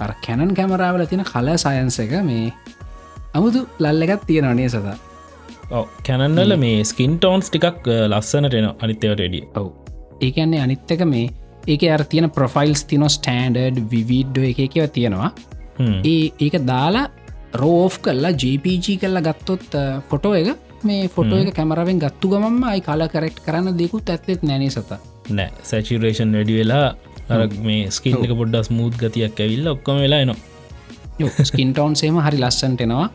අර 0.00 0.14
කැනන් 0.26 0.54
කැමරාවල 0.58 1.04
තියෙන 1.10 1.24
කල 1.32 1.52
සයන්ස 1.64 1.98
එක 2.04 2.16
මේ 2.30 2.52
අමුතු 3.34 3.66
ලල්ල 3.78 4.06
එකත් 4.06 4.26
තියෙනවනේ 4.30 4.68
සතා? 4.74 4.96
කැනන්නල 6.06 6.56
මේ 6.64 6.80
ස්කින් 6.90 7.18
ටෝන්ස් 7.18 7.50
ටිකක් 7.50 7.86
ලස්සනට 8.08 8.56
එන 8.60 8.72
අනිත්‍යවට 8.72 9.22
ඩිය 9.28 9.44
ඔව්. 9.60 9.68
ඒකන්නේ 10.20 10.64
අනිත්තක 10.66 11.04
මේ 11.12 11.30
ඒක 11.66 11.82
අර 11.94 12.04
තියෙන 12.12 12.30
ප්‍රොෆයිල්ස් 12.38 12.84
තින 12.90 13.06
ස්ටන්ඩඩ් 13.16 13.78
විවිඩ්ඩෝ 13.92 14.50
එක 14.50 14.60
එකව 14.66 14.90
තියෙනවා. 14.96 15.30
ඒ 16.04 16.32
ඒක 16.44 16.56
දාලා 16.72 17.06
රෝෆ් 17.62 18.00
කල්ලා 18.04 18.32
ජපG 18.42 18.98
කල්ලා 19.02 19.22
ගත්තොත් 19.28 19.78
ෆොටෝ 20.10 20.34
එක 20.40 20.48
මේ 20.88 21.08
ෆොටෝ 21.14 21.38
එක 21.44 21.54
කැමරවෙන් 21.54 22.02
ගත්තු 22.02 22.28
ගමම 22.32 22.62
අයි 22.72 22.82
කාලා 22.88 23.08
කරෙක්් 23.14 23.40
කරන්න 23.46 23.78
දෙකුත් 23.78 24.10
ඇත්තෙත් 24.10 24.42
නැනේ 24.42 24.70
සත 24.70 24.98
නෑ. 25.30 25.50
සැචිරේෂන් 25.62 26.36
වැඩි 26.36 26.56
වෙලා 26.60 26.86
අර 27.30 27.40
මේ 27.68 27.90
ස්කින් 27.90 28.18
එක 28.26 28.34
පොඩ්ඩස් 28.40 28.70
මූද් 28.70 28.94
ගතියක් 29.02 29.42
ඇවිල්ල 29.44 29.72
ඔක්කම 29.74 30.00
වෙලා 30.04 30.22
නවා 30.24 31.44
ස්කින්ටවන්් 31.44 31.94
සේම 31.94 32.18
හරි 32.26 32.38
ලස්සන්ටෙනවා 32.42 33.06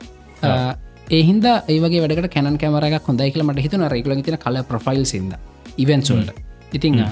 ඒහින්ද 1.11 1.45
ඒවගේ 1.45 2.01
වැඩට 2.03 2.31
කැන 2.35 2.57
කැමරක් 2.57 3.09
හොඳයි 3.09 3.31
කියල 3.33 3.45
මට 3.47 3.65
හිතුන 3.67 3.85
රෙකුල 3.95 4.15
තින 4.21 4.39
කල 4.45 4.61
ප්‍රෆයිල් 4.71 5.03
සිද 5.05 5.35
ඉවෙන්සල්ට 5.77 6.31
ඉතිං 6.73 7.03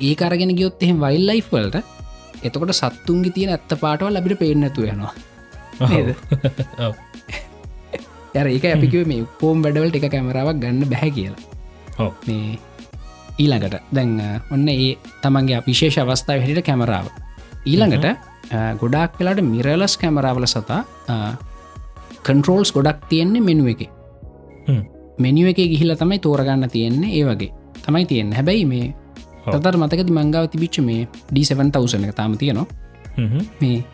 ඒ 0.00 0.14
අරගෙන 0.26 0.52
ගියොත් 0.58 0.84
එහෙම 0.84 1.00
වයිල් 1.06 1.24
ලයි් 1.30 1.42
වලට 1.50 1.82
එතකොට 2.42 2.72
සත්තුන්ගේ 2.72 3.32
තියෙන 3.32 3.52
ඇත්ත 3.52 3.72
පාටවල් 3.80 4.16
ලබිට 4.16 4.38
පේනැතු 4.38 4.84
යනවා. 4.84 5.12
යර 8.34 8.46
ඒක 8.46 8.64
අපිකිව 8.70 9.06
මේ 9.06 9.26
පෝම් 9.40 9.62
වැඩවලට 9.64 9.98
එක 9.98 10.06
කැමරාවක් 10.14 10.60
ගන්න 10.62 10.90
බැහැ 10.92 11.10
කියලා. 11.10 11.42
මේ 12.26 12.58
ඊළඟට 13.40 13.76
දැන් 13.96 14.16
ඔන්න 14.54 14.68
ඒ 14.68 14.96
තමන්ගේ 15.22 15.60
විශේෂ 15.66 15.98
අවස්ථාව 16.02 16.42
හිට 16.46 16.62
කැමරාව. 16.68 17.06
ඊළඟට 17.66 18.06
ගොඩක් 18.80 19.18
වෙලාට 19.20 19.40
මිරලස් 19.44 19.96
කැමරාවල 20.02 20.46
සතා 20.46 20.80
කන්ට්‍රෝල්ස් 22.26 22.72
ගොඩක් 22.76 23.08
තියෙන්නේ 23.10 23.46
මෙනුව 23.48 23.72
එක. 23.74 23.82
මෙනිුව 25.18 25.52
එක 25.52 25.62
ගිහිල 25.72 25.94
තමයි 25.96 26.18
තෝරගන්න 26.18 26.68
තියෙන්නේ 26.68 27.16
ඒ 27.18 27.24
වගේ. 27.24 27.52
තමයි 27.84 28.04
තියෙන් 28.06 28.32
හැබැයි 28.32 28.66
මේ 28.66 28.86
තතර 29.46 29.76
මතකති 29.80 30.12
මංගාව 30.12 30.50
තිබිච්ච 30.52 30.80
මේ 30.84 31.08
ඩ7000 31.32 32.08
එක 32.08 32.16
තාම 32.20 32.36
තියනවා. 32.36 32.66
මේ 33.60 33.84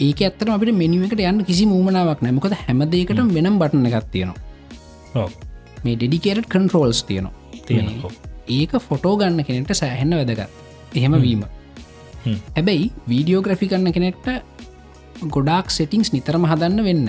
ඒක 0.00 0.20
ඇත්තන 0.20 0.54
අපට 0.54 0.72
මෙනිුවකට 0.82 1.22
යන්න 1.22 1.44
කිසි 1.48 1.66
මූමනාවක් 1.72 2.22
නැමකොද 2.26 2.56
හැමදේකට 2.66 3.20
වෙනම් 3.36 3.58
බටන 3.62 3.90
එකක් 3.90 4.08
තියෙනවා. 4.14 5.28
මේ 5.84 5.96
ඩෙඩිකේට 5.96 6.48
කන්ට්‍රෝල්ස් 6.54 7.04
තියනවා 7.10 7.34
ඒක 8.48 8.72
ෆොටෝ 8.88 9.16
ගන්න 9.16 9.44
කෙනෙට 9.44 9.74
සෑහෙන්න 9.74 10.16
වැදගත්. 10.16 10.50
එහෙම 10.94 11.14
වීම. 11.22 11.44
හැබැයි 12.56 12.90
වීඩියෝග්‍රෆි 13.08 13.68
කන්න 13.68 13.92
කෙනෙක්ට 13.92 14.26
ගොඩක් 15.30 15.70
සෙටිංස් 15.70 16.12
නිතරම 16.12 16.44
හදන්න 16.44 16.84
වෙන්න 16.84 17.08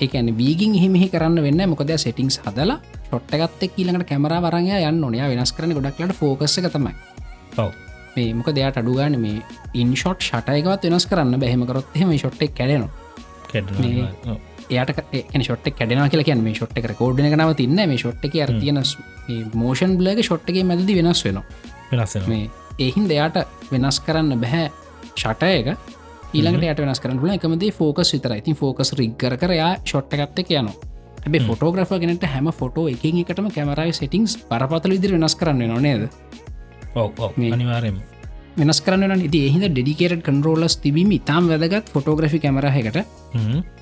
ඒකන 0.00 0.30
වීගින් 0.38 0.74
හිමිහි 0.74 1.08
කරන්න 1.12 1.42
වෙන්න 1.42 1.62
මොකද 1.68 1.90
සෙටිංස් 1.98 2.40
හදලා 2.44 2.78
ොට්ටගත්ත 3.12 3.62
කියලට 3.76 4.06
කැමර 4.08 4.34
වරංය 4.46 4.72
යන්න 4.80 5.04
ඕනයා 5.04 5.28
වෙනස් 5.28 5.52
කරන 5.52 5.74
ගොඩක්ලට 5.76 6.14
ෆෝකස 6.14 6.56
තමයි. 6.56 6.94
මේ 8.16 8.34
මොක 8.34 8.48
දෙයාට 8.54 8.78
අඩුගාන 8.80 9.18
මේ 9.20 9.42
ඉන්ෂොට් 9.74 10.22
ෂටයකවත් 10.22 10.86
වෙනස් 10.88 11.06
කරන්න 11.06 11.40
බැහමකරොත් 11.42 11.96
එම 11.96 12.14
ෂොට්ටෙක් 12.16 12.54
කැඩනවා 12.54 12.90
එයට 14.70 15.44
ෂොට් 15.44 15.70
කැඩෙන 15.78 16.10
කියල 16.10 16.24
කියන්න 16.28 16.42
මේ 16.44 16.54
ෂොට් 16.54 16.76
එක 16.78 16.90
කෝඩ්න 16.98 17.30
කනාව 17.34 17.54
තින්න 17.60 17.76
මේ 17.76 17.98
ෂොට් 17.98 18.24
එක 18.24 18.34
තියෙන 18.34 18.82
මෝෂන් 19.54 19.96
බ්ලග 20.00 20.22
ෂොට්ගේ 20.22 20.64
මැදදි 20.64 20.98
වෙනස් 20.98 21.24
වෙනවා. 21.24 21.44
වෙනස් 21.92 22.14
මේ 22.28 22.50
ඒහින් 22.78 23.08
දෙයාට 23.08 23.40
වෙනස් 23.72 24.00
කරන්න 24.06 24.40
බැහැ 24.42 24.68
ෂටයක 25.14 25.74
ඊළඟට 26.34 26.68
යට 26.68 26.84
වෙනස් 26.84 27.02
කරන්න 27.02 27.34
එකමදේ 27.38 27.72
ෆෝකස් 27.72 28.14
විතර 28.14 28.36
ඉතින් 28.36 28.56
ෆෝකස් 28.56 28.94
රිග්ගර 28.98 29.36
කරයා 29.36 29.72
ෂොට් 29.84 30.14
එකත්ත 30.14 30.46
යනවා. 30.50 30.76
ඇබේ 31.24 31.42
ෆොටෝග්‍රෆ 31.48 31.90
ගෙනට 32.00 32.24
හැම 32.34 32.52
ෆොටෝ 32.60 32.86
එකින් 32.88 33.18
එකටම 33.22 33.50
කැමරයි 33.56 33.92
සෙටිංස් 33.92 34.38
පරපතල 34.48 34.96
විදිර 34.96 35.12
වෙනස් 35.16 35.36
කරන්න 35.36 35.68
නොනේද 35.68 36.08
අනිවාරයම 37.52 38.00
වෙනස් 38.56 38.80
කරන්න 38.80 39.20
ඉති 39.20 39.48
එහිද 39.48 39.64
ඩෙඩිකේට 39.66 40.22
කන්රෝලස් 40.22 40.76
තිබීම 40.76 41.12
ඉතාම් 41.12 41.48
වැදගත් 41.48 41.88
ෆොටෝග්‍රෆි 41.88 42.38
කැමරහකට 42.38 43.04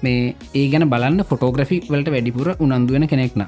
මේ 0.02 0.34
ඒ 0.54 0.68
ගැන 0.68 0.86
බලන්න 0.86 1.24
ෆොටෝග්‍රෆි 1.24 1.82
වලට 1.86 2.08
වැඩිපුර 2.08 2.54
උනන්දුවෙන 2.58 3.06
කෙනෙක්න 3.06 3.46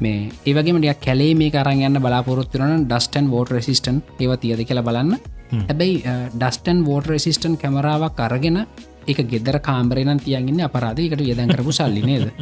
මේ 0.00 0.30
ඒවගේමටිය 0.44 0.94
කැලේ 1.00 1.34
මේ 1.34 1.50
කරන්න 1.50 1.82
යන්න 1.88 2.00
බලාපොරොත්තුරන 2.00 2.84
ඩස්ටන් 2.84 3.30
වෝට 3.30 3.50
රෙසිස්ටන් 3.50 4.02
ඒව 4.18 4.36
තියද 4.36 4.60
කියලා 4.60 4.82
බලන්න. 4.82 5.16
හැබැයි 5.62 6.02
ඩස්ටන් 6.34 6.84
වෝට 6.84 7.06
රෙසිස්ටන් 7.06 7.56
කැමරාවක් 7.56 8.20
අරගෙන 8.20 8.66
එක 9.06 9.18
ගෙදර 9.30 9.60
කාම්බරයනන් 9.60 10.20
තියන්ගන්න 10.20 10.60
අපරාධයකට 10.66 11.20
යදන් 11.22 11.48
කරපු 11.52 11.72
සල්ලි 11.72 12.02
නේද 12.02 12.30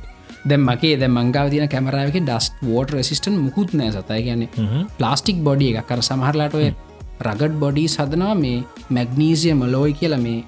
දැ 0.44 0.58
මගේ 0.58 0.96
ද 0.96 1.08
මංගාව 1.08 1.50
තින 1.52 1.68
කැමරාවක 1.68 2.16
ඩස්ට 2.20 2.62
වෝට 2.62 2.90
රෙසිස්ටන් 2.90 3.36
මුකුත් 3.36 3.74
නෑ 3.74 3.92
සතයි 3.92 4.22
ගැන 4.26 4.48
ප්ලාස්ටික් 4.98 5.44
බොඩිය 5.44 5.72
එකක්. 5.72 5.88
කර 5.88 6.00
සමහරලාට 6.00 6.54
ඔය 6.54 6.74
රගඩ් 7.20 7.54
බොඩි 7.62 7.88
සදනවා 7.88 8.34
මේ 8.34 8.64
මැග්නීසිය 8.90 9.54
මලෝයි 9.54 9.92
කියල 9.92 10.16
මේ 10.16 10.44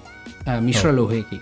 මිශ්‍ර 0.60 0.92
ලෝහයකි. 0.92 1.40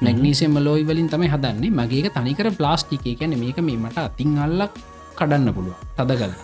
නැග්නීසියම 0.00 0.58
ලෝයි 0.58 0.84
වලින් 0.84 1.08
තමයි 1.08 1.28
හදන්නේ. 1.28 1.70
මගේක 1.70 2.12
තනිකර 2.16 2.50
ප්ලාස්ටික 2.52 3.02
කියැන 3.02 3.38
මේක 3.38 3.60
මේ 3.60 3.76
මට 3.76 3.98
අතින් 3.98 4.38
අල්ලක් 4.38 4.72
කඩන්න 5.18 5.52
පුළුව 5.52 5.76
තදකල 5.98 6.32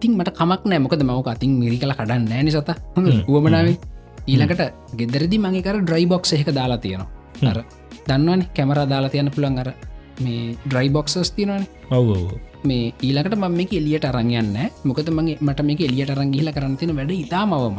තින් 0.00 0.12
මට 0.18 0.34
කමක් 0.34 0.62
නෑ 0.66 0.82
මොකද 0.82 1.00
මවක 1.00 1.28
අතින් 1.28 1.58
මිරි 1.62 1.78
කල 1.78 1.94
කඩන්න 1.94 2.28
නෑන 2.28 2.50
සත. 2.50 2.70
හොඳ 2.96 3.06
වුවමනාවේ 3.28 3.78
ඊළඟට 4.26 4.62
ගෙදරදි 4.98 5.38
මගේකර 5.38 5.82
ඩ්‍රයි 5.82 6.06
බොක්ස් 6.06 6.32
එක 6.34 6.50
දාලා 6.50 6.78
තියෙනවා 6.78 7.21
අර 7.50 7.58
දන්නවන 8.08 8.42
කැමර 8.56 8.78
දාලා 8.92 9.12
තියන්න 9.14 9.30
පුළන් 9.34 9.60
අර 9.62 9.68
මේ 10.24 10.56
ඩ්‍රයි 10.66 10.88
බොක්සස් 10.96 11.30
තිනවන 11.36 11.64
ඔව 11.90 12.08
මේ 12.64 12.92
ඊලකට 13.02 13.36
මම 13.36 13.56
මේ 13.58 13.70
එලියට 13.78 14.04
අරංයන්න 14.04 14.56
මොකද 14.84 15.08
මගේ 15.10 15.38
මට 15.40 15.66
මේ 15.68 15.86
එලියට 15.88 16.12
අරංගිල 16.14 16.52
කරන්තින 16.56 16.94
වැඩ 16.98 17.12
ඉතාමවම. 17.14 17.78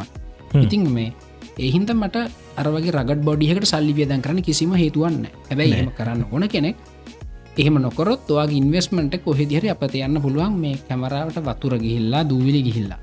ඉතින් 0.63 0.83
මේ 0.95 1.13
ඒහින්ද 1.57 1.89
මට 1.93 2.17
අරවගේ 2.61 2.95
රගඩ 2.97 3.23
බොඩියකට 3.27 3.69
සල්ලි 3.71 3.93
වියදන් 3.93 4.23
කරන 4.25 4.41
කිසිම 4.41 4.73
හේතුවන්න 4.81 5.25
හැබැයි 5.49 5.79
එම 5.81 5.91
කරන්න 5.97 6.25
ඕන 6.31 6.45
කෙනෙක් 6.49 6.77
එහෙම 7.57 7.75
නොකොරොත් 7.77 8.29
ඔයාගේ 8.29 8.59
ඉන්වස්මට 8.61 9.15
කොහෙදිහරි 9.25 9.69
අපත 9.69 9.95
යන්න 9.97 10.21
පුළුවන් 10.21 10.55
මේ 10.57 10.75
කැමරාවට 10.87 11.37
වතුර 11.47 11.77
ගිහිල්ලා 11.77 12.23
දූවිලි 12.29 12.61
ගිහිල්ලා. 12.67 13.01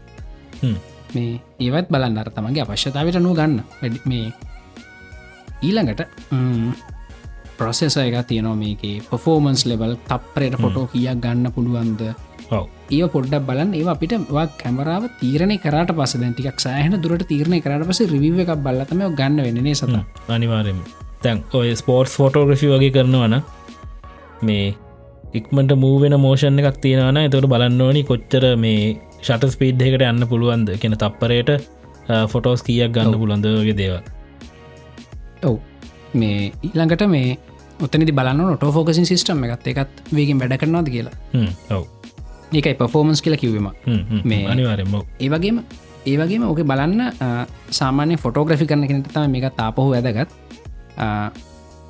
මේ 1.14 1.40
ඒවත් 1.58 1.88
බලන්න 1.92 2.18
අර 2.18 2.30
තමගේ 2.30 2.64
අවශ්‍යතාවට 2.64 3.20
නෝ 3.22 3.34
ගන්න. 3.34 3.60
මේ 4.04 4.32
ඊළඟට 5.62 6.02
ප්‍රොසෙස 7.58 7.96
එක 8.00 8.16
තියනවා 8.28 8.56
මේකේ. 8.56 8.96
පොෆෝමන්ස් 9.10 9.62
ලෙවල් 9.70 9.94
තප්පරයට 10.10 10.56
ෆොටෝ 10.62 10.86
කියක් 10.92 11.18
ගන්න 11.24 11.52
පුළුවන්ද? 11.56 12.02
ඒ 12.90 13.06
පොඩ්ඩක් 13.14 13.44
බලන් 13.48 13.74
ඒ 13.78 13.84
අපිට 13.92 14.14
කැමරාව 14.62 15.04
තීරණය 15.20 15.56
කරට 15.64 15.90
පස 15.98 16.14
දැටික් 16.22 16.60
සෑහන 16.64 16.96
දුරට 17.04 17.24
තීරණය 17.30 17.58
කරට 17.64 17.86
පස 17.88 18.00
රිවිව 18.12 18.40
එකක් 18.44 18.52
බල්ලතම 18.66 19.02
ගන්න 19.18 19.42
වෙනනේ 19.46 19.74
සත 19.74 19.98
අනිවාරෙන් 20.36 20.80
තැන් 21.24 21.42
ඔය 21.58 21.74
ස්පෝර්ට්ස් 21.80 22.14
ෆෝටෝග්‍රෆි 22.20 22.70
වගේ 22.72 22.94
කරනවන 22.96 23.36
මේ 24.42 24.64
ඉක්මට 25.38 25.74
මූවෙන 25.84 26.16
මෝෂණ 26.24 26.62
එකක් 26.62 26.80
තියෙනවන 26.84 27.20
එතවට 27.20 27.50
බලන්න 27.52 27.84
ඕනි 27.86 28.02
කොච්චර 28.10 28.46
මේ 28.64 28.80
ෂට 29.20 29.52
ස්පීඩ්හකට 29.54 30.06
යන්න 30.08 30.26
පුළුවන්ද? 30.32 30.72
කියෙන 30.80 30.96
තප්පරයට 30.96 31.52
ෆොටෝස් 32.32 32.64
කියක් 32.66 32.96
ගන්න 32.96 33.20
පුළන්දගේ 33.22 33.76
දේව 33.82 33.94
ඔව්. 35.42 35.56
මේ 36.14 36.52
ඊළඟට 36.62 37.06
මේ 37.08 37.38
ඔතනි 37.80 38.12
බලන්න 38.12 38.42
නොට 38.44 38.64
ෆෝකසින් 38.76 39.06
සිිටම් 39.06 39.44
එකත් 39.46 39.66
එකත් 39.72 40.02
වේගෙන් 40.12 40.38
වැඩ 40.40 40.58
කරනවාද 40.62 40.88
කියලා. 40.94 41.14
ඔව. 41.70 41.84
ඒකයි 42.52 42.74
පෆෝමන්ස් 42.74 43.22
කියලා 43.22 43.40
කිවීම 43.42 43.68
මේ 44.24 44.46
අනිවාරෙන්ම 44.46 44.94
ඒවගේම 45.20 45.60
ඒවගේම 46.06 46.42
ඕක 46.48 46.62
බලන්න 46.70 47.02
සාමාන්‍ය 47.78 48.16
ෆොටෝග්‍රෆි 48.24 48.66
කරන 48.66 48.86
කෙනට 48.90 49.12
තම 49.14 49.30
මේක 49.30 49.46
තාපහු 49.56 49.92
ඇදගත් 49.98 50.30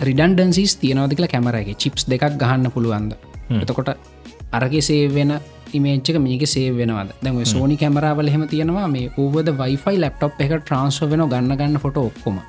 රිඩන්ඩන්සිස් 0.08 0.76
තියනවද 0.82 1.14
කියලා 1.16 1.32
කැමරගේ 1.34 1.76
චිප්ස් 1.76 2.04
දෙකක් 2.12 2.36
ගහන්න 2.42 2.70
පුළුවන්ද? 2.74 3.16
එතකොට 3.62 3.90
අරගේ 4.52 4.82
සේ 4.82 5.08
වෙන 5.16 5.32
ඉමේච්ක 5.72 6.16
මේක 6.26 6.44
සේ 6.54 6.68
වෙනවද? 6.78 7.10
දැම 7.24 7.40
සෝනි 7.54 7.76
කැමරාවල 7.82 8.30
හෙම 8.34 8.46
තියෙනවා 8.52 8.86
මේ 8.94 9.10
ඕවද 9.16 9.50
වයිෆයි 9.60 9.98
ලප්ටොප් 10.04 10.40
එක 10.44 10.54
ට්‍රන්ස්ෝ 10.60 11.10
වෙන 11.12 11.26
ගන්න 11.32 11.56
ගන්න 11.56 11.82
ෆොට 11.84 12.00
ඔක්කොම 12.04 12.40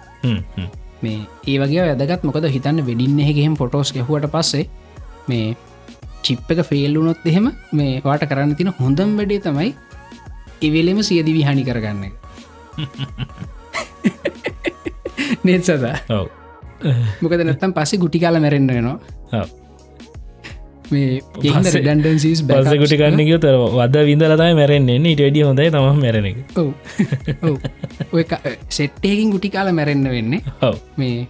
මේ 1.01 1.27
ඒ 1.47 1.59
වගේ 1.59 1.83
වැදගත්. 1.89 2.23
මොකද 2.23 2.45
හිතන්න 2.55 2.85
වෙඩින්න 2.87 3.19
එකහෙම 3.21 3.55
ෆොටෝස් 3.55 3.93
ගැහුවට 3.93 4.31
පස්සේ 4.31 4.67
මේ 5.27 5.55
චිප් 6.23 6.51
එක 6.51 6.63
ෆෙල්ලුනොත් 6.63 7.25
එහෙම 7.25 7.51
මේ 7.73 8.01
වාට 8.03 8.25
කරන්න 8.25 8.55
තින 8.55 8.73
හොඳම් 8.79 9.17
වැඩේ 9.17 9.41
තමයි 9.41 9.75
එවෙලෙම 10.61 11.03
සියදි 11.03 11.33
විහානි 11.33 11.63
කරගන්න 11.63 12.11
නෙත් 15.45 15.63
සදා? 15.63 15.97
මොකද 17.21 17.41
නැත්තම් 17.41 17.73
පස්සේ 17.73 17.99
ගුටි 17.99 18.19
කාල 18.19 18.39
මැරෙන්න්නනවා 18.39 19.41
මේ 20.93 21.19
ඩන්ඩන්සිස් 21.43 22.41
බස 22.47 22.71
ගුටි 22.81 22.97
කන්න 23.01 23.21
කිය 23.27 23.37
තර 23.43 23.57
වද 23.77 24.05
විඳලතයි 24.09 24.55
මැරෙන්න්නේ 24.61 25.11
ඉට 25.13 25.21
වැඩිය 25.25 25.45
හොඳයි 25.49 25.69
තම 25.75 26.01
මැරෙන 26.05 26.25
එක. 26.31 26.37
ඔය 28.15 28.23
සෙට්ටයකින් 28.79 29.31
ගුටි 29.35 29.49
කාල 29.55 29.71
මැරෙන්න්න 29.79 30.09
වෙන්නේ. 30.15 30.41
මේ 31.01 31.27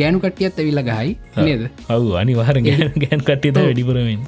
ගෑනු 0.00 0.18
කටියත් 0.24 0.58
ඇවිල්ල 0.62 0.82
ගහයි. 0.88 1.10
නේද? 1.48 1.62
ඔවු. 1.96 2.14
අනිවාර 2.22 2.56
ගෑන් 2.68 3.22
කට්ටිත 3.28 3.60
වැඩිපුරමින් 3.60 4.22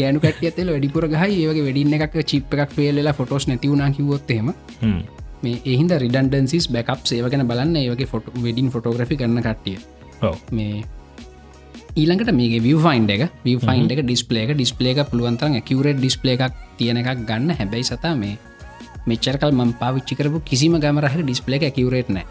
ගෑනු 0.00 0.22
කටයතෙල 0.24 0.70
වැඩිපුර 0.74 1.04
ගහයි. 1.14 1.34
ඒවගේ 1.42 1.64
වැඩින්න 1.66 1.94
එකක් 1.98 2.16
චිප් 2.32 2.54
එකක් 2.54 2.72
පේල්ලා 2.78 3.14
ෆොටෝස් 3.18 3.46
නැතිවුණනා 3.50 3.90
කිවොත්තේම 3.98 4.50
මේ 5.44 5.60
එහින්ද 5.72 5.92
රිඩන්ඩන්සිස් 6.04 6.66
බැකප් 6.74 7.06
සේවගෙන 7.10 7.46
බලන්න. 7.52 7.76
ඒවගේ 7.84 8.10
ෆොට 8.14 8.26
වෙඩින් 8.46 8.68
ෆොටෝග්‍රි 8.74 9.16
කරන්න 9.22 9.42
කට්ටිය. 9.46 9.78
මේ 10.58 10.82
ඊළඟට 11.94 12.32
මේ 12.32 12.60
විය 12.60 12.76
ෆයින්් 12.84 13.08
එක 13.10 13.22
විය 13.44 13.56
ෆයින්් 13.58 13.90
එක 13.92 14.00
ඩිස්පලේක 14.02 14.52
ඩිස්පලේක 14.54 14.98
පුළුවන්තරන් 15.10 15.58
ඇකවරට 15.58 15.98
ඩිස්පලේ 15.98 16.36
එකක් 16.36 16.54
තියෙන 16.78 16.96
එකක් 16.96 17.26
ගන්න. 17.28 17.50
හැබැයි 17.52 17.84
සතා 17.84 18.14
මේ 18.16 18.38
මෙච්චරකල් 19.06 19.52
මම් 19.52 19.72
පාවිච්චි 19.80 20.16
කරපු 20.16 20.40
කිසිම 20.42 20.78
ගමරහ 20.80 21.16
ඩිස්පලේ 21.20 21.60
ඇකවරේට 21.60 22.08
නෑ. 22.08 22.26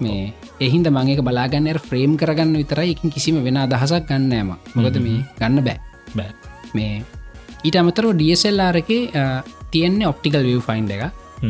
මේ 0.00 0.32
එහින්ද 0.60 0.86
මංක 0.86 1.26
බලාගන්න 1.28 1.80
ෆ්‍රේම් 1.88 2.14
කරගන්න 2.16 2.54
විතරයි. 2.60 2.94
එකින් 2.94 3.10
කිසිම 3.10 3.42
වෙන 3.42 3.58
අදහසක් 3.58 4.06
ගන්නෑම 4.06 4.54
මොකද 4.76 5.00
මේ 5.06 5.18
ගන්න 5.40 5.64
බෑ. 5.66 6.30
මේ 6.74 7.02
ඊට 7.64 7.82
අමතරෝ 7.82 8.14
ඩියසෙල්ලාර 8.14 8.78
එක 8.82 8.90
තියෙන්නේ 9.72 10.06
ඔප්ටිකල් 10.06 10.46
විය 10.50 10.62
ෆයින්් 10.62 10.86
එක 10.94 11.02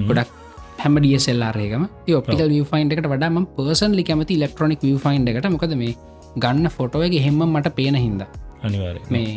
ගොඩක් 0.09 0.33
හැම 0.81 0.97
ඩියසෙල්ලාරේකම 0.97 1.85
ඔප්ටිකල් 2.21 2.49
විය 2.49 2.65
ෆයින්් 2.73 2.93
එකට 2.93 3.13
වඩාම 3.13 3.45
පර්සන්ලි 3.57 4.03
කැමති 4.03 4.41
ලෙක්ට්‍රොනික් 4.41 4.81
විය 4.81 4.97
ෆයින්් 4.99 5.29
එකට. 5.29 5.53
මොකද 5.53 5.77
මේ 5.77 5.95
ගන්න 6.37 6.71
ෆොටෝවගේ 6.71 7.23
හෙම 7.23 7.43
මට 7.47 7.75
පේන 7.75 7.97
හින්ද. 7.97 8.23
අනිවාර 8.63 8.99
මේ 9.11 9.35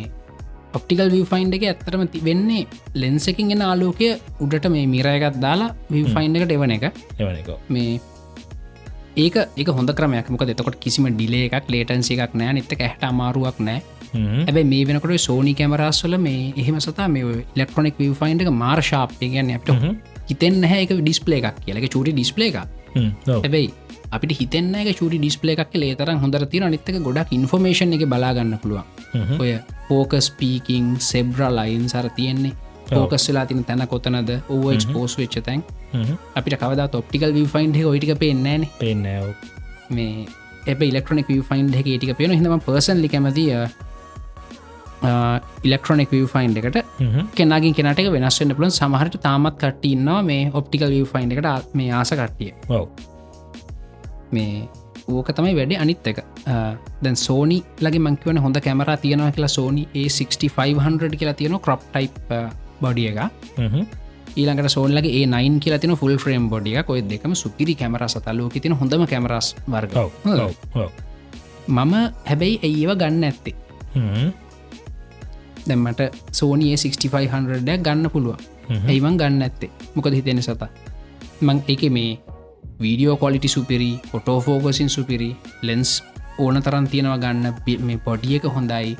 ඔප්ටිකල් 0.74 1.10
වී 1.10 1.24
ෆයින්් 1.24 1.52
එක 1.52 1.64
ඇත්තරම 1.64 2.06
වෙන්නේ 2.22 2.62
ලෙන්සකින් 2.96 3.52
එෙන 3.52 3.62
ආලෝකය 3.62 4.08
උඩට 4.40 4.70
මේ 4.70 4.86
මිරයගත් 4.86 5.38
දාලා 5.40 5.74
වී 5.90 6.06
ෆයින්් 6.08 6.36
එකට 6.36 6.56
එවන 6.56 6.76
එක. 6.76 6.84
එවනක 7.18 7.48
මේ 7.68 8.00
ඒක 9.16 9.36
එක 9.56 9.68
හොඳ 9.70 9.92
ක්‍රමයක්. 9.92 10.28
මොක 10.28 10.44
එතකොට 10.46 10.78
කිසිම 10.78 11.08
ඩිලේ 11.08 11.46
එකක් 11.48 11.72
ලේටන්සි 11.74 12.18
එකක් 12.18 12.36
නෑ 12.36 12.58
නිත්තක 12.58 12.80
ඇහට 12.80 13.08
අමාරුවක් 13.08 13.58
නෑ 13.60 13.80
ඇබයි 14.12 14.64
මේ 14.66 14.84
වෙනකොට 14.86 15.14
සෝනි 15.20 15.52
කැමරස්සල 15.54 16.16
මේ 16.18 16.52
එහෙම 16.56 16.78
සතා 16.80 17.08
මේ 17.08 17.44
ඉලෙක්ට්‍රොනික් 17.54 17.98
වී 17.98 18.14
ෆයින්් 18.14 18.40
එක 18.40 18.50
මාර් 18.54 18.80
ශාප් 18.82 19.14
ගැන්න 19.20 19.52
අපට 19.56 19.70
හිතෙන් 20.28 20.60
නැහැ 20.60 20.86
එක 20.86 20.94
ඩිස්පලේ 20.98 21.40
එකක් 21.42 21.60
කියලක 21.64 21.86
චුටි 21.88 22.12
ඩිස්පලේ 22.12 22.48
එක 22.50 22.58
හැබැයි 23.28 23.68
අපිට 24.10 24.32
හිතන්න 24.38 24.74
චුටි 24.92 25.18
ඩිස්පලේ 25.18 25.56
එකක් 25.56 25.76
ලේතරම් 25.76 26.18
හොඳර 26.18 26.46
තින 26.46 26.66
නිත්තක 26.68 26.98
ගොඩක් 27.00 27.30
ඉන්ෆෝමේෂන් 27.32 27.94
එක 27.96 28.06
බලාගන්න 28.06 28.56
පුළුවන්. 28.58 28.86
ඔය 29.38 29.52
පෝකස් 29.88 30.30
පීකින් 30.32 30.96
සෙබ්‍ර 31.02 31.46
ලයින් 31.50 31.86
සර 31.88 32.08
තියෙන්නේ. 32.16 32.56
පෝකස් 32.88 33.28
වෙලා 33.28 33.46
තින 33.46 33.64
තැන 33.64 33.86
කොතනද? 33.88 34.30
ඕ 34.48 34.72
පෝස් 34.92 35.18
වෙච්ච 35.18 35.38
තැන්. 35.42 35.62
අපිට 36.34 36.58
කවද 36.58 36.88
ඔප්ටිකල් 36.94 37.32
වෆයින්් 37.36 37.76
ඔයිටික 37.84 38.18
පේෙන්නෑන 38.18 38.66
පේන 38.78 39.06
මේ 39.90 40.26
එබ 40.66 40.82
ඉලෙක්ට්‍රොනික් 40.82 41.28
වෆයින්් 41.28 41.70
එක 41.74 41.86
ටික 41.86 42.16
පේන 42.16 42.32
හිම 42.32 42.58
පර්සන්ලි 42.60 43.08
කැමතිය 43.08 43.54
ඉලෙක්ට්‍රොනික් 45.64 46.10
වෆයින්් 46.12 46.56
එකට 46.56 46.82
කෙනගින් 47.34 47.74
කෙනට 47.74 48.02
වෙනස්වන්න 48.08 48.56
පුලන් 48.56 48.70
සමහට 48.72 49.22
තාමත් 49.22 49.56
කට්ටඉන්නවා 49.56 50.20
මේ 50.24 50.50
ඔප්ටිකල් 50.52 50.98
වෆයින්් 50.98 51.32
එකට 51.32 51.74
මේ 51.74 51.90
ආස 51.92 52.12
කට්ටිය 52.12 52.52
මේ 54.32 54.68
ඕක 55.08 55.28
තමයි 55.36 55.54
වැඩි 55.58 55.76
අනිත් 55.84 56.06
එක. 56.10 56.18
දැන් 57.02 57.16
සෝනි 57.26 57.58
ලගේ 57.84 58.02
මංකවන 58.06 58.38
හොඳ 58.44 58.56
කැමර 58.66 58.90
තියෙනවා 59.04 59.32
කියලා 59.36 59.54
සෝනි 59.58 59.88
ඒ6500 59.94 61.16
කියලා 61.20 61.38
තියෙන 61.40 61.58
කොප් 61.68 61.82
ටයි් 61.94 62.10
බොඩිය 62.82 63.08
එක 63.12 63.18
ඊළඟට 64.36 64.70
සෝන්ලගේ 64.76 65.12
ඒ 65.20 65.26
නයින් 65.26 65.56
කියලා 65.62 65.80
තින 65.82 65.96
ෆුල් 66.02 66.14
්‍රේම් 66.26 66.44
බොඩිය 66.50 66.82
කොයි 66.88 67.02
දෙකම 67.12 67.32
සුපිරි 67.42 67.74
කැමර 67.74 68.04
සතලෝක 68.08 68.54
තින 68.62 68.72
හොඳම 68.82 69.06
කැමරස් 69.12 69.48
වර්ග. 69.72 69.92
මම 71.68 71.94
හැබැයි 72.28 72.60
ඒව 72.68 72.90
ගන්න 73.00 73.24
ඇත්තේ 73.24 73.54
දැම්මට 75.68 76.00
සෝනියේ 76.38 76.76
6500 76.76 77.78
ගන්න 77.86 78.10
පුළුව 78.14 78.38
ඒවන් 78.94 79.18
ගන්න 79.20 79.42
ඇත්තේ 79.46 79.70
මොකද 79.94 80.14
හිතෙන 80.18 80.42
සත? 80.42 80.62
මං 81.40 81.58
එක 81.72 81.82
මේ 81.90 82.18
වීඩියෝ 82.80 83.16
කොලිටි 83.16 83.48
සුපිරි 83.48 83.90
ෆොටෝෆෝගසින් 84.10 84.88
සුපිරි 84.88 85.30
ලෙන්ස් 85.62 85.92
ඕන 86.38 86.62
තරන් 86.62 86.86
තියෙනවා 86.86 87.18
ගන්න 87.18 87.46
මේ 87.82 87.98
පොඩියක 87.98 88.44
හොඳයි. 88.48 88.96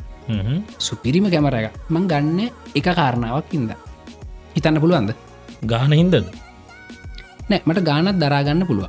සුපිරිම 0.78 1.26
කැමර 1.32 1.54
එක 1.54 1.74
මං 1.88 2.04
ගන්න 2.08 2.38
එක 2.74 2.88
කාරණාවක් 2.90 3.54
ඉද 3.54 3.72
හිතන්න 4.54 4.80
පුළුවන්ද? 4.82 5.10
ගාන 5.62 5.92
හින්දද 5.92 6.16
නෑ 7.50 7.60
මට 7.66 7.82
ගානත් 7.82 8.20
දරාගන්න 8.22 8.64
පුළුව 8.66 8.88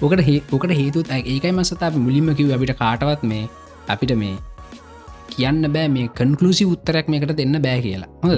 ඕකට 0.00 0.22
හේ 0.28 0.38
ඕකට 0.50 0.72
හේතුත් 0.72 1.10
ඒකයි 1.10 1.52
මසතා 1.52 1.90
මුලින්ම 1.96 2.30
කිව 2.34 2.54
අපිට 2.56 2.74
කාටවත් 2.78 3.22
මේ 3.24 3.44
අපිට 3.88 4.14
මේ 4.16 4.36
කියන්න 5.32 5.66
බෑ 5.74 5.88
මේ 5.88 6.08
කන්කලුසි 6.18 6.64
උත්තරයක් 6.66 7.08
මේකට 7.08 7.34
දෙන්න 7.40 7.58
බෑ 7.66 7.80
කියලා. 7.82 8.10
හොඳ 8.22 8.32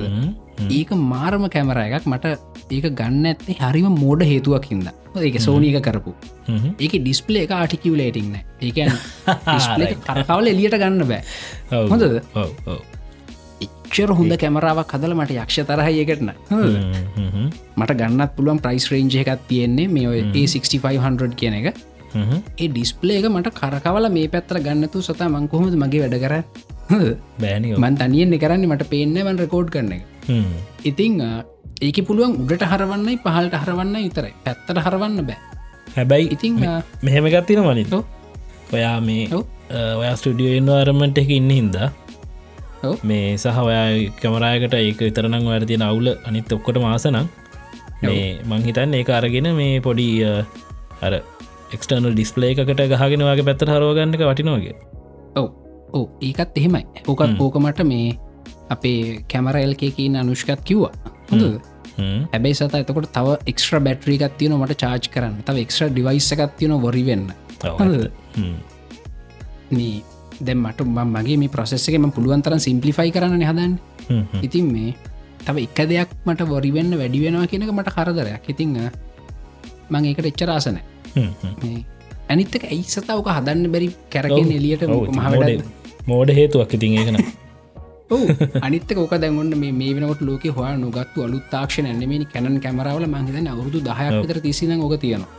ඒක 0.72 0.90
මාරම 1.04 1.44
කැමර 1.50 1.78
එකක් 1.84 2.06
මට 2.06 2.34
ඒක 2.70 2.86
ගන්න 3.00 3.26
ඇත්තේ 3.30 3.58
හරිම 3.62 3.88
මෝඩ 4.00 4.22
හේතුවක් 4.24 4.66
හිද 4.70 4.88
ඒක 5.22 5.38
සෝනියක 5.40 5.78
කරපු. 5.82 6.12
ඒක 6.78 6.94
ඩිස්පලේ 6.98 7.44
එක 7.46 7.52
ආටිකිවලේටින්න 7.52 8.34
ඒක 8.62 8.78
කරකවල 10.08 10.46
එලියට 10.48 10.76
ගන්න 10.76 11.06
බෑ. 11.06 11.22
හොඳද? 11.88 12.20
එක්ෂර 13.64 14.10
හොඳ 14.12 14.34
කැමරාවක් 14.36 14.88
කදල 14.92 15.14
මට 15.14 15.38
යක්ෂ 15.38 15.66
තරහයකටන 15.68 16.30
මට 17.76 17.96
ගන්නත් 18.00 18.30
පුළුවන් 18.36 18.60
ප්‍රයිස් 18.60 18.86
රේන්ජ 18.92 19.16
එකක් 19.22 19.42
තියෙන්නේ 19.48 19.88
මේ 19.88 20.06
ඔය 20.08 20.20
ඒ6500 20.34 21.34
කියන 21.36 21.58
එක. 21.60 21.76
ඒ 22.56 22.68
ඩිස්පලේ 22.68 23.18
එක 23.20 23.26
මට 23.30 23.54
කරකවල 23.54 24.06
මේ 24.10 24.28
පැත්තර 24.28 24.60
ගන්නතු 24.60 25.02
සතා 25.02 25.28
මංකොහොමද 25.30 25.74
මගේ 25.76 26.02
වැඩ 26.04 26.18
කර 26.24 26.34
බෑනි 27.40 27.74
මන් 27.76 27.96
තනියෙන්නේ 27.96 28.38
කරන්නේ 28.38 28.70
මට 28.70 28.90
පේන්නවන් 28.92 29.40
රකෝඩ් 29.44 29.70
කරන 29.74 29.92
එක. 29.96 30.02
ඉතිං 30.84 31.20
ඒක 31.80 31.98
පුළුවන් 32.08 32.38
උඩට 32.42 32.64
හරවන්නයි 32.72 33.16
පහල්ට 33.24 33.58
හරවන්න 33.62 33.96
ඉතරයි 34.02 34.34
පැත්තට 34.44 34.84
හරවන්න 34.86 35.26
බෑ. 35.26 35.40
හැබැයි 35.96 36.30
ඉතිං 36.34 36.60
මෙහෙම 37.02 37.26
ගත්තින 37.34 37.62
මනිතෝ 37.62 38.02
ඔයා 38.72 38.96
මේ 39.00 39.28
ඔයා 39.32 40.14
ස්ටඩියෝ 40.16 40.56
එන්න 40.60 40.72
අරමට 40.76 41.18
එක 41.22 41.30
ඉන්න 41.38 41.50
හින්දා 41.50 41.88
මේ 43.04 43.36
සහ 43.36 43.58
ඔයා 43.62 43.86
කැමරායකට 44.20 44.76
ඒක 44.80 45.00
විතරනම් 45.06 45.48
වැරදින 45.50 45.84
අවුල 45.88 46.10
අනිත් 46.28 46.52
ඔක්කොට 46.52 46.80
මාසනම් 46.86 47.26
මේ 48.02 48.24
මංහිතන් 48.50 48.96
ඒ 49.00 49.04
අරගෙන 49.18 49.50
මේ 49.60 49.74
පොඩි 49.80 50.08
අර 51.06 51.14
එක්ටර්නල් 51.74 52.14
ඩිස්පලේ 52.14 52.50
එකට 52.54 52.82
ගහගෙන 52.94 53.26
වගේ 53.28 53.46
පැත්තර 53.50 53.70
හරෝගන්නක 53.74 54.24
වටිනෝගේ 54.30 54.74
ඔව 55.36 55.46
ඕ 55.98 56.06
ඒකත් 56.20 56.58
එහෙමයි. 56.60 56.84
ඕකත් 57.10 57.40
ඕකමට 57.44 57.80
මේ 57.92 58.18
අපේ 58.74 59.22
කැමරල්කයකින් 59.30 60.16
අනුෂ්කත් 60.16 60.60
කිව්වා. 60.64 60.92
හොඳ 61.30 61.42
හැබැයි 62.32 62.54
සත 62.58 62.74
එතකොට 62.82 63.08
තව 63.16 63.36
එක්ස්ට්‍ර 63.52 63.80
බැට්‍රීකත් 63.86 64.36
තියන 64.38 64.56
මට 64.58 64.80
චාච් 64.82 65.08
කරන්න. 65.14 65.34
තව 65.46 65.56
එක්ස්ට්‍ර 65.64 65.90
ඩිවයිස්සකත් 65.90 66.52
තියන 66.58 66.74
වොරිවෙන්න 66.84 67.26
මේ 69.70 70.02
දැ 70.40 70.54
මට 70.54 70.80
මගේ 71.14 71.36
මේ 71.42 71.52
ප්‍රසෙස්සකම 71.54 72.10
පුළුවන්තරන් 72.16 72.60
සිම්පලිෆයි 72.66 73.10
කරන්න 73.16 73.44
හදන්න. 73.50 73.74
ඉතින් 74.42 74.66
මේ 74.74 74.94
තව 75.46 75.56
එක 75.66 75.78
දෙයක් 75.88 76.10
මට 76.26 76.48
වොරිවෙන්න 76.48 76.98
වැඩි 77.00 77.24
වෙනවා 77.24 77.46
කියනක 77.46 77.72
මට 77.78 77.94
කරදරයක්. 77.96 78.44
ඉතිං 78.48 78.76
මං 79.90 80.04
ඒකට 80.10 80.26
එච්චරාසන 80.32 80.78
ඇනිත්තක 82.30 82.64
ඇයි 82.72 82.84
සතාවක 82.88 83.28
හදන්න 83.36 83.70
බැරි 83.72 83.88
කැරගෙන 84.12 84.50
එලියට 84.58 84.84
මහවැඩ 84.88 85.62
මෝඩ 86.08 86.30
හේතුවක් 86.38 86.74
ඉතින් 86.76 86.96
ඒකන 87.00 87.18
අනිත්තක 88.66 88.98
ඕක 89.02 89.14
දැන්ගොන්න 89.22 89.54
මේ 89.60 89.92
වෙනකට 89.96 90.22
ලෝක 90.28 90.44
හො 90.56 90.64
නොගත්තු 90.84 91.24
අලු 91.26 91.38
තාක්ෂණ 91.52 91.86
ඇන්නමනි 91.90 92.26
කැනන් 92.32 92.58
කැමරාවල 92.64 93.06
මහිතන 93.14 93.48
අවුරදු 93.52 93.78
දහයක් 93.88 94.12
විතර 94.22 94.38
තිසින 94.46 94.72
ඕක 94.76 94.96
තියෙනවා. 95.00 95.30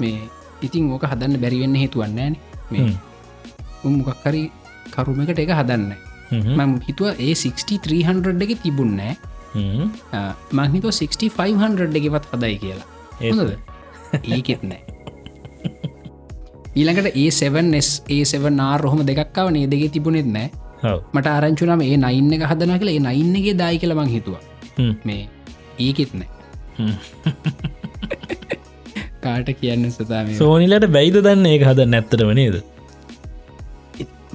මේ 0.00 0.20
ඉතින් 0.62 0.88
ඕක 0.94 1.04
හදන්න 1.10 1.40
බැරිවෙන්න 1.42 1.76
හේතුවන්නෑන 1.82 2.36
මේ 2.70 2.86
උම්මොකක්කරි 3.84 4.42
කරුමකට 4.94 5.42
එක 5.44 5.52
හදන්න 5.58 5.92
මම 6.32 6.72
හිතුව 6.88 7.20
ඒ 7.26 7.34
6300 7.34 8.48
එක 8.48 8.62
තිබුන්නෑ 8.64 9.14
මංහිතුව 10.52 10.92
6500 11.00 12.00
එකවත් 12.00 12.24
හදයි 12.32 12.56
කියලා. 12.64 12.88
ඒකෙත් 14.32 14.64
නෑ 14.70 14.82
ඊළඟට 16.80 17.16
ඒ7ස් 17.22 17.88
ඒ7 18.16 18.52
නාරොහම 18.60 19.00
දෙකක්කාව 19.10 19.48
නේ 19.56 19.66
දෙගේ 19.72 19.90
තිබුණෙත් 19.96 20.28
නෑ. 20.36 20.48
මට 21.14 21.26
ආරංචුනම 21.36 21.82
ඒ 21.86 21.96
නයින්න 22.04 22.34
එක 22.36 22.44
හදන 22.50 22.74
කළ 22.82 22.92
ඒ 22.94 23.02
නයින්නගේ 23.08 23.54
දායි 23.62 23.80
කළ 23.82 23.94
මං 23.98 24.12
හිතුව. 24.14 24.36
මේ 25.08 25.22
ඒකෙත් 25.86 26.12
නෑ. 26.20 26.30
කාට 29.24 29.48
කියන්න 29.60 29.90
සතාම. 29.96 30.30
සෝනිලට 30.42 30.86
බැයිද 30.96 31.18
දන්න 31.26 31.50
ඒ 31.50 31.58
හද 31.70 31.88
නැත්තට 31.94 32.24
වනේද 32.30 32.56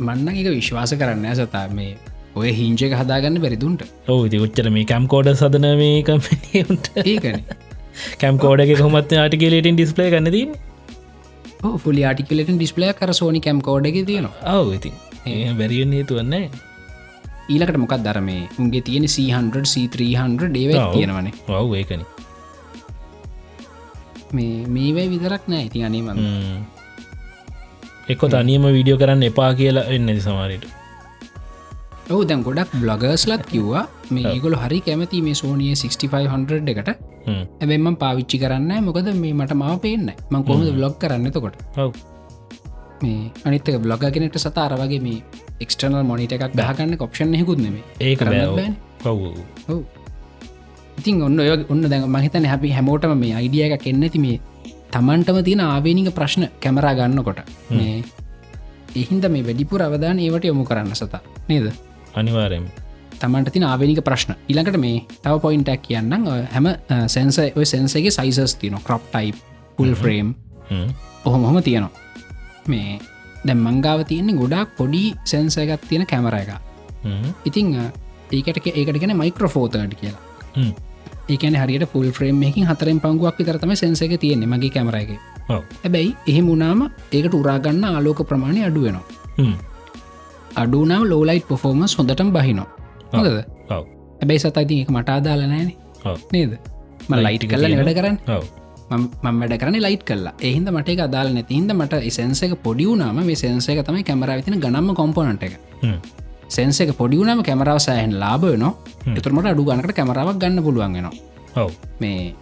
මන්න 0.07 0.27
එක 0.41 0.47
විශ්වාස 0.57 0.93
කරන්න 1.01 1.27
සතා. 1.41 1.65
මේ 1.79 1.91
ඔය 2.39 2.49
හිංජක 2.59 2.93
හදාගන්න 3.01 3.41
බැරිදුන්ට 3.43 3.81
ඔව 4.13 4.21
ති 4.33 4.38
උච්චර 4.45 4.67
මේ 4.77 4.85
කැම් 4.93 5.09
කෝඩ 5.13 5.33
සදන 5.33 5.67
මේ 5.81 5.99
කම්පනට 6.09 6.85
ඒකන. 7.03 7.38
කැම් 8.21 8.35
කෝඩක 8.45 8.71
කොමත් 8.81 9.11
ආටිකලේටින් 9.23 9.77
ඩිස්පලේ 9.79 10.09
කන්නදී 10.15 10.45
ෆුලි 11.84 12.05
ආටිකලට 12.05 12.53
ඩිස්පලේ 12.53 12.93
කර 12.93 13.14
සෝනි 13.14 13.41
කැම් 13.41 13.62
කෝඩ 13.62 13.89
එක 13.89 13.99
තියෙනවා. 14.05 14.55
ඔව 14.55 14.74
ඉතින් 14.78 14.93
ඒ 15.26 15.53
බැරිියෙන් 15.53 15.97
හේතුවන්නේ 15.99 16.43
ඊලකට 17.49 17.78
මොකක් 17.78 17.97
දරමේ 18.05 18.43
උන්ගේ 18.60 18.82
තියෙන 18.82 19.10
C100 19.16 19.66
C300 19.74 20.53
ඩේව 20.53 20.72
ඔව්. 20.78 20.93
තියෙනවනේ. 20.93 21.34
ඔව් 21.49 21.76
ඒකන. 21.82 22.05
මේ 24.34 24.66
මේවයි 24.68 25.08
විතරක් 25.10 25.43
නෑ 25.47 25.68
ඉතින් 25.68 25.86
අනීමන් 25.86 26.20
එක්කො 28.10 28.28
තනියම 28.30 28.66
වීඩියෝ 28.76 28.99
කරන්න 28.99 29.24
එපා 29.30 29.53
කියලා 29.53 29.86
එන්නදි 29.95 30.22
සමාරයට 30.22 30.66
ඔහු 32.10 32.24
දැන් 32.30 32.43
ගොඩක් 32.47 32.72
බ්ලොගර්ස්ලත් 32.82 33.43
කිව්වා. 33.51 33.86
මේගොල 34.16 34.55
හරි 34.64 34.80
කැමති 34.86 35.22
මේ 35.22 35.36
සෝනිය 35.41 35.76
6500 35.76 36.72
එකට. 36.74 36.89
ඇබෙන්ම 37.62 37.95
පාවිච්චි 38.03 38.38
කරන්න 38.43 38.72
මොකද 38.88 39.10
මේ 39.24 39.34
මට 39.34 39.58
මාව 39.62 39.80
පේන්න 39.86 40.08
මං 40.32 40.43
කොහොමද 40.47 40.72
බ්ලොග් 40.78 40.95
කරන්න 41.01 41.32
තකොට 41.36 41.55
ඔව්. 41.84 41.91
මේ 43.03 43.32
අනිත්තක 43.45 43.78
බ්ලොග 43.86 44.03
කෙනෙට 44.16 44.38
සතාර 44.45 44.74
වගේ 44.82 45.01
මේ 45.08 45.24
එක්ස්ටනල් 45.64 46.03
මොනිට 46.12 46.36
එකක් 46.36 46.53
ගහගන්න 46.60 46.97
කොප්ෂන් 47.01 47.34
හෙකුත් 47.41 47.60
නෙමේ 47.66 47.84
බෑ 47.99 48.16
බෑනේ. 48.55 48.70
ඔව්. 49.05 49.20
ඔව්. 49.72 49.82
ඉතින් 50.99 51.24
ඔන්න 51.28 51.39
ඔය 51.39 51.49
ඔන්න 51.74 51.84
දැන් 51.91 52.08
මහිතන 52.16 52.47
හැපි 52.51 52.72
හැමෝටම 52.78 53.18
මේ 53.24 53.34
අයිඩිය 53.39 53.66
එක 53.68 53.84
කෙන්න්නති 53.88 54.24
මේ 54.26 54.39
තමන්ටම 54.93 55.41
තියෙන 55.47 55.66
ආවේනික 55.66 56.10
ප්‍රශ්න 56.20 56.47
කැමරා 56.64 56.95
ගන්නකොට. 56.99 57.43
මේ 57.70 58.03
එහින්ද 58.95 59.28
මේ 59.36 59.43
වැඩිපුර 59.47 59.84
අවධාන 59.88 60.24
ඒවට 60.26 60.47
යොමු 60.51 60.64
කරන්න 60.70 60.95
සතා. 60.95 61.22
නේද 61.49 61.68
අනිවාරයෙන් 62.14 62.66
තමන්ට 63.20 63.53
තින 63.53 63.64
ආවනික 63.64 64.01
ප්‍රශ්න. 64.03 64.34
ඉළඟට 64.47 64.80
මේ 64.80 65.05
තව 65.24 65.36
පොයින්ටක් 65.41 65.82
කියන්නම්. 65.84 66.28
ඔය 66.28 66.41
හැම 66.53 66.68
සැන්ස 67.08 67.39
ඔය 67.39 67.66
සැන්සගේ 67.66 68.12
සයිසස් 68.12 68.55
තියන 68.55 68.80
ක්‍රප් 68.80 69.03
ටයි් 69.12 69.34
පුල් 69.78 69.93
ෆ්‍රේම් 69.95 70.36
ඔහොම 71.26 71.43
හොම 71.43 71.62
තියෙනවා. 71.62 71.91
මේ 72.68 72.99
දැම් 73.45 73.60
මංගාව 73.60 74.03
තියෙන්නේ 74.05 74.36
ගොඩක් 74.36 74.76
පොඩි 74.78 75.14
සැන්සයගත් 75.26 75.88
තියෙන 75.89 76.05
කැමර 76.05 76.36
එක 76.36 76.51
ඉතිං 77.45 77.76
ඒකට 78.32 78.68
ඒකට 78.70 78.99
ගෙන 78.99 79.18
මයික්‍රෆෝතට 79.18 79.95
කියලා. 79.95 80.22
ඒකන 81.30 81.55
හරියට 81.55 81.89
ෆුල් 81.91 82.12
ෆ්‍රේම් 82.12 82.43
එකින් 82.43 82.68
හතරෙන් 82.68 82.99
පංගුවක් 82.99 83.39
විතරතම 83.39 83.74
සැන්සක 83.76 84.14
තියෙන්නේ 84.20 84.47
මගේ 84.47 84.70
කැමරගේ 84.70 85.20
හැබැයි 85.47 86.12
එහෙම 86.28 86.45
මුණාම 86.45 86.84
ඒකට 87.12 87.34
උරාගන්න 87.34 87.84
ආලෝක 87.86 88.22
ප්‍රමාණය 88.30 88.64
අඩුවෙනවා 88.64 89.47
අඩුනම් 90.58 91.03
ලෝලයිට් 91.05 91.47
පොෆෝමස් 91.47 91.97
හොඳටම 91.97 92.30
බහිනෝ 92.32 92.68
හොඳද? 93.12 93.39
ඔව්. 93.70 93.84
හැබැයි 94.20 94.39
සතයි 94.41 94.64
ඉතින් 94.64 94.80
එක 94.84 94.91
මට 94.91 95.10
අදාල 95.12 95.43
නෑන. 95.45 95.70
ඔව්. 96.03 96.18
නේද? 96.32 96.53
ම 97.08 97.14
ලයිට් 97.18 97.45
කල්ල 97.45 97.76
වැඩ 97.80 97.97
කරන්න. 97.97 98.18
මම 98.89 99.41
වැඩ 99.41 99.58
කරන 99.58 99.78
ලයිට් 99.80 100.03
කල්ලා 100.03 100.34
එහින්ද 100.41 100.70
මට 100.70 100.99
අදාල 100.99 101.34
නැති 101.34 101.60
හිද 101.60 101.74
මට 101.74 102.01
සන්සක 102.10 102.55
පොඩියුනාම 102.64 103.20
මේ 103.22 103.36
සන්සක 103.36 103.84
තමයි 103.84 104.03
කැමරවිතින 104.03 104.60
ගනම්ම 104.60 104.95
කොම්පොනට 104.95 105.43
එක. 105.43 105.60
සන්සක 106.49 106.91
පොඩියුනම 106.95 107.43
කැමරාව 107.43 107.80
සෑහන් 107.80 108.16
ලාබය 108.16 108.55
න 108.55 108.66
එතුරමට 109.14 109.53
අඩු 109.53 109.66
ගනකට 109.66 109.93
කැමරාවක් 109.93 110.38
ගන්න 110.38 110.64
පුළුවන්ගෙන 110.64 111.10
ඔව්. 111.55 111.72
මේ 111.99 112.34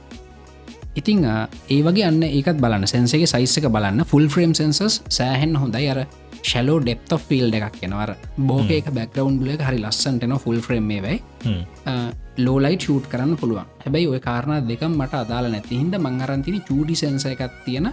ඉතිං 0.95 1.26
ඒ 1.26 1.82
වගේ 1.82 2.05
අන්න 2.05 2.22
ඒකත් 2.24 2.57
බලන්න. 2.57 2.88
සැන්සගේ 2.88 3.28
සයිස්සක 3.28 3.68
බලන්න. 3.68 4.05
ෆුල් 4.05 4.28
ෆ්‍රේම් 4.28 4.53
සන්සස් 4.53 5.01
සෑහෙන් 5.09 5.55
හොඳයි. 5.55 5.89
අර 5.89 5.99
ශලෝ 6.49 6.77
ඩෙප් 6.81 7.13
ෆිල් 7.27 7.55
එකක් 7.59 7.77
කෙනවර 7.79 8.11
බෝක 8.49 8.69
එක 8.77 8.87
බැක්රවන්් 8.97 9.39
බල 9.41 9.51
හරි 9.67 9.79
ලස්සන්ටන 9.79 10.35
ෆුල් 10.43 10.59
ෆ්‍රේම් 10.65 10.85
මේ 10.91 11.01
වෙයි 11.01 11.19
ලෝලයි 12.37 12.77
චූට් 12.77 13.05
කරන්න 13.11 13.37
පුළුවන්. 13.41 13.67
හැබැයි 13.83 14.07
ඔය 14.07 14.19
කාරණ 14.19 14.67
දෙකම් 14.71 14.93
මට 14.93 15.21
අදාල 15.23 15.49
නැති 15.51 15.81
හිද 15.81 15.95
මංහරන්තින 15.99 16.57
චූඩි 16.69 16.95
සන්ස 16.95 17.25
එකක් 17.33 17.53
තියෙන 17.65 17.91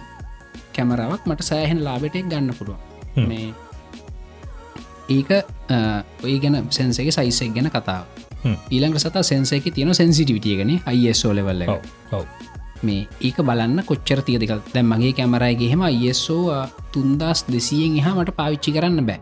කැමරාවක් 0.75 1.29
මට 1.29 1.49
සෑහෙන් 1.49 1.83
ලාබෙටෙක් 1.83 2.25
ගන්න 2.25 2.53
පුළුවන්. 2.53 2.81
මේ 3.29 3.53
ඒක 5.09 5.31
ඔය 6.23 6.35
ගැන 6.39 6.55
සැන්සගේ 6.69 7.11
සයිසෙක් 7.11 7.53
ගැන 7.55 7.69
කතාව 7.69 8.05
ඊළඟ 8.69 8.99
සත 8.99 9.23
සැන්සේක 9.23 9.67
තියෙන 9.69 9.95
සැන්සිටිවිටිය 9.95 10.57
ගැන 10.59 10.71
මේ 12.83 13.01
ඒක 13.21 13.37
බලන්න 13.41 13.83
කොච්චර 13.85 14.21
තියදක 14.21 14.53
දැම් 14.73 14.93
මගේ 14.93 15.13
කැමරයිගේ 15.13 15.69
හෙම 15.69 15.83
අයිස්ෝ 15.83 16.45
තුන්දස් 16.93 17.45
දෙසියෙන් 17.47 17.97
එහා 17.99 18.15
මට 18.15 18.35
පාවිච්චි 18.35 18.71
කරන්න 18.71 19.05
බෑ. 19.05 19.19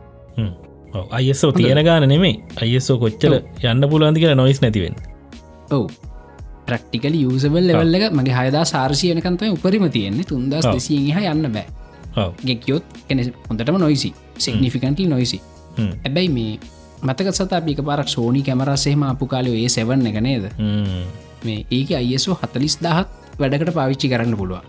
අයසෝ 1.12 1.52
තියෙන 1.52 1.84
ගාන 1.86 2.08
නෙමේ 2.10 2.36
අයසෝ 2.62 2.98
කොච්චර 2.98 3.34
යන්න 3.66 3.90
පුළුවන්දි 3.90 4.20
කියලා 4.20 4.36
නොයිස් 4.36 4.62
නැතිවෙන් 4.62 4.96
ඔව්. 5.72 5.86
ප්‍රක්ටිකල 6.68 7.16
යසබල් 7.18 7.64
ලෙවල්ල 7.68 7.96
එක 7.98 8.14
මගේ 8.14 8.36
හයදා 8.40 8.66
සාර්ශයනකන්තම 8.66 9.56
උපරිම 9.56 9.88
තියෙන්නේ. 9.90 10.26
තුන්දස්. 10.26 10.66
දෙසියෙන් 10.66 11.08
එහ 11.12 11.32
යන්න 11.32 11.48
බෑ. 11.54 11.66
ගෙක්යොත් 12.42 12.84
එන 13.10 13.24
හොඳටම 13.48 13.78
නොයිසි 13.78 14.14
සිගනිිෆිකන්ටලි 14.38 15.08
නොයිසි. 15.08 15.42
ඇබැයි 15.80 16.30
මේ 16.30 16.60
මතක 17.04 17.34
සත 17.34 17.54
අපික 17.54 17.82
පාරක් 17.82 18.08
සෝනි 18.08 18.44
කැමරසේම 18.44 19.04
අපපු 19.04 19.28
කාලයෝ 19.28 19.56
ඒ 19.56 19.70
සෙවන්න 19.70 20.08
එක 20.08 20.22
නේද. 20.22 20.46
මේ 21.46 21.66
ඒක 21.72 21.92
අයිසෝ 21.94 22.36
හතලිස් 22.36 22.78
දහත් 22.78 23.08
වැඩකට 23.40 23.74
පාවිච්චි 23.80 24.12
කරන්න 24.14 24.38
පුළුවන්. 24.38 24.66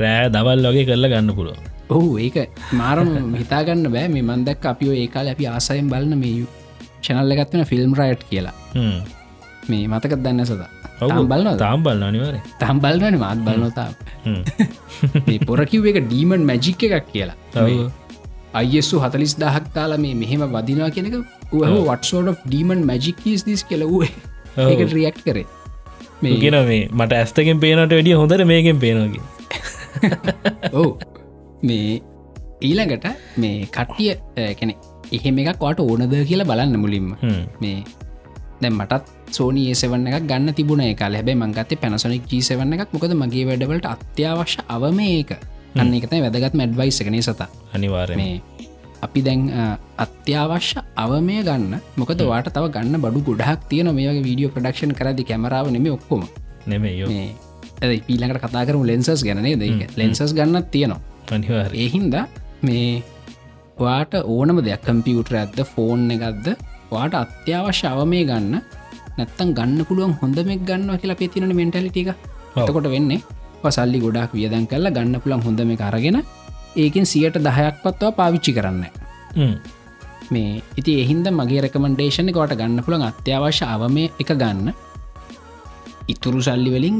රෑ 0.00 0.30
දවල් 0.34 0.66
වගේ 0.66 0.86
කරලා 0.88 1.12
ගන්න 1.12 1.36
පුළුව 1.38 1.58
ඔහු 1.90 2.10
ඒක 2.18 2.36
මාරම 2.72 3.08
හිතාගන්න 3.40 3.86
බෑ. 3.94 4.08
මේ 4.08 4.22
මන්දක් 4.22 4.64
අපිෝ 4.72 4.94
ඒකාල 4.94 5.32
අපි 5.34 5.46
ආසයෙන් 5.46 5.88
බලන 5.92 6.18
මේ 6.18 6.44
චනල්ල 7.02 7.32
ගත්වන 7.38 7.64
ෆිල්ම් 7.64 7.94
රයිට් 7.94 8.22
කියලා. 8.30 8.54
මේ 9.68 9.88
මතකත් 9.88 10.20
දන්න 10.24 10.46
සද 10.46 10.62
බලන 11.24 11.56
තාම් 11.58 11.82
බලන්න 11.82 12.08
අනිවර 12.08 12.36
තම් 12.60 12.82
බලවන 12.84 13.16
මාත් 13.18 13.40
බලනොතා 13.40 13.88
පොරකිව් 15.46 15.86
එක 15.86 15.98
ඩීමන් 16.06 16.44
මැජික් 16.44 16.84
එකක් 16.88 17.06
කියලා. 17.12 17.36
අයිස්සු 18.54 18.98
හතලිස් 18.98 19.34
දහක් 19.36 19.72
තාල 19.74 19.96
මේ 19.98 20.14
මෙහෙම 20.14 20.42
වදිනවා 20.48 20.90
කෙනක 20.90 21.16
උහ 21.52 21.70
වටසෝඩ 21.86 22.36
ඩීමන් 22.44 22.84
මැජික් 22.84 23.24
ස් 23.36 23.64
කෙලවූ 23.64 24.04
ඒක 24.64 24.80
රියක්් 24.90 25.18
කරේ 25.24 25.46
ගෙන 26.22 26.56
මේ 26.66 26.88
මට 26.92 27.12
ඇස්තකින් 27.14 27.60
පේනට 27.60 27.92
වැඩිය 27.92 28.14
හොඳට 28.14 28.44
මේකෙන් 28.46 28.78
පේනගේ 28.78 29.22
ඔවු. 30.72 30.98
මේ 31.62 32.00
ඊළඟට 32.62 33.06
මේ 33.36 33.66
කට්ටිය 33.68 34.14
කැනෙ 34.58 34.74
එහෙම 35.12 35.38
එකක් 35.42 35.60
වාට 35.60 35.80
ඕනද 35.80 36.14
කියලා 36.28 36.46
බලන්න 36.46 36.78
මුලින්ම. 36.78 37.08
මේ 37.60 37.76
දැම් 38.62 38.76
මටත් 38.76 39.04
සෝනි 39.30 39.68
ඒසවන්න 39.70 40.08
එකක් 40.10 40.26
ගන්න 40.26 40.54
තිබුණ 40.54 40.84
එක 40.84 41.04
හැබැ 41.06 41.36
මංගත්තේ 41.36 41.80
පැනසොනික් 41.82 42.28
ජීසවන්න 42.32 42.76
එකක්. 42.76 42.92
මොකද 42.92 43.16
මගේ 43.16 43.46
වැඩවලට 43.46 43.86
අත්‍යවශ්‍ය 43.86 44.66
අවම 44.68 45.00
ඒක. 45.06 45.32
අන්න 45.76 45.94
එකතයි 45.94 46.20
වැදගත් 46.20 46.54
මැඩ්වයිසකනේ 46.54 47.22
සතා? 47.22 47.48
අනිවාරය 47.74 48.16
මේ 48.16 48.40
අපි 49.02 49.20
දැන් 49.22 49.42
අත්‍යවශ්‍ය 49.98 50.80
අවමය 50.96 51.36
ගන්න. 51.42 51.74
මොකද 51.96 52.24
වාට 52.30 52.50
තව 52.56 52.64
ගන්න 52.76 53.04
බඩු 53.04 53.20
ගොඩක් 53.28 53.68
තියන 53.70 53.92
මේගේ 53.94 54.24
වීඩියෝ 54.26 54.54
ප්‍රඩක්ෂන් 54.56 54.92
කරදි 54.94 55.24
කැමරාව 55.24 55.70
නෙම 55.70 55.86
ඔක්කොම. 55.92 56.24
නෙමේ 56.66 56.96
මේ 57.10 58.00
පීලකට 58.00 58.42
කතා 58.44 58.66
කරමු 58.66 58.84
ලෙන්සස් 58.86 59.22
ගැනේ 59.22 59.56
දෙක 59.56 59.96
ලෙන්සස් 59.96 60.34
ගන්නත් 60.34 60.66
තියෙනවා. 60.70 61.00
ඒහින්ද 61.76 62.16
මේ 62.62 63.02
වාට 63.78 64.14
ඕනම 64.26 64.58
දෙයක් 64.66 64.82
කම්පියුටර 64.86 65.36
ඇත්ද 65.36 65.60
ෆෝන් 65.72 66.02
එකක්ද 66.10 66.48
වාට 66.92 67.14
අත්‍යවශ්‍ය 67.14 67.86
අවමය 67.86 68.20
ගන්න 68.24 68.54
නැත්තන් 69.18 69.54
ගන්න 69.58 69.86
පුළුවන් 69.88 70.16
හොඳමක් 70.20 70.64
ගන්න 70.68 70.98
කියලා 71.00 71.20
පෙතිනට 71.22 71.54
මෙන්ටලිටික 71.60 72.10
එතකොට 72.56 72.88
වෙන්නේ 72.94 73.20
පසල්ලි 73.62 73.98
ගොඩක් 74.04 74.34
වියදැන් 74.34 74.66
කරලා 74.66 74.94
ගන්න 74.96 75.22
පුළන් 75.22 75.44
හොඳම 75.46 75.72
අරගෙන 75.88 76.18
ඒකින් 76.76 77.06
සියට 77.06 77.36
දහයක් 77.46 77.82
පත්වා 77.82 78.12
පාවිච්චි 78.18 78.52
කරන්න. 78.56 78.84
මේ 80.30 80.62
ඉති 80.76 80.92
එහින්ද 81.02 81.26
මගේ 81.30 81.64
රෙකමන්ඩේෂණ 81.66 82.32
කොට 82.32 82.54
ගන්න 82.60 82.84
පුළන් 82.86 83.06
අත්‍යවශ්‍ය 83.10 83.64
අවමය 83.66 84.04
එක 84.22 84.32
ගන්න. 84.42 84.72
ඉතුරු 86.12 86.40
සල්ලි 86.42 86.70
වලින් 86.76 86.98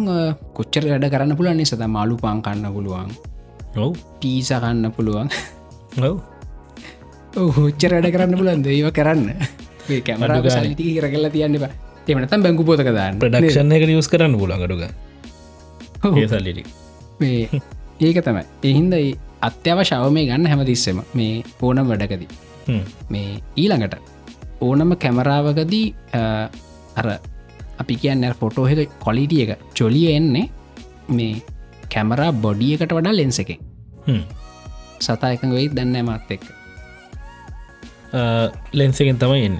කොච්චර 0.57 0.85
වැඩ 0.91 1.07
කරන්න 1.15 1.37
පුළන් 1.39 1.57
නිසත 1.61 1.87
මාලු 1.97 2.17
පාන් 2.25 2.43
කන්න 2.43 2.67
පුළුවන්. 2.75 3.11
ඔව්. 3.77 3.95
පීස 4.21 4.51
කන්න 4.51 4.93
පුළුවන්. 4.97 5.31
ඔව්. 6.09 6.17
හොච්චර 7.59 7.91
වැඩ 7.97 8.13
කරන්න 8.15 8.39
පුලන් 8.41 8.63
දේව 8.67 8.91
කරන්න? 8.99 9.29
කැමර 10.07 10.31
අඩු 10.31 10.49
ගානේ. 10.49 10.67
සල්ටි 10.67 10.85
කර 10.99 11.07
කල්ලා 11.15 11.33
තියන්න 11.37 11.59
බ 11.63 11.65
එමනතම් 12.11 12.43
බැංගු 12.47 12.65
පෝතක 12.67 12.91
දාන්න. 12.99 13.19
ප්‍රඩක්ෂන් 13.23 13.73
එක 13.77 13.87
යස් 13.87 14.09
කරන්න 14.11 14.35
පුලගඩුග 14.43 14.83
ඒසල්ලිටි 16.23 16.63
මේ 17.21 17.61
ඒක 18.01 18.19
තමයි. 18.27 18.45
එහින්ද 18.69 18.95
අත්‍යවශාව 19.41 20.07
මේ 20.17 20.27
ගන්න 20.31 20.47
හැමතිස්සෙම 20.47 21.01
මේ 21.15 21.35
ඕනම් 21.63 21.91
වැඩකදී. 21.91 22.29
මේ 23.09 23.29
ඊළඟට 23.57 23.95
ඕනම 24.61 24.93
කැමරාවකදී 24.97 25.87
අර 26.97 27.07
අපි 27.81 27.95
කියන්න 28.03 28.27
ෆොටෝහෙක 28.41 28.93
කොලිටිය 28.99 29.43
එක 29.47 29.65
චොලිය 29.75 30.07
එන්නේ 30.19 30.47
මේ 31.11 31.33
කැමරා 31.95 32.31
බොඩියකට 32.45 32.95
වඩා 32.99 33.17
ලෙන්ස 33.21 33.41
එක. 33.45 33.53
සතා 35.01 35.33
එකඟ 35.35 35.57
වෙයි 35.59 35.73
දන්න 35.77 35.97
මත් 36.05 36.37
එක් 36.37 36.45
ලෙන්සකෙන් 38.73 39.19
තමයි 39.23 39.47
එන්න. 39.49 39.59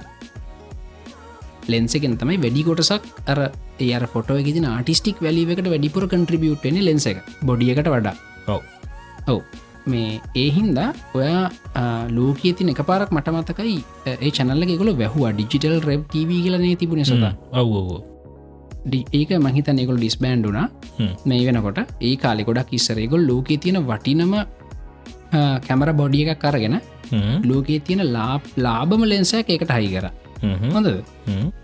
ලෙන්සකෙන් 1.67 2.15
තමයි 2.21 2.37
වැඩි 2.45 2.67
කොටසක් 2.69 3.09
අර 3.33 3.39
ඒ 3.79 4.05
ෆොටෝ 4.13 4.37
ගෙ 4.47 4.53
ආටිස්ටික් 4.67 5.17
වැලිවකට 5.27 5.71
වැඩිපුර 5.73 6.05
කන්ට්‍රිබියුට්න 6.13 6.79
ලෙන්ස 6.89 7.09
එක. 7.13 7.17
බොඩියකට 7.41 7.91
වඩා. 7.95 8.15
ඔව්. 8.47 8.61
ඔව 9.27 9.41
මේ 9.87 10.21
ඒහින්දා 10.35 10.89
ඔයා 11.13 11.43
ලෝකයේ 12.09 12.53
තින 12.53 12.71
එක 12.73 12.81
පාරක් 12.89 13.11
මට 13.11 13.35
මතකයි 13.35 13.75
ඒ 14.13 14.31
චනල්ල 14.37 14.77
ගොල 14.81 14.93
වැැහවා 15.01 15.33
ඩිජිටල් 15.33 15.77
රෙබ් 15.89 16.07
TV 16.13 16.39
කියලනේ 16.45 16.75
තිබුණ 16.75 17.03
සදා 17.03 17.33
අව්වෝ 17.53 17.99
ඒක 19.19 19.31
මහිතන 19.47 19.81
ඒකොල් 19.83 19.99
ඩිස්බෑන්්ඩුනා 20.01 20.67
මේ 21.25 21.43
වෙනකොට 21.49 21.81
ඒ 22.01 22.15
කාලෙ 22.15 22.47
ගොඩක් 22.49 22.73
ඉස්සරේගොල් 22.79 23.27
ලෝකයේ 23.27 23.61
තියෙන 23.65 23.79
වටිනම 23.83 24.33
කැමර 25.67 25.91
බොඩිය 25.93 26.25
එකක් 26.25 26.41
කරගෙන 26.45 26.77
ලෝකයේ 27.43 27.85
තියෙන 27.87 28.03
ලාබ් 28.17 28.41
ලාබම 28.57 29.03
ලෙන්සයක් 29.03 29.49
එකට 29.49 29.73
හයි 29.77 29.93
කර. 29.95 30.07
හොඳ 30.75 30.87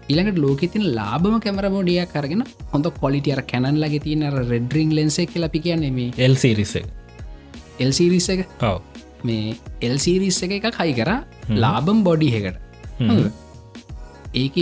ඉළඟට 0.09 0.39
ලෝක 0.43 0.61
තින 0.73 0.83
ලාබම 0.97 1.39
කැමර 1.45 1.67
බෝඩිය 1.75 2.05
කරගෙන 2.13 2.43
හොඳ 2.73 2.87
කොලිටියර 3.01 3.41
කැනන් 3.51 3.79
ලගේ 3.83 4.03
තියන 4.05 4.23
රෙඩරිං 4.51 4.91
ලෙන්සේ 4.95 5.25
කියලපි 5.25 5.59
කියන්නේ 5.59 5.91
මේ 5.91 6.13
එල්සිරිස 6.17 6.73
එල්සිරිස 7.79 8.29
එක. 8.29 8.41
මේ 9.23 9.55
එල්සිරිස් 9.81 10.39
එක 10.43 10.57
එකක් 10.59 10.79
හයි 10.79 10.93
කර 10.93 11.11
ලාබම් 11.55 12.03
බොඩි 12.03 12.29
එකට 12.39 12.57
ඒක 14.35 14.57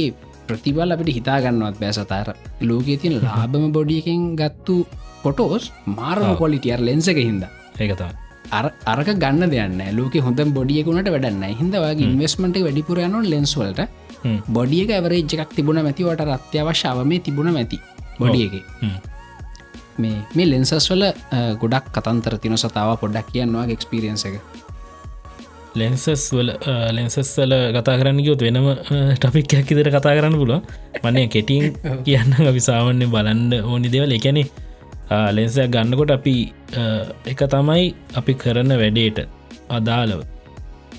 ප්‍රතිබල් 0.48 0.96
අපිට 0.96 1.16
හිතාගන්නවත් 1.18 1.80
බෑසතාර 1.80 2.28
ලෝකයේ 2.62 3.02
තියන 3.02 3.18
ලාබම 3.22 3.66
බොඩියකින් 3.72 4.22
ගත්තු 4.36 4.78
පොටෝස් 5.24 5.72
මාරම 5.88 6.30
කොලිටියර් 6.36 6.80
ලෙන්සක 6.82 7.18
හින්ද. 7.20 7.44
ඒකතා 7.78 8.12
අර 8.52 8.66
අරක 8.86 9.10
ගන්න 9.16 9.50
දෙයන්න 9.50 9.82
ලෝක 9.98 10.16
හොඳ 10.20 10.40
බොඩියකුණට 10.54 11.10
වැඩන්න 11.10 11.44
හිදවගේ 11.54 12.06
ඉන්වස්මට 12.06 12.60
වැඩිපුරයන 12.60 13.18
ලෙන්ස්වලට 13.26 13.82
බොඩියක 14.50 14.92
ඇවරේජ් 14.92 15.36
එකක් 15.36 15.52
තිබුණ 15.58 15.82
මැතිවට 15.82 16.32
අත්‍යවශ්‍යාව 16.38 17.04
මේ 17.06 17.20
තිබුණ 17.20 17.52
මැති 17.54 17.80
බොඩිය 18.20 18.46
එක 18.50 18.56
මේ 19.98 20.20
මේ 20.36 20.48
ලෙන්සස් 20.52 20.92
වල 20.92 21.04
ගොඩක් 21.58 21.88
කතන්තර 21.96 22.38
තින 22.38 22.58
සතාව 22.58 22.96
පොඩ්ඩක් 23.02 23.32
කියන්නවා 23.32 23.66
එක්ස්පිරියන්ස 23.76 24.26
එක. 24.28 24.36
ලෙන්සස් 25.76 26.26
වල 26.32 26.50
ලෙන්සස්වල 26.98 27.54
කතා 27.76 27.96
කරන්න 28.00 28.22
ගයොත් 28.26 28.44
වෙනම 28.48 28.68
ටපික්යක් 29.16 29.72
ඉදිර 29.72 29.90
කතා 29.90 30.16
කරන්න 30.18 30.38
පුල 30.42 30.54
මන්නේ 31.04 31.28
කෙටින් 31.28 31.66
කියන්න 32.06 32.36
විසාවන්නේ 32.58 33.12
බලන්න 33.16 33.52
ඕනි 33.64 33.92
දෙවල්. 33.92 34.12
එකැනේ 34.12 34.48
ලෙන්සයක් 35.32 35.70
ගන්නකොට 35.70 36.12
අපි 36.12 36.36
එක 37.26 37.42
තමයි 37.48 37.86
අපි 38.16 38.34
කරන 38.36 38.72
වැඩේට 38.74 39.20
අදාළව. 39.70 40.24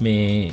මේ 0.00 0.52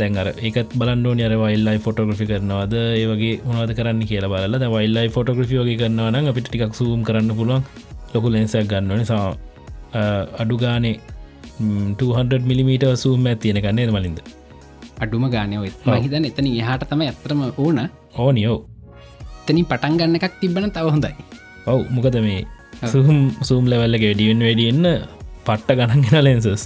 දැන්ර 0.00 0.28
එකත් 0.48 0.70
බලන්න 0.80 1.06
නිර 1.20 1.32
වයිල්ලයි 1.42 1.78
ෆොටෝග්‍රි 1.86 2.26
කරනවාද? 2.30 2.74
ඒවගේ 3.00 3.34
මොනවද 3.48 3.72
කරන්න 3.78 4.00
කියලා 4.10 4.32
බලල. 4.34 4.56
වයිල්ලයි 4.76 5.10
ෆොටෝග්‍රි 5.16 5.46
වගේ 5.62 5.76
කරන්නවන 5.82 6.30
අපිට 6.32 6.48
ටිකක් 6.48 6.74
සූම් 6.80 7.02
කරන්න 7.08 7.30
පුළුවන්. 7.40 7.62
ලොකු 8.14 8.28
ලෙන්සක් 8.34 8.66
ගන්නවන 8.72 9.04
සා 9.12 9.26
අඩු 10.42 10.56
ගානේ 10.64 10.96
200 12.00 12.40
මිලිමීට 12.50 12.84
සූම් 13.04 13.26
ඇතියෙන 13.32 13.60
ගන්නේ 13.64 13.94
මලින්ද? 13.96 14.20
අඩුම 15.04 15.24
ගානය 15.34 15.56
මහිතන් 15.60 16.24
එතන 16.30 16.46
එහාට 16.52 16.84
තම 16.90 17.02
ඇතරම 17.08 17.40
ඕන. 17.64 17.78
ඕනියෝ 18.22 18.58
තනි 19.46 19.62
පටන් 19.70 19.98
ගන්න 20.00 20.18
එකක් 20.18 20.36
තිබන 20.40 20.70
තව 20.76 20.86
හොඳයි. 20.94 21.14
ඔව් 21.72 21.80
මොකද 21.96 22.16
මේ 22.26 22.40
සුහම් 22.92 23.18
සූම් 23.48 23.64
ලෙවල්ල 23.72 23.96
ගෙඩියෙන් 24.04 24.40
වැඩියන්න 24.46 24.86
පට්ට 25.46 25.78
ගණන්ගෙන 25.80 26.24
ලෙන්සස් 26.26 26.64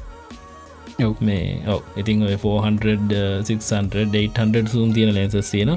මේ 1.28 1.62
ඔව. 1.74 1.80
ඉතින් 2.00 2.22
400 4.12 4.66
සූම් 4.74 4.92
තියෙන 4.96 5.14
ලෙන්සස් 5.14 5.50
තියෙන 5.50 5.72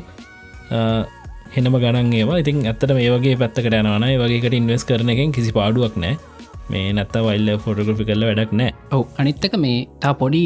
හෙනම 1.55 1.75
ගණන් 1.83 2.13
ඒවා. 2.19 2.37
ඉතින් 2.43 2.65
ඇත්තට 2.69 2.93
මේ 2.97 3.09
වගේ 3.15 3.35
පැත්තකට 3.41 3.79
යනවන 3.79 4.05
වගේකට 4.23 4.55
ඉන්වස් 4.59 4.85
කරන 4.91 5.09
එකෙන් 5.15 5.31
කිසි 5.37 5.51
පාඩුවක් 5.59 5.95
නෑ 6.03 6.15
මේ 6.69 6.93
නැත්ත 6.99 7.15
වල්ල 7.27 7.49
ෆොටග්‍රි 7.65 8.05
කරල 8.09 8.23
වැඩක් 8.29 8.51
නෑ 8.61 8.71
ඔව. 8.91 9.03
අනිත්තක 9.21 9.53
මේ 9.65 9.77
තා 10.05 10.13
පොඩි 10.23 10.43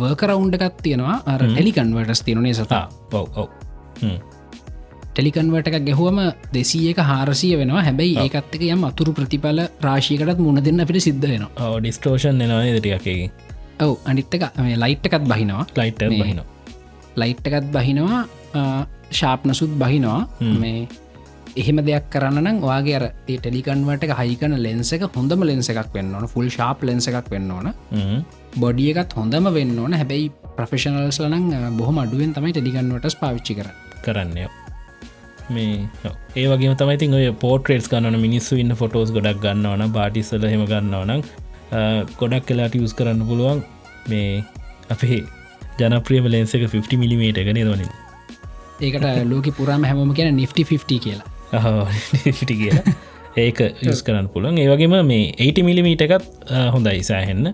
වර්කරවුන්්ඩ 0.00 0.54
එකත් 0.58 0.82
තියෙනවා. 0.86 1.16
අර 1.32 1.40
හෙලිකන්වටස් 1.58 2.20
තියනේ 2.26 2.54
සතා 2.58 2.84
ඔව 3.12 3.26
ඔව 3.42 3.48
ටෙලිකන්වට 5.18 5.68
එකක් 5.68 5.78
ගැහුවම 5.86 6.18
දෙසී 6.54 6.90
එක 6.90 6.98
හාරසිය 7.06 7.54
වෙනවා. 7.60 7.80
හැබැයි 7.86 8.12
ඒකත්තක 8.24 8.62
යම් 8.74 8.82
අතුරු 8.88 9.12
ප්‍රතිඵල 9.16 9.60
රාශිකටත් 9.86 10.42
මුණ 10.44 10.60
දෙන්න 10.66 10.82
අපිට 10.84 11.02
සිද්ධ 11.06 11.26
වෙනවා. 11.32 11.70
ඩිස්ටෝෂන් 11.78 12.44
එනවා 12.44 12.60
දෙටියකගේ 12.76 13.30
ඔව් 13.84 13.96
අනිත්තක 14.10 14.44
මේ 14.66 14.76
ලයිට්ටකත් 14.84 15.26
බහිනවා. 15.32 15.66
ලයිට් 15.80 16.04
බහින 16.12 16.40
ලයිට්ටකත් 17.22 17.66
බහිනවා. 17.76 18.22
ශාප්නසුත් 19.20 19.74
බහිනවා 19.82 20.20
මේ 20.62 20.86
එහෙම 21.56 21.82
දෙයක් 21.88 22.06
කරන්න 22.14 22.38
නම් 22.44 22.62
වගේ 22.66 22.94
අර 23.00 23.06
ටෙලිකන්වට 23.26 24.06
එක 24.08 24.14
හයිකන 24.20 24.54
ලෙන්ස 24.66 24.94
එක 24.98 25.08
හොඳම 25.16 25.42
ලෙන්ස 25.50 25.72
එකක් 25.74 25.90
වෙන්න 25.98 26.14
ඕන. 26.14 26.28
ෆුල් 26.34 26.54
ශාප් 26.58 26.86
ලෙන්ස 26.90 27.10
එකක් 27.10 27.34
වෙන්න 27.34 27.50
ඕන. 27.56 27.74
බොඩිය 28.62 28.94
එකත් 28.94 29.18
හොඳම 29.18 29.50
වෙන්න 29.58 29.74
ඕන. 29.82 29.98
හැබැයි 30.02 30.30
ප්‍රෆෙෂනල්ස් 30.60 31.20
ලනං 31.26 31.76
බොහොම 31.82 32.00
අඩුවෙන් 32.06 32.38
තමයි 32.38 32.54
ටෙලිකන්වටස් 32.54 33.20
පාවිච්චි 33.24 33.60
කර 33.60 33.70
කරන්න 34.06 34.67
මේ 35.50 35.88
ඒ 36.36 36.46
වගේ 36.52 36.74
තමයිති 36.74 37.10
ඔය 37.18 37.28
පෝට්‍රේටස් 37.44 37.90
ගන්නන 37.92 38.20
මිනිස්සු 38.20 38.60
ඉන්න 38.62 38.76
ෆොටෝස් 38.76 39.12
ගොඩක් 39.12 39.40
ගන්නවන 39.44 39.92
බාටිස්සල 39.92 40.48
හෙම 40.48 40.66
ගන්නවනම් 40.66 41.22
ගොඩක් 42.20 42.50
කලාට 42.50 42.76
යස් 42.80 42.94
කරන්න 42.94 43.24
පුළුවන් 43.30 43.64
මේ 44.08 44.44
අපේ 44.90 45.22
ජනප්‍රියම 45.78 46.28
ලෙන්ස 46.34 46.54
එක 46.54 46.68
50 46.68 47.00
මිලිමට 47.00 47.40
එක 47.44 47.50
නේදවනින් 47.54 47.90
ඒකට 48.80 49.06
ලෝක 49.26 49.50
පුරාම 49.56 49.84
හැමම 49.84 50.14
කියන 50.14 50.36
නිෆ්ටි 50.36 50.64
50 50.64 51.00
කියලා. 51.04 51.26
කියලා. 52.52 52.94
ඒක 53.36 53.60
යස් 53.82 54.02
කරන්න 54.06 54.30
පුළන් 54.34 54.58
ඒවගේම 54.58 54.94
මේ 55.06 55.32
80 55.32 55.66
මිලිමීට 55.66 56.04
එකත් 56.06 56.28
හොඳයි 56.74 57.02
සෑහෙන්න. 57.02 57.52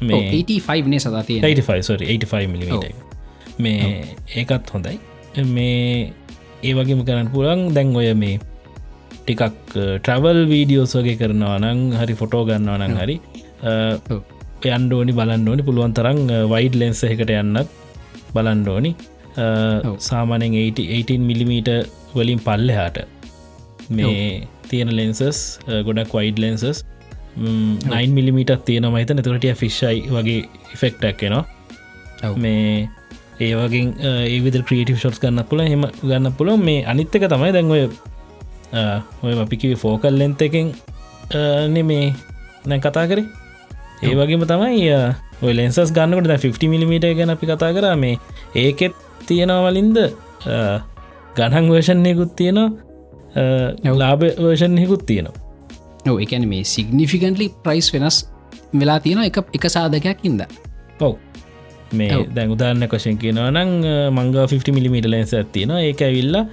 මේ 0.00 0.22
85 0.32 0.90
නේ 0.94 1.04
සදාතිය 1.04 1.40
85 1.44 2.08
85 2.08 2.52
මිලිමීට 2.54 3.58
මේ 3.58 4.16
ඒකත් 4.36 4.72
හොඳයි. 4.74 4.98
මේ 5.56 6.12
ඒ 6.62 6.72
වගේම 6.78 7.02
කරන්න 7.08 7.30
පුළන් 7.34 7.60
දැන් 7.76 7.94
ඔය 8.00 8.08
මේ 8.22 8.36
ටිකක් 9.20 9.42
ට්‍රවල් 9.74 10.40
වීඩියෝස් 10.52 10.92
වගේ 10.98 11.16
කරනවා 11.20 11.56
නං 11.60 11.80
හරි 12.00 12.16
ෆොටෝ 12.20 12.42
ගන්නවා 12.48 12.78
නං 12.80 12.98
හරි 13.02 13.16
යන්ඩෝනි 14.70 15.12
බලන්ඩෝනි 15.18 15.62
පුළුවන් 15.68 15.94
තරම් 15.98 16.20
වයිඩ් 16.52 16.76
ලෙන්ස 16.82 17.00
එකට 17.08 17.32
යන්නත් 17.38 17.78
බලන්ඩෝනි 18.36 18.92
සාමානෙන් 20.08 20.54
18 20.58 21.18
මිලිමීට 21.30 21.70
වලින් 22.14 22.40
පල්ලෙ 22.46 22.74
හාට 22.80 22.98
මේ 23.90 24.22
තියෙන 24.70 24.90
ලෙන්සස් 24.98 25.40
ගොඩක් 25.88 26.12
වයිඩ් 26.18 26.38
ලෙන්සස් 26.44 26.82
9 27.38 28.16
මිලිමිට 28.16 28.52
තියෙන 28.64 28.86
මහිත 28.94 29.10
නතුරටිය 29.14 29.54
ෆිශ්යි 29.54 29.98
වගේ 30.10 30.40
ඉෆෙක්ටක් 30.74 31.22
එනවා. 31.22 31.44
මේ 32.36 32.88
ඒවගේ 33.40 34.12
ඒවිද 34.34 34.56
ක්‍රියටව 34.68 34.96
ෂොට්ස් 35.00 35.20
ගන්න 35.22 35.44
පුළ 35.50 35.62
හෙම 35.72 35.84
ගන්න 36.02 36.32
පුළ 36.38 36.50
මේ 36.68 36.84
අනිත්තක 36.92 37.24
තමයි 37.32 37.52
දැන්ඔය 37.56 37.82
ඔය 39.24 39.34
අපිකිවි 39.44 39.76
ෆෝකල් 39.82 40.14
ලෙන්ත 40.20 40.42
එකෙන් 40.46 40.72
නෙමේ. 41.74 42.14
නැ 42.66 42.80
කතා 42.84 43.06
කරේ? 43.10 43.26
ඒ 44.04 44.14
වගේම 44.18 44.44
තමයි 44.52 44.82
ඔය 45.42 45.52
ලෙන්සස් 45.58 45.92
ගන්නකට 45.96 46.32
50 46.44 46.72
මිලිමට 46.72 47.06
ගැන 47.18 47.32
අපි 47.36 47.46
කතා 47.52 47.72
කර. 47.76 47.86
මේ 47.96 48.18
ඒකෙත් 48.64 48.94
තියෙනවලින්ද 49.28 49.98
ගණන් 51.36 51.70
වර්ෂණයකුත් 51.72 52.32
තියෙනවා 52.36 53.94
ලාබ 54.02 54.20
වර්ෂණයකුත් 54.44 55.06
තියෙනවා. 55.08 55.36
ඔව 56.10 56.20
එකන 56.24 56.44
මේ 56.52 56.64
සිගනිිෆිකන්ටලි 56.74 57.46
ප්‍රයිස් 57.64 57.88
වෙනස් 57.94 58.16
වෙලා 58.80 59.00
තියෙන 59.04 59.24
එක 59.24 59.40
එක 59.56 59.64
සාධකයක් 59.76 60.24
ඉද 60.28 60.44
ඔව 61.00 61.12
මේ 61.92 62.24
දැන් 62.34 62.50
උදාරන්න 62.56 62.88
කොශයෙන් 62.88 63.18
කියනවා 63.18 63.50
නං 63.50 63.70
මංග 64.14 64.34
50 64.46 64.74
මිලිමිට 64.76 65.06
ලෙන්ස 65.10 65.34
ඇත්තියෙන 65.34 65.76
ඒක 65.78 66.02
ඇවිල්ලා 66.08 66.44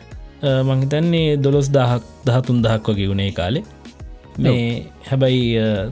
මංහිතන්නේ 0.69 1.37
දොළොස් 1.43 1.71
දහක් 1.73 2.03
දහතුන් 2.27 2.61
දහක් 2.65 2.93
වගේ 2.93 3.09
වුණේ 3.09 3.31
කාලේ. 3.31 3.63
මේ 4.37 4.85
හැබැයි 5.09 5.43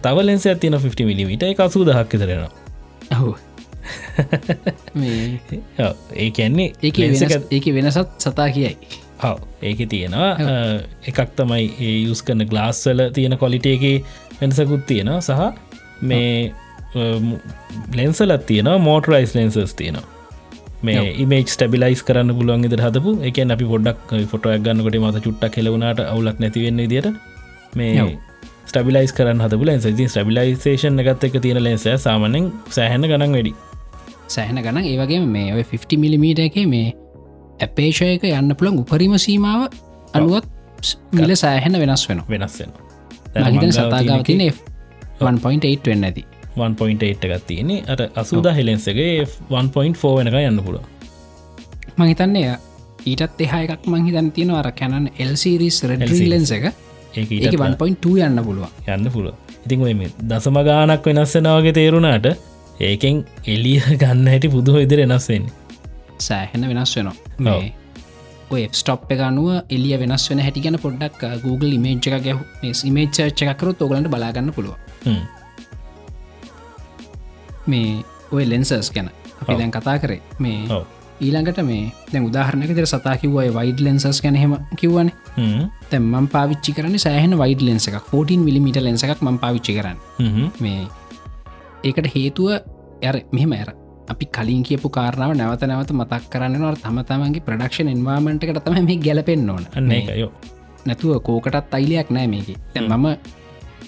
තවලෙන්ස 0.01 0.45
ඇතින 0.47 0.77
50 0.77 1.09
මිලිමිට 1.09 1.43
එක 1.43 1.59
අසූ 1.59 1.85
දහක් 1.85 2.07
කරෙනවා 2.11 2.51
ඔහු 3.13 3.35
ඒ 6.15 6.29
කියන්නේ 6.31 6.73
ඒක 7.51 7.65
වෙනසත් 7.77 7.99
සතා 8.17 8.49
කියයි. 8.49 8.77
හව 9.21 9.37
ඒක 9.61 9.89
තියෙනවා. 9.89 10.31
එකක් 11.07 11.19
තමයි 11.37 11.65
ඒ 11.79 11.95
යුස් 12.03 12.21
කරන 12.23 12.45
ගලාස්සල 12.51 13.09
තියෙන 13.13 13.37
කොලිට 13.37 13.65
එක 13.65 13.83
වෙනසකුත් 14.41 14.85
තියෙනවා. 14.87 15.21
සහ 15.21 15.41
මේ 16.01 16.53
ලෙන්සලත් 17.99 18.45
තියෙන 18.49 18.69
මෝටරයිස් 18.81 19.33
ලෙන්සස් 19.35 19.73
තියෙනවා. 19.75 20.05
මේ 20.83 21.03
ඉමේජ් 21.23 21.45
ටබිලයිස් 21.51 22.01
කරන්න 22.07 22.31
පුළුවන් 22.37 22.67
ඉදර 22.67 22.81
හදපු 22.85 23.11
එක 23.29 23.37
අපි 23.55 23.65
පොඩක් 23.73 24.13
ෆොටක් 24.31 24.63
ගන්නකොට 24.65 24.97
මත 25.01 25.23
චුට්ටක් 25.25 25.55
කෙලවුණට 25.55 26.01
අවුලක් 26.05 26.39
නැතිවෙන්නේ 26.39 26.89
දිට 26.93 27.07
මේ 27.75 28.05
ස්ටබිලයිස් 28.69 29.13
කරන්න 29.17 29.41
හදපු 29.45 29.69
ලෙන්ස 29.69 29.87
ති 29.99 30.07
ස්ටබිලයිසේෂන් 30.07 31.01
එකත් 31.03 31.25
එක 31.29 31.39
තියෙන 31.45 31.61
ලෙන්ස 31.63 31.87
සාමනෙන් 32.05 32.51
සෑහන 32.69 33.07
ගනන් 33.11 33.33
වැඩි. 33.37 33.53
සෑහන 34.27 34.61
ගන 34.61 34.81
ඒවගේ 34.83 35.21
මේ 35.27 35.53
ඔය 35.55 35.63
50 35.65 36.01
මිලිමීට 36.03 36.43
එක 36.47 36.59
මේ 36.67 36.93
ඇපේෂයක 37.61 38.23
යන්න 38.31 38.55
පුළන් 38.59 38.81
උපරිම 38.83 39.17
සීමාව 39.25 39.67
අනුවත් 40.13 40.47
මිල 41.13 41.35
සෑහෙන 41.35 41.79
වෙනස් 41.81 42.05
වෙන 42.09 42.23
වෙනස් 42.29 42.61
වෙන 42.61 42.71
හිතන 43.49 43.75
සතාගාව 43.77 44.23
තින 44.29 44.45
1.8 44.45 45.91
වෙන්න 45.91 46.07
ඇති 46.09 46.25
1.8 46.57 47.29
එකත් 47.29 47.47
තියෙන්නේ. 47.47 47.83
අට 47.87 48.17
අසුදා 48.17 48.53
හෙලෙන්සගේ 48.53 49.25
1.4 49.51 50.15
වෙනක 50.17 50.39
යන්න 50.41 50.63
පුළුව 50.63 50.83
මහිතන්නේ 51.97 52.57
ඊටත් 53.05 53.41
එහා 53.41 53.61
එකක් 53.67 53.87
මංහිතන් 53.87 54.31
තියෙන 54.31 54.51
අර 54.51 54.71
කැනන් 54.73 55.09
එල්සිරිස් 55.19 55.83
රෙඩලෙන්ස 55.83 56.51
එක. 56.51 56.71
ඊට 57.15 57.59
1.2 57.59 58.17
යන්න 58.27 58.43
පුළුව 58.43 58.67
යන්න 58.87 59.11
පුළුව 59.11 59.35
ඉතින් 59.65 59.85
මේ 59.97 60.11
දසම 60.23 60.59
ගානක් 60.63 61.05
වෙනස්සෙනවාගේ 61.05 61.73
තේරුණාට 61.73 62.27
ඒකෙන් 62.81 63.23
එලිය 63.47 63.79
ගන්න 64.01 64.27
හැටි 64.27 64.49
පුදුහ 64.49 64.81
ඉදිර 64.81 65.05
එනස්වෙන්නේ 65.07 65.65
සෑහෙන 66.19 66.67
වෙනස් 66.69 66.95
වෙනවා. 66.97 67.15
ස්ටප් 68.71 69.11
එක 69.11 69.21
අනුව 69.21 69.49
එලිය 69.69 69.95
වෙනස් 69.99 70.27
වෙන 70.29 70.39
හැටි 70.39 70.61
ගැන 70.61 70.77
පොඩ්ඩක් 70.79 71.23
Google 71.43 71.71
ඉමේජ් 71.77 71.97
එක 72.09 72.23
ගැහ 72.27 72.39
ඉමේච් 72.83 73.17
චකකරුත් 73.33 73.81
ඔගලන්ට 73.81 74.09
බලාගන්න 74.09 74.53
පුළුව. 74.53 74.75
මේ 77.67 78.03
ඔය 78.31 78.43
ලෙන්සර්ස් 78.49 78.91
ගැන. 78.91 79.09
අපි. 79.41 79.55
දැන් 79.59 79.71
කතා 79.71 79.97
කරේ 79.99 80.21
මේ. 80.39 80.83
ඊළඟට 81.21 81.59
මේ 81.63 81.91
දැන් 82.11 82.27
උදාහරණක 82.29 82.75
දෙර 82.75 82.87
සතා 82.93 83.15
කිව්වයි 83.21 83.53
වයිඩ් 83.57 83.79
ලෙන්සස් 83.87 84.21
ගැනහෙම 84.25 84.57
කිව්වන. 84.81 85.11
හ්ම්. 85.37 85.63
තැම්මන් 85.89 86.27
පාවිච්චි 86.27 86.75
කරන 86.77 86.99
සෑහන 87.05 87.37
වයිඩ් 87.43 87.61
ලෙන්ස 87.61 87.87
එකක්. 87.87 88.01
14 88.11 88.43
මිලිමිට 88.47 88.81
ලෙන්ස 88.87 89.03
එකක් 89.03 89.21
ම 89.21 89.37
පාවිච්චි 89.37 89.77
කරන්න. 89.79 89.97
මේ 90.59 90.87
ඒකට 91.83 92.07
හේතුව 92.15 92.49
ඇර 93.03 93.15
මෙහෙම 93.31 93.53
ඇර 93.53 93.69
අපි 94.09 94.25
කලින් 94.35 94.63
කියපු 94.63 94.89
කාරණාව 94.89 95.31
නැවත 95.39 95.63
නැවත 95.69 95.91
මතක් 95.91 96.29
කරන්න 96.33 96.59
නො 96.61 96.73
තම 96.75 96.99
තමන්ගේ 97.09 97.45
ප්‍රඩක්ෂන් 97.47 97.89
එන්වාමට 97.93 98.43
එකට 98.43 98.61
තම 98.65 98.85
මේ 98.89 98.99
ගැලපෙන්න්න 99.05 99.49
ඕන. 99.49 99.65
නැතුව 100.85 101.17
කෝකටත් 101.27 101.73
අයිලයක් 101.73 102.09
නෑ 102.15 102.27
මේක. 102.27 102.49
තැන් 102.73 102.91
මම 102.91 103.07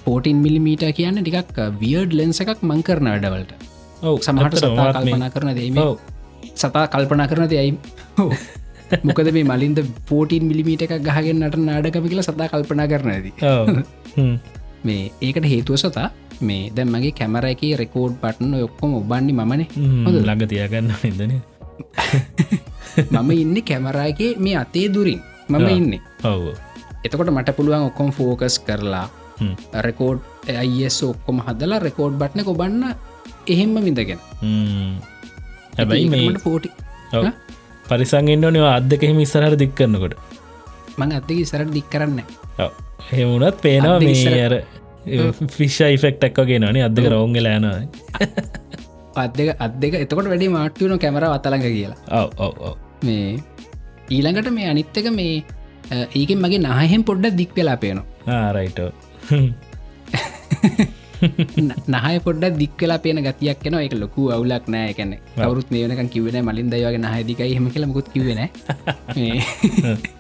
පෝටන් 0.07 0.43
මිලිමීට 0.43 0.85
කියන්න 0.93 1.19
ටිකක් 1.21 1.57
වියඩ් 1.79 2.13
ලෙන්ස 2.13 2.39
එකක් 2.43 2.61
මං 2.63 2.83
කරන 2.83 3.09
වැඩවලට. 3.13 3.51
ඔව 4.01 4.21
සමහට 4.21 4.59
සතා 4.59 4.93
කල්පනා 4.93 5.33
කරන 5.33 5.55
දේම 5.55 5.81
සතා 6.55 6.85
කල්පනා 6.87 7.27
කරන 7.27 7.49
දෙයයි 7.49 7.71
මොකද 9.03 9.31
මේ 9.33 9.45
මලින්ද 9.45 9.81
පෝටන් 10.09 10.45
මිලිමීට 10.45 10.85
එකක් 10.85 11.01
ගහගෙන්න්නට 11.01 11.57
නාඩකම 11.61 12.05
කියලා 12.05 12.27
සතා 12.27 12.47
කල්පනා 12.47 12.87
කරන 12.87 13.11
ඇති 13.11 13.33
මේ 14.85 15.11
ඒකට 15.21 15.45
හේතුව 15.45 15.77
සතා 15.77 16.07
මේ 16.41 16.69
දැම් 16.71 16.93
මගේ 16.93 17.13
කැමර 17.13 17.45
එක 17.49 17.63
රෙකෝඩ් 17.75 18.17
පටන 18.21 18.53
ඔක්කොම 18.61 18.95
ඔබන්නේ 18.95 19.35
මමන. 19.35 19.63
හොඳ 20.05 20.17
ළඟ 20.19 20.47
තියගන්න 20.47 20.91
ඉදන 21.03 21.33
මම 23.13 23.31
ඉන්න 23.33 23.57
කැමරාගේ 23.63 24.31
මේ 24.37 24.55
අතේ 24.55 24.87
දුරින්. 24.89 25.21
මම. 25.49 25.67
ඉන්න. 25.69 25.93
ඔව. 26.23 26.53
එතකොට 27.03 27.29
මට 27.29 27.55
පුළුවන් 27.57 27.89
ඔක්කොම් 27.89 28.11
ෆෝකස් 28.11 28.59
කරලා 28.59 29.07
රෙකෝඩ් 29.87 30.19
අයිස් 30.55 30.97
ඔක්කොම 31.03 31.39
හදලා 31.41 31.79
රෙකෝඩ් 31.79 32.15
බට්න 32.21 32.43
කොබන්න 32.43 32.83
එහෙම්ම 33.47 33.75
විඳගෙන. 33.85 34.19
හැබැයි 35.77 36.33
පෝටි 36.43 36.69
ඔව්. 37.13 37.25
පරිසංගෙන්න්න 37.89 38.49
නවා 38.53 38.73
අදකෙහිම 38.79 39.19
ඉස්සරහට 39.19 39.59
දික් 39.59 39.73
කරනකොට. 39.75 40.15
මං 40.97 41.11
අත්තක 41.13 41.39
සරට 41.45 41.71
දික් 41.71 41.87
කරන්න 41.89 42.19
හෙමුණත් 43.11 43.57
පේනවා 43.61 43.95
අද්දක 43.95 44.05
මේ 44.05 44.15
ඉස්සර- 44.15 44.39
අර 44.47 44.53
ෆිෂ් 45.49 45.77
යිෆෙක්ටක් 45.85 46.39
වගේ 46.41 46.59
නනේ 46.59 46.83
අදක 46.83 47.05
රවුන්ග 47.13 47.37
ලෑනවා 47.37 47.81
අදක 49.15 49.49
අදක 49.59 49.93
එතකොට 50.01 50.27
වැඩි 50.31 50.47
මාට්ටියුණු 50.49 50.97
කැමර 50.99 51.23
අතලඟ 51.27 51.63
කියලා. 51.67 51.97
මේ 53.03 53.39
ඊළඟට 54.11 54.49
මේ 54.51 54.67
අනිත්තක 54.73 55.07
මේ 55.11 55.43
ඒකෙන් 56.15 56.39
මගේ 56.43 56.59
නහෙන් 56.59 57.03
පොඩ්ඩ 57.03 57.37
දික් 57.39 57.51
වෙලා 57.55 57.77
පේනවා. 57.77 58.05
ආරයිට 58.39 58.79
න- 58.79 58.93
නහය 61.95 62.17
පොඩ්ඩ 62.25 62.57
දික්වෙලා 62.61 62.99
පේන 63.05 63.19
ගතියක් 63.27 63.63
න 63.71 63.79
එක 63.79 63.95
ලොකු 63.95 64.21
අවුලක් 64.35 64.65
නෑ. 64.67 64.91
කැන 64.93 65.11
කවරුත් 65.37 65.71
මේ 65.71 65.87
වෙනක 65.87 66.11
කිවෙන 66.11 66.37
මලින් 66.45 66.69
දයවගේ 66.73 67.01
නහදිකයි 67.05 67.55
හෙම 67.57 67.67
කියල 67.73 67.87
මුකුත් 67.87 68.07
කිවෙන 68.13 68.41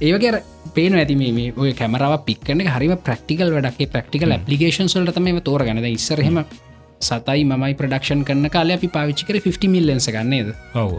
ඒවගේ 0.00 0.42
පේන 0.74 0.96
ඇති 0.96 1.14
මේ 1.16 1.52
ඔය 1.56 1.70
කැමරාව 1.72 2.16
පික්කන 2.24 2.64
හරිම 2.66 2.96
ප්‍රක්ටිකල් 3.06 3.54
වැඩක්. 3.54 3.80
ප්‍රක්ටිකල් 3.94 4.34
පපිකේන් 4.40 4.88
සල්ට 4.88 5.14
තම 5.16 5.40
තෝර 5.40 5.64
ගනද 5.68 5.88
ඉස්සරහෙම 5.90 6.42
සතයි 7.00 7.44
මයි 7.44 7.74
ප්‍රඩක්ෂන් 7.74 8.22
කරන 8.24 8.46
කාල 8.50 8.70
අපි 8.70 8.88
පාවිච්චි 8.88 9.24
කර 9.28 9.40
50 9.40 9.74
මිල්ලන්ස 9.74 10.08
ගන්නේද 10.08 10.52
ඔව. 10.74 10.92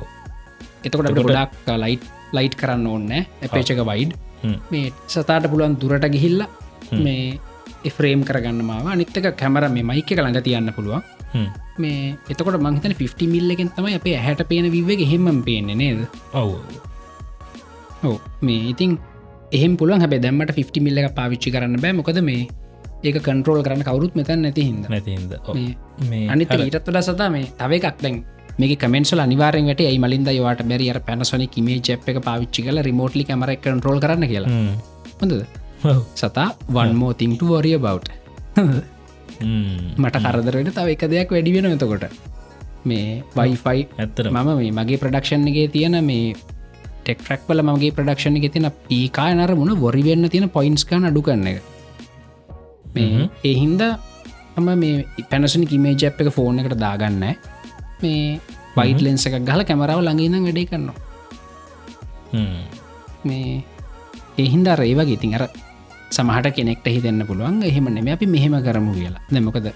එතකොට 0.85 1.13
ගොඩක් 1.19 1.71
ලයිට් 1.77 2.05
ලයිට් 2.33 2.55
කරන්න 2.55 2.87
ඕන්න 2.87 3.11
ඇපේචක 3.13 3.81
වයිඩ් 3.91 4.17
මේ 4.71 4.93
සතාට 5.07 5.45
පුළුවන් 5.51 5.77
දුරට 5.81 6.07
ගිහිල්ල 6.15 6.45
මේ 6.91 7.39
එෆ්‍රේම් 7.83 8.23
කරගන්න 8.23 8.63
මාව. 8.65 8.87
අනිත්තක 8.87 9.27
කැමර 9.37 9.67
මේ 9.69 9.83
මයික 9.83 10.11
ළඟ 10.11 10.43
තියන්න 10.43 10.73
පුළුවන්. 10.75 11.03
මේ 11.77 12.15
එතකොට 12.29 12.59
මංහිතන 12.59 12.95
50 12.95 13.27
මිල්ලකෙන් 13.27 13.69
තමයි 13.77 13.95
අපේ 13.99 14.17
හැට 14.17 14.43
පේන 14.47 14.71
විවගේ 14.71 15.09
හෙමම් 15.13 15.43
පේන්නේ 15.43 15.75
නේද? 15.75 16.01
ඔව්. 16.33 16.57
ඕ 18.03 18.17
මේ 18.41 18.69
ඉතින් 18.73 18.97
එහෙම 19.51 19.77
පුළුවන්. 19.77 20.01
හැබ 20.01 20.17
දැම්මට 20.25 20.55
50 20.55 20.83
මිල්ල 20.87 20.97
එක 20.97 21.15
පාවිච්චි 21.15 21.53
කරන්න 21.55 21.79
බෑ. 21.79 21.93
මොකද 21.93 22.21
මේ 22.21 22.47
ඒක 23.03 23.17
කන්ට්‍රෝල් 23.27 23.63
කරන්න 23.65 23.87
කවරුත් 23.87 24.13
මෙතන් 24.15 24.45
නැති 24.45 24.67
හිද 24.67 24.85
මේ 26.11 26.27
අනිත 26.27 26.53
ඊටත් 26.57 26.77
වඩ 26.81 27.01
සතා 27.07 27.29
මේ 27.29 27.49
තව 27.57 27.79
එකක් 27.79 28.03
දැන් 28.03 28.21
මේ 28.59 28.75
කමෙන්සල් 28.75 29.23
අනිවාරෙන් 29.25 29.65
වැට. 29.69 29.81
ඒ 29.81 29.97
මලින්ද 29.97 30.29
යවාට 30.29 30.61
බැරි? 30.71 30.91
අර 30.93 30.99
පැනසොනි 31.07 31.49
මේ 31.67 31.79
ජැප් 31.79 32.07
එක 32.09 32.21
පාවිච්චි 32.29 32.67
කල 32.67 32.83
රිමෝට්ලි 32.89 33.23
කමර 33.23 33.55
කන්ට්‍රෝල් 33.65 33.99
කරන්න 34.03 34.27
කියලා. 34.27 34.51
හ්ම්. 34.51 34.75
හොඳද. 35.21 35.60
සතා 36.15 36.47
වන්මෝ 36.75 37.11
තිංට 37.21 37.41
වරිය 37.51 37.77
බව්. 37.77 37.97
මට 40.01 40.15
කරදරට 40.25 40.71
තව 40.77 40.87
එක 40.95 41.03
දෙයක් 41.13 41.29
වැඩි 41.35 41.53
වෙන 41.55 41.71
එතකොට. 41.71 42.05
මේ 42.89 43.23
වයිෆයි 43.37 43.81
ඇත්තට 43.97 44.27
මම 44.31 44.49
මේ 44.59 44.71
මගේ 44.79 45.01
ප්‍රඩක්ෂන් 45.01 45.47
එකේ 45.51 45.67
තියෙන 45.75 45.97
මේ 46.09 46.35
ටෙක්ටරක් 47.03 47.41
වල 47.49 47.61
මගේ 47.69 47.91
ප්‍රඩක්ෂණ 47.97 48.37
එක 48.39 48.47
තින 48.55 48.69
ඒකාය 48.97 49.33
නර 49.37 49.53
මුණ 49.59 49.73
වොරිවෙන්න 49.83 50.29
තියෙන 50.29 50.49
පොයින්ස්කාන 50.57 51.09
අඩු 51.09 51.21
කරන්න 51.27 51.47
එක. 51.51 51.59
මේ 52.95 53.29
එහින්ද 53.51 53.81
අම 54.57 54.67
මේ 54.83 55.05
පැනසනි 55.31 55.65
කිමේ 55.73 55.95
ජැප් 56.01 56.21
එක 56.21 56.29
ෆෝන් 56.37 56.61
එකට 56.61 56.77
දාගන්න. 56.85 57.23
මේ 58.01 58.39
පයිට 58.77 59.01
ලෙන්ස 59.05 59.25
එකක් 59.27 59.41
ගහල 59.49 59.63
කැමරාව 59.69 60.01
ළඟඉන්න 60.07 60.45
වැඩේ 60.47 60.69
කරනවා. 60.69 60.97
මේ 63.27 63.63
එහින්ද 64.43 64.67
රේවගේ 64.81 65.17
ඉතින් 65.17 65.37
අර 65.37 65.45
සමහට 66.11 66.51
කෙනෙක්ට 66.57 66.87
හිතන්න 66.87 67.23
පුළුවන් 67.25 67.63
එහෙම 67.63 67.89
නෙම 67.95 68.11
අපි 68.15 68.27
මෙහෙම 68.35 68.55
කරමු 68.67 68.93
කියලා. 68.97 69.23
දෙමොකද 69.29 69.67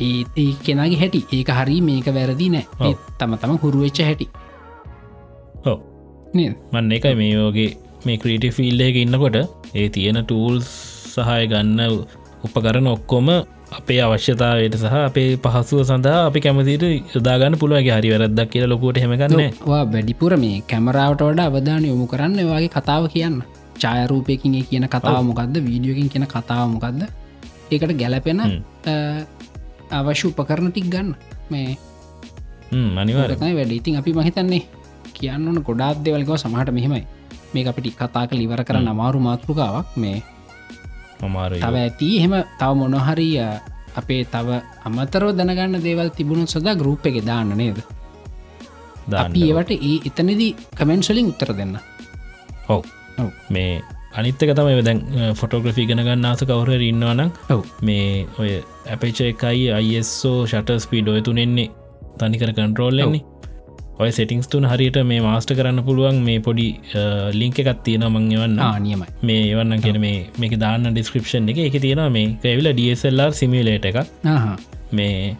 ඒ 0.00 0.48
කෙනගේ 0.62 0.98
හැටි. 0.98 1.20
ඒක 1.32 1.50
හරි 1.58 1.78
මේක 1.88 2.08
වැරදි 2.18 2.48
නෑ. 2.54 2.94
තම 3.18 3.34
තම 3.36 3.54
හුරුවෙච්ච 3.62 4.02
හැටි. 4.08 4.28
නේද? 6.34 6.52
මන්න 6.72 6.92
එකයි 6.92 7.14
මේ 7.14 7.32
යෝගේ 7.32 7.70
මේ 8.04 8.18
ක්‍රීටි 8.18 8.50
ෆිල්ඩ 8.50 8.82
එක 8.82 8.96
ඉන්නකොට 8.96 9.36
ඒ 9.74 9.88
තියෙන 9.88 10.18
ටූල් 10.22 10.56
සහය 10.64 11.42
ගන්න 11.46 11.80
උපකරන 12.46 12.86
ඔක්කොම 12.88 13.28
අපේ 13.72 14.00
අවශ්‍යතාවයට 14.04 14.76
සහ 14.80 14.96
අපේ 15.00 15.28
පහසුව 15.44 15.80
සඳහා 15.84 16.20
අපි 16.28 16.40
කැමතිට 16.40 16.84
යොදාගන්න 17.14 17.58
පුළුවගේ 17.60 17.96
හරි 17.98 18.12
වැරද්දක් 18.14 18.52
කියල 18.52 18.66
ලොකොට 18.66 19.00
හෙමගන්න 19.04 19.60
වා 19.64 19.82
වැඩිපුර 19.86 20.34
මේ 20.36 20.62
කැමරාවට 20.70 21.22
වඩ 21.22 21.48
අවධානය 21.48 21.86
යොමු 21.88 22.06
කරන්න 22.06 22.40
වගේ 22.48 22.72
කතාව 22.76 23.04
කියන්න 23.14 23.38
චායරූපයකින් 23.82 24.54
කියන 24.70 24.86
කතාව 24.94 25.22
මොකක්ද 25.30 25.54
වීඩියෝකින් 25.66 26.08
කියන 26.12 26.26
කතාව 26.34 26.66
මොකක්ද 26.74 27.00
ඒකට 27.72 27.92
ගැලපෙන 28.00 28.40
අවශ්‍ය 29.98 30.24
උපකරණ 30.30 30.70
ටික් 30.72 30.86
ගන්න. 30.92 31.08
මේ 31.52 31.76
අනිවාර 33.00 33.30
රතයි 33.32 33.54
වැඩ. 33.58 33.72
ඉතින් 33.78 33.98
අපි 34.00 34.10
මහිතන්නේ 34.18 34.62
කියන්න 35.16 35.48
ඕන 35.48 35.58
ගොඩාත් 35.68 35.98
දෙවල්කව 36.04 36.36
සමහට 36.42 36.72
මෙහෙමයි. 36.76 37.04
මේ 37.54 37.64
අපිටි 37.70 37.90
කතා 38.00 38.24
කළ 38.28 38.44
ඉවර 38.46 38.62
කරන්න 38.68 38.88
අමාරු 38.94 39.20
මාතෘකාවක්. 39.20 39.96
මේ 40.02 40.22
තව 41.62 41.74
ඇති 41.82 42.08
එහෙම 42.18 42.34
තව 42.60 42.70
මොනොහරිය 42.80 43.36
අපේ 44.00 44.22
තව 44.24 44.48
අමතරව 44.88 45.28
දැනගන්න 45.38 45.82
දේවල් 45.86 46.08
තිබුණුත් 46.16 46.50
සදා 46.54 46.74
ගරුප් 46.80 47.04
එක 47.10 47.20
දාන්න 47.28 47.52
නේද? 47.60 47.78
අපි 49.24 49.40
ඒවට 49.50 49.70
ඒ 49.76 49.96
එතනදී 50.08 50.50
කමෙන්ස්වලින් 50.78 51.30
උත්තර 51.32 51.52
දෙන්න. 51.60 51.76
ඔව්. 52.68 52.82
මේ 53.50 53.82
අනිත්තක 54.14 54.54
තමයි 54.54 54.82
දැන් 54.82 55.00
ෆොටෝග්‍රෆි 55.34 55.86
ගෙනගන්න 55.86 56.24
ආස 56.24 56.42
කවුර 56.44 56.70
ඉන්නවනම් 56.82 57.30
ඔව්. 57.50 57.60
මේ 57.82 58.26
ඔය 58.38 58.50
ඇපේච 58.86 59.20
එකයි 59.24 59.68
අයිස්ෝ 59.72 60.38
ෂට 60.46 60.80
ස්පීඩ් 60.80 61.08
ඔය 61.08 61.20
තුනෙන්නේ 61.22 61.68
තනිකර 62.18 62.52
කන්ට්‍රෝල්ලන්නේ 62.52 63.22
ඔය 63.98 64.10
සෙටිංස් 64.10 64.48
තුන 64.48 64.64
හරියට 64.64 64.98
මේ 65.04 65.20
මාස්ට 65.20 65.50
කරන්න 65.52 65.80
පුළුවන් 65.84 66.18
මේ 66.24 66.40
පොඩි 66.40 66.66
ලිංක 67.32 67.58
එකත් 67.62 67.82
තියෙන 67.84 68.04
මංගවන්න 68.08 68.58
ආනියමයි 68.66 69.08
මේ 69.22 69.42
එවන්න 69.52 69.80
කියෙන 69.80 70.00
මේ 70.00 70.18
මේක 70.38 70.54
දාන්න 70.58 70.88
ඩිස්ක්‍රපෂන් 70.88 71.48
එක 71.48 71.58
එක 71.66 71.76
තියෙන 71.80 72.02
මේ 72.12 72.28
ඇවිල 72.44 72.68
DSLR 72.74 73.32
සිමිලේට 73.32 73.84
එක 73.84 73.98
මේ 74.92 75.36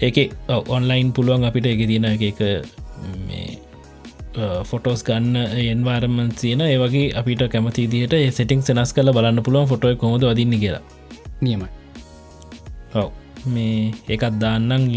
ඒක 0.00 0.16
ඔන්ලයින් 0.68 1.12
පුළුවන් 1.12 1.44
අපිට 1.44 1.66
එක 1.66 1.84
තියෙන 1.86 2.04
එක 2.10 2.40
මේ 3.28 3.58
ෆොටෝස් 4.64 5.02
ගන්න 5.04 5.36
එන්වාර්මන් 5.64 6.30
තියන 6.34 6.60
ඒවගේ 6.62 7.12
අපිට 7.14 7.42
කැමති 7.50 7.86
දිට 7.88 8.14
සෙටිං 8.32 8.62
සෙනස් 8.62 8.92
කල 8.92 9.12
බලන්න 9.12 9.42
පුළුවන් 9.42 9.68
ෆොටෝ 9.68 9.96
කොමද 9.96 10.24
වදින්න 10.24 10.58
කියලා. 10.58 10.82
නියමයි. 11.40 11.68
ඔව. 12.94 13.10
මේ 13.46 13.92
ඒකත් 14.08 14.38
දාන්නං 14.40 14.88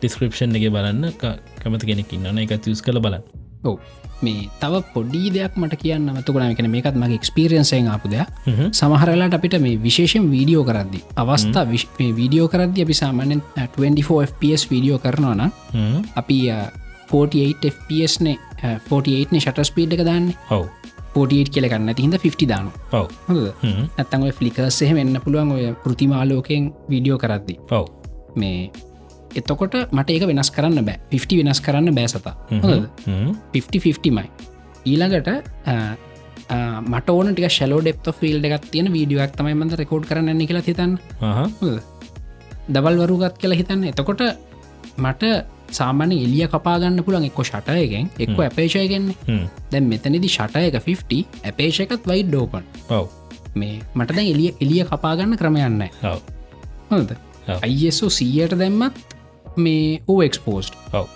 ඩිස්ක්‍රපෂන් 0.00 0.56
එක 0.56 0.70
බලන්න. 0.70 1.12
කැමති 1.62 1.86
කෙනෙක් 1.86 2.12
ඉන්න 2.12 2.38
එක 2.38 2.56
තිස් 2.62 2.82
කළ 2.82 3.00
බලන්න. 3.00 3.22
ඔව. 3.64 3.78
මේ 4.22 4.48
තව 4.60 4.80
පොඩි 4.94 5.28
දෙයක් 5.30 5.56
මට 5.56 5.76
කියන්න 5.76 6.06
මතුකන 6.10 6.42
එකන 6.46 6.70
මේකත් 6.72 6.96
මගේ 6.96 7.18
එක්ස්පිරියන්සයෙන් 7.20 7.88
ආපු 7.88 8.08
දෙයක්. 8.08 8.28
හ්ම්. 8.46 8.70
සමහරලාට 8.72 9.34
අපිට 9.34 9.58
මේ 9.60 9.76
විශේෂෙන් 9.78 10.30
වීඩියෝ 10.30 10.64
කරද්දි 10.64 11.02
අවස්ථා 11.16 11.64
වීඩියෝ 11.68 12.48
කරද්දි 12.48 12.82
අපි 12.82 12.94
සාමානෙන් 12.94 13.42
24fps 13.56 14.66
වීඩියෝ 14.70 14.98
කරනවා 14.98 15.34
නම්. 15.36 15.50
අපි 16.16 16.38
අ, 16.50 16.58
48fpsනේ 17.06 18.36
48නේ 18.62 19.40
ෂට 19.40 19.64
ස්පීඩ් 19.70 19.92
එක 19.96 20.04
දාන්න. 20.08 20.32
ඔව්. 20.50 20.66
48 21.16 21.52
කියල 21.52 21.66
ගන්න 21.72 21.88
ඇති 21.90 22.02
හිද 22.04 22.16
50 22.22 22.48
දානු 22.50 22.70
හ්ම්. 23.28 23.84
ඇත්තන් 24.00 24.24
ඔය 24.26 24.32
ෆලිකර්සෙහ 24.38 24.90
වෙන්න 24.98 25.20
පුළුවන් 25.24 25.52
ඔය 25.54 25.70
පෘතිමාලෝකයෙන් 25.84 26.72
වීඩියෝ 26.90 27.18
කරද්දි. 27.22 27.54
ඔව්. 27.78 27.86
මේ 28.36 28.70
එතකොට 29.36 29.74
මට 29.92 30.08
ඒක 30.16 30.24
වෙනස් 30.30 30.50
කරන්න 30.56 30.84
බෑ. 30.88 30.98
50 31.12 31.38
වෙනස් 31.40 31.60
කරන්න 31.66 31.94
බෑ 31.96 32.08
සතා. 32.12 32.34
හොඳද? 32.50 32.84
හ්ම්. 33.06 33.32
50-50මයි 33.54 34.28
ඊළඟට 34.92 35.28
මට 36.92 37.08
ඕන 37.16 37.32
ටික 37.34 37.50
ශලෝ 37.50 37.80
ඩෙප්ත 37.82 38.06
ෆිල් 38.20 38.44
එකක් 38.44 38.68
තියෙන 38.72 38.92
වීඩියක් 38.94 39.32
තමයි 39.38 39.54
මද 39.56 39.80
රෙකෝඩ් 39.80 40.04
කරන්න 40.10 40.46
කියලා 40.50 40.66
හිතන්න. 40.68 40.92
අහ. 41.20 41.44
හොඳද? 41.60 41.80
දවල් 42.74 42.96
වරුගත් 43.02 43.36
කියලා 43.40 43.58
හිතන්න. 43.60 43.88
එතකොට 43.90 44.22
මට 44.98 45.22
සාමාන්‍ය 45.70 46.16
එලිය 46.24 46.46
කපාගන්න 46.48 47.02
පුළන් 47.04 47.28
එක්කො 47.28 47.44
ෂටයගෙන් 47.44 48.10
එක්ක 48.18 48.38
හ්ම්. 49.26 49.44
දැන් 49.72 49.88
මෙතනිදි 49.92 50.28
ෂටයක 50.28 50.80
50 50.80 51.24
ඇපේෂකත් 51.44 52.06
වයි 52.06 52.22
ඩෝපන් 52.22 52.64
ඔව්. 52.90 53.08
මේ 53.54 53.80
මට 53.94 54.16
දැන් 54.16 54.32
එලිය 54.34 54.54
එලිය 54.60 54.84
කපාගන්න 54.84 55.36
ක්‍රමයන්න 55.36 55.84
හොද. 56.90 57.16
අයිසෝ 57.62 58.10
සීයට 58.10 58.58
දැම්මත් 58.58 58.98
මේ 59.56 60.00
ඕ 60.08 60.22
එක්ස්පෝස්ට් 60.22 60.74
ඔව්. 60.92 61.06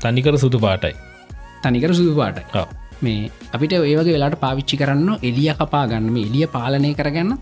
තනිකර 0.00 0.38
සුදු 0.38 0.60
පාටයි. 0.60 0.94
තනිකර 1.62 1.94
සුදු 1.94 2.14
පාටයි. 2.16 2.64
මේ 3.02 3.30
අපිට 3.52 3.72
ඒවගේ 3.72 4.14
වෙලාට 4.16 4.38
පාවිච්චි 4.40 4.76
කරන්න 4.76 5.18
එලිය 5.22 5.52
කපා 5.60 5.86
ගන්න. 5.86 6.12
මේ 6.12 6.26
එලිය 6.30 6.46
පාලනය 6.46 6.94
කරගන්න 6.94 7.38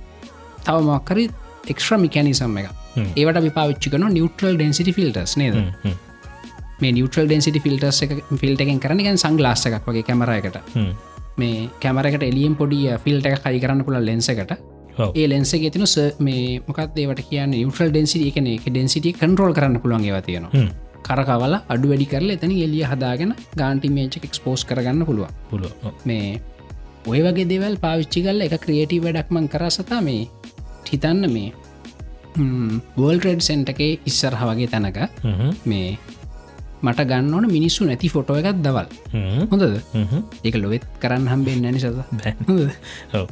තව 0.64 0.77
මොක්කරි 0.83 1.31
එක්ෂ්‍ර 1.68 1.99
මිකැනිසම් 1.99 2.57
එක. 2.61 2.71
ඒවට 3.16 3.43
විපාවිච්චි 3.47 3.91
කන 3.91 4.07
නිියවටල් 4.14 4.57
ඩෙන්සිටි 4.57 4.93
ෆිල්ටස් 4.93 5.37
නේද. 5.37 5.57
මේ 6.81 6.93
නිියවටල් 6.97 7.28
ඩෙන්සිටි 7.28 7.61
ෆිල්ටස් 7.61 8.03
එක 8.05 8.12
ෆිල්ට 8.43 8.61
එකෙන් 8.64 8.83
කරනගන් 8.85 9.18
සංගලාස්ස 9.22 9.66
එකක් 9.68 9.89
වගේ 9.89 10.05
කැමරයකට. 10.09 10.59
මේ 11.39 11.70
කැමරකට 11.83 12.22
එලියම් 12.22 12.55
පොඩිය 12.61 12.93
ෆිල්ට 13.05 13.26
එක 13.26 13.43
කයි 13.47 13.62
කරන්න 13.62 13.85
පුළ 13.87 13.99
ලෙන්සකට 14.11 14.53
ඒ 15.14 15.26
ලෙන්ස 15.28 15.53
ගෙතින 15.55 15.87
මේ 16.20 16.61
මොකත් 16.68 16.99
ඒවට 16.99 17.24
කියන 17.31 17.51
නිියවටල් 17.55 17.91
ඩෙන්සිට 17.91 18.26
එකන 18.31 18.47
එක 18.55 18.68
ඩෙන්සිටිය 18.68 19.16
කන්ටරෝල් 19.20 19.55
කරන්න 19.57 19.81
පුළුවන් 19.83 20.05
ඒව 20.05 20.20
තියෙනවා. 20.28 20.68
කරකවල 21.07 21.55
අඩු 21.74 21.91
වැඩි 21.91 22.07
කරල 22.12 22.31
එතන 22.37 22.53
එලිය 22.66 22.85
හදාගෙන 22.85 23.33
ගාන්ටි 23.61 23.89
මේච 23.97 24.16
එක්ස්පෝස් 24.20 24.64
කරගන්න 24.68 25.07
පුළුව 25.09 25.28
ඔව්. 25.53 25.95
මේ 26.05 26.41
ඔය 27.07 27.20
වගේ 27.26 27.49
දෙවල් 27.53 27.76
පාවිච්චි 27.85 28.22
කල්ල 28.26 28.47
එක 28.47 28.57
ක්‍රියටී 28.64 29.01
වැඩක්මන් 29.07 29.49
කරසතා 29.49 30.01
මේ 30.09 30.28
හිතන්න 30.91 31.24
මේ 31.35 31.51
බෝල්ට්‍රඩ් 32.97 33.43
සෙන්ටකේ 33.49 33.93
ඉස්සරහ 34.11 34.43
වගේ 34.51 34.70
තැනක. 34.72 34.99
මේ 35.64 35.99
මට 36.83 37.07
ගන්න 37.11 37.35
ඕන 37.35 37.47
මිනිස්සු 37.57 37.89
නැති 37.89 38.09
ෆොටෝ 38.14 38.39
එකත් 38.41 38.62
දවල්. 38.66 38.89
හොඳද. 39.51 39.64
ඒක 40.45 40.57
ලොවෙත් 40.62 40.87
කරන්න 41.03 41.28
හම්බෙන් 41.33 41.62
නැනි 41.64 41.81
සත 41.81 41.95
බෑ. 42.12 42.35
හොඳද 42.49 42.70
ඔව්. 43.18 43.26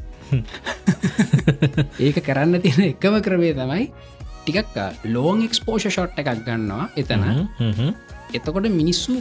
ඒක 2.00 2.20
කරන්න 2.28 2.62
තියෙන 2.66 2.84
එකම 2.90 3.18
ක්‍රමේ 3.26 3.54
තමයි 3.56 3.88
ටිකක් 4.42 4.76
ලෝන් 5.14 5.42
එක්ස්පෝෂ 5.46 5.88
ෂොට් 5.88 6.22
එකක් 6.22 6.44
ගන්නවා 6.46 6.88
එතන. 6.96 7.24
එතකොට 8.34 8.68
මිනිස්සු 8.80 9.20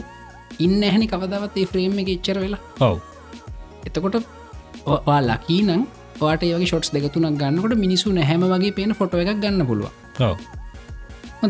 ඉන්න 0.58 0.82
ඇහැනි 0.82 1.06
කවදවත් 1.06 1.62
ඒ 1.62 1.70
ෆ්‍රේම් 1.70 2.02
එක 2.02 2.10
එච්චර 2.16 2.38
වෙලා 2.44 2.60
ඔව් 2.80 2.98
එතකොට 3.88 4.20
වා 5.06 5.20
ලකී 5.22 5.62
නම් 5.66 5.82
ඒගේ 6.20 6.66
ෂොට්ස් 6.66 6.92
දෙකතුනක් 6.94 7.40
ගන්නකොට 7.40 7.74
මිනිසු 7.78 8.12
නැහැම 8.12 8.46
වගේ 8.52 8.76
පේන 8.78 8.94
ෆොට 8.94 9.14
එකක් 9.14 9.34
ගන්න 9.42 9.66
පුළුව 9.70 10.24
ඔව් 10.28 10.36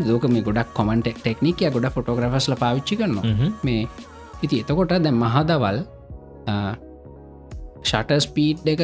දෝක 0.09 0.25
මේ 0.35 0.43
ගොඩක් 0.47 0.69
කොමන්ට 0.77 1.07
ටෙක්නිකය 1.21 1.69
ගොඩ 1.75 1.87
ෆොටෝග්‍රෆස්ල 1.95 2.55
පාවිච්චි 2.63 2.95
කරනවා. 2.99 3.23
මේ 3.63 3.87
ඉති 4.43 4.61
එතකොට 4.63 4.93
දැ 5.05 5.13
මහදවල් 5.23 5.77
ෂට 7.83 8.11
ස්පීට් 8.25 8.67
එක 8.73 8.81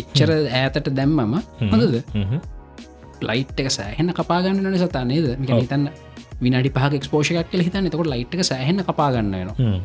එච්චර 0.00 0.30
ඈතට 0.60 0.88
දැම්මම 0.98 1.34
හොඳද. 1.72 1.96
ලයිට් 3.28 3.60
එක 3.62 3.68
සෑහෙන 3.78 4.14
කපාගන්න 4.18 4.62
නන 4.62 4.78
සතා 4.78 5.04
නේද? 5.10 5.26
මික 5.40 5.50
හිතන්න 5.50 5.90
විනාඩි 6.44 6.70
පහ 6.76 6.86
ක්ස්පෝෂයක් 7.02 7.50
කියල 7.50 7.62
හිතන්න. 7.66 7.86
එතකොට 7.90 8.10
ලයිට් 8.14 8.34
එක 8.34 8.42
සෑහෙන 8.52 8.82
කපාගන්න 8.88 9.30
නවා 9.34 9.54
හ්ම්. 9.58 9.78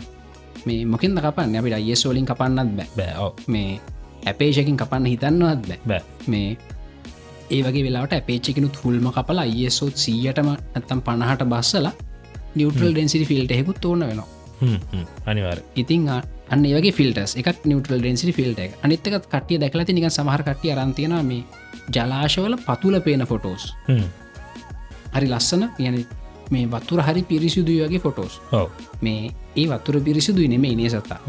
මේ 0.67 0.85
මොකින් 0.93 1.13
කපන්න? 1.25 1.55
අපිට 1.59 1.77
අයසෝලින් 1.79 2.25
කපන්නත් 2.29 2.71
බෑ. 2.77 3.29
මේ 3.53 3.79
ඇපේෂකින් 4.29 4.77
කපන්න 4.81 5.05
හිතන්නවත් 5.13 5.69
බෑ. 5.85 6.01
මේ 6.27 6.57
ඒ 7.49 7.61
වගේ 7.63 7.83
වෙලාට 7.83 8.13
අපේච්චකනුත් 8.13 8.75
හුල්ම 8.83 9.05
කපලා 9.09 9.43
අයිසෝත් 9.43 9.97
සීයටම 9.97 10.49
ඇත්තම් 10.49 10.99
පණහට 11.01 11.43
බස්සලා 11.45 11.93
නිියවටල් 12.55 12.91
ඩෙන්සිි 12.91 13.25
ෆිල්ට 13.25 13.51
හෙකුත් 13.51 13.85
ඕන 13.85 14.01
වෙනවා. 14.01 14.27
අනිවාර 15.25 15.59
ඉතින් 15.75 16.09
අන්න 16.09 16.65
ඒගේ 16.67 16.93
ෆිල්ටස් 16.93 17.35
එකක් 17.35 17.65
නිියවටල් 17.65 17.99
ඩෙන්සිි 17.99 18.33
ෆිල්ට 18.33 18.59
එක. 18.59 18.71
අනිත්තකත් 18.83 19.27
කටිය 19.27 19.59
දැකලති 19.59 19.93
නික 19.93 20.07
සමහර 20.09 20.43
කටිය 20.43 20.71
අරන්තියෙන 20.73 21.15
මේ 21.23 21.43
ජලාශවල 21.89 22.57
පතුල 22.59 22.99
පේන 23.01 23.25
ෆොටෝස් 23.25 23.73
හරි 25.13 25.27
ලස්සන 25.27 25.63
යන 25.79 25.97
මේ 26.51 26.65
වතුර 26.67 27.01
හරි 27.01 27.23
පිරිසිදුයි 27.23 27.81
වගේ 27.83 27.99
ෆොටෝස් 27.99 28.41
මේ 29.01 29.31
ඒ 29.55 29.67
වතුර 29.67 30.01
පිරිසිදුයි 30.01 30.47
නෙමේ 30.47 30.71
ඉනේ 30.71 30.89
සත්තා 30.89 31.19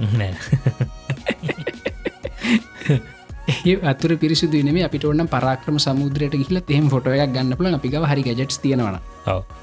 ඒ 3.49 3.75
අතුර 3.85 4.11
පිරිසිදු 4.17 4.63
නේ 4.67 4.85
අපිට 4.85 5.05
ඔන්න 5.05 5.27
පරාක්‍රම 5.27 5.77
සමුද්‍රයට 5.79 6.35
ගිහිල 6.41 6.59
එහෙම 6.67 6.89
ෆොට 6.89 7.07
එකක් 7.09 7.33
ගන්න 7.35 7.57
පුල 7.59 7.69
අපිකව 7.73 8.05
හරි 8.05 8.23
ගැජට් 8.29 8.57
තියෙනවන 8.63 8.99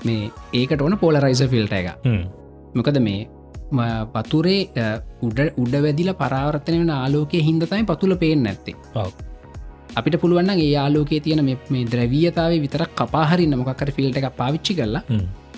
මේ 0.05 0.31
ඒකට 0.53 0.81
ඕන 0.81 0.97
පෝලරයිස 0.97 1.41
ෆිල්ට 1.53 1.73
එක. 1.73 1.87
මොකද 2.75 2.97
මේ 3.01 3.27
අ, 4.77 4.87
උඩ 5.21 5.39
උඩ 5.57 5.75
වැදිල 5.85 6.09
පරාවර්තන 6.13 6.79
වෙන 6.81 6.89
ආලෝකය 6.91 7.39
හින්දතයි 7.41 7.83
පතුල 7.85 8.15
පේෙන් 8.15 8.43
නැත්තේ. 8.43 8.75
අපිට 9.95 10.17
පුළුවන් 10.21 10.49
ඒ 10.55 10.75
ආලෝකයේ 10.77 11.19
තියෙන 11.19 11.43
මේ- 11.45 11.85
ද්‍රවියතාව 11.85 12.51
විතරක් 12.65 12.91
කපාහරින්න 12.95 13.55
මොකක්කර 13.57 13.91
ෆිල්ට 13.91 14.17
එක 14.17 14.27
පාවිච්චි 14.37 14.73
කරලා. 14.75 15.03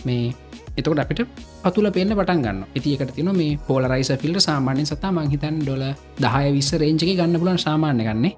මේ 0.06 0.34
එතකොට 0.78 1.00
අපිට 1.00 1.22
පතුල 1.64 1.88
පෙන්න්න 1.96 2.14
පටන් 2.14 2.44
ගන්න 2.44 2.60
ඇති 2.68 2.94
එකට 2.96 3.14
තින 3.16 3.32
මේ 3.36 3.58
පෝලරයිස 3.68 4.12
ෆිල්ට 4.22 4.42
සාමාන්‍ය 4.48 4.86
සතා 4.86 5.12
මංහිතන් 5.12 5.56
ඩොල 5.62 5.86
දහය 6.20 6.46
විස්ස 6.56 6.72
රේංචක 6.76 7.08
ගන්න 7.12 7.40
පුලන් 7.42 7.58
සාමාන්‍ය 7.60 8.04
ගන්නේ 8.04 8.34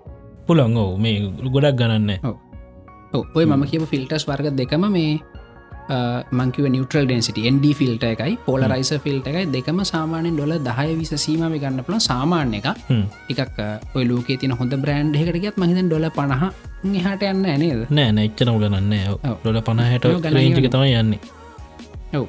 පුළන් 0.48 0.78
ඔවු. 0.78 0.98
මේ 0.98 1.18
ගොඩක් 1.48 1.76
ගණන්න. 1.80 2.10
ඔය 3.36 3.46
මම 3.46 3.64
කියව 3.72 3.84
ෆිල්ටස් 3.92 4.26
වර්ග 4.26 4.56
දෙකම 4.56 4.86
මේ 4.90 5.12
මංකිව 6.32 6.66
නිියටල් 6.70 7.06
ඩෙන්සිට 7.06 7.38
ND 7.52 7.66
ෆිල්ට 7.74 8.04
එකයි 8.06 8.34
පෝලරයිස 8.46 8.92
ෆිල්ට 9.06 9.28
එකයි 9.28 9.46
දෙකම 9.56 9.80
සාමානෙන් 9.92 10.36
ඩොල 10.38 10.54
දහය 10.68 10.90
විස 11.00 11.14
සීම 11.18 11.44
ගන්න 11.56 11.82
පුළ 11.84 11.98
සාමාන්‍ය 12.00 12.60
එක 12.60 12.68
එකක් 13.40 13.60
ඔය 13.96 14.04
ලෝක 14.06 14.30
තින 14.42 14.54
හොඳ 14.54 14.76
බ්‍රන්් 14.84 15.10
එකටගත් 15.16 15.58
මහිතන් 15.58 15.90
ඩොල 15.90 16.08
පණහ 16.18 16.46
හට 17.06 17.32
යන්න 17.34 17.46
ඇනේද 17.48 17.82
නෑ 17.92 18.12
නැච්චනව 18.12 18.62
ගණන්න 18.64 18.94
ඔව්. 19.10 19.18
ඩොල 19.42 19.62
පණහට 19.62 20.06
ගන්න. 20.24 20.70
තමයි 20.70 20.96
යන්නේ 21.02 21.20
ඔව්. 22.14 22.28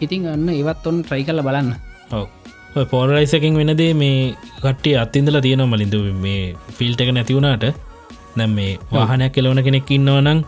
ඉතින් 0.00 0.26
අන්න 0.28 0.48
ඒවත් 0.50 0.86
ඔන්න 0.86 1.02
ට්‍රයි 1.02 1.24
කල 1.24 1.42
බලන්න. 1.42 1.74
ඔව. 2.12 2.26
පෝරයිසකින් 2.86 3.56
වෙනදේ 3.56 3.92
මේ 3.94 4.34
කට්ටිය 4.60 4.96
අත්තින්දල 4.96 5.40
තියෙන 5.40 5.64
මලින්ද 5.64 5.94
මේ 6.16 6.54
ෆිල්ට 6.70 7.00
එක 7.00 7.12
නැතිවුණට 7.12 7.68
නැම් 8.36 8.54
මේ 8.54 8.78
වාහනයක් 8.92 9.32
කෙලවන 9.32 9.62
කෙනෙක් 9.64 9.90
ඉන්නවනං 9.90 10.42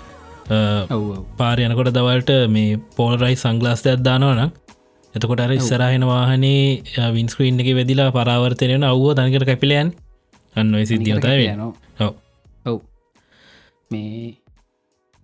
ඔව් 0.91 1.05
පාර 1.39 1.59
යනකොට 1.59 1.93
දවල්ට 1.95 2.33
මේ 2.49 2.79
පෝල්රයි 2.97 3.37
සංගලාස්තයක් 3.37 4.05
දානවනම් 4.05 4.51
එතකොට 5.15 5.41
අර 5.41 5.53
ඉස්සරහෙන 5.53 6.07
වාහනේ 6.07 7.11
වින්ස්ක්‍රීන් 7.17 7.61
එක 7.61 7.73
වෙදිලා 7.75 8.11
පරාවර්තනයන 8.11 8.85
අව්ව 8.85 9.15
තනිකට 9.15 9.47
කැපිලයන් 9.47 9.95
අන්න 10.57 10.75
සිද්ධියතයි 10.83 11.49
යනවා. 11.49 11.73
ඔව. 12.01 12.15
ඔව්. 12.67 12.79
මේ 13.91 14.37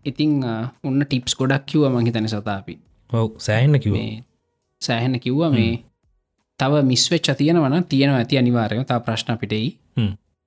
ඉතිං 0.04 0.42
ඔන්න 0.82 1.00
ටිප්ස් 1.04 1.34
ගොඩක් 1.34 1.66
කිව්ව 1.66 1.86
මහිතන 1.92 2.28
සතාපි 2.28 2.78
ඔව් 3.10 3.28
සෑහන්න 3.38 3.80
කිව 3.80 3.94
සෑහෙන 4.82 5.20
කිව්ව 5.20 5.42
මේ 5.52 5.74
තව 6.60 6.82
මිස්වෙච්ච 6.90 7.28
තියෙනවන 7.38 7.84
තියෙනවා 7.84 8.20
ඇති 8.20 8.38
අනිවාරය 8.38 8.84
තා 8.84 9.00
ප්‍රශ්න 9.00 9.38
පිටෙයි. 9.42 9.68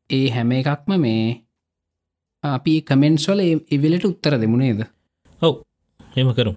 ඒ 0.10 0.26
හැම 0.30 0.52
එකක්ම 0.52 0.92
මේ 1.00 1.24
අපි 2.44 2.74
කමෙන්ස්වල 2.82 3.42
එවිලට 3.72 4.06
උත්තර 4.06 4.36
දෙමුණේද 4.42 4.82
ඔව් 5.42 5.54
එම 6.16 6.34
කරු. 6.34 6.54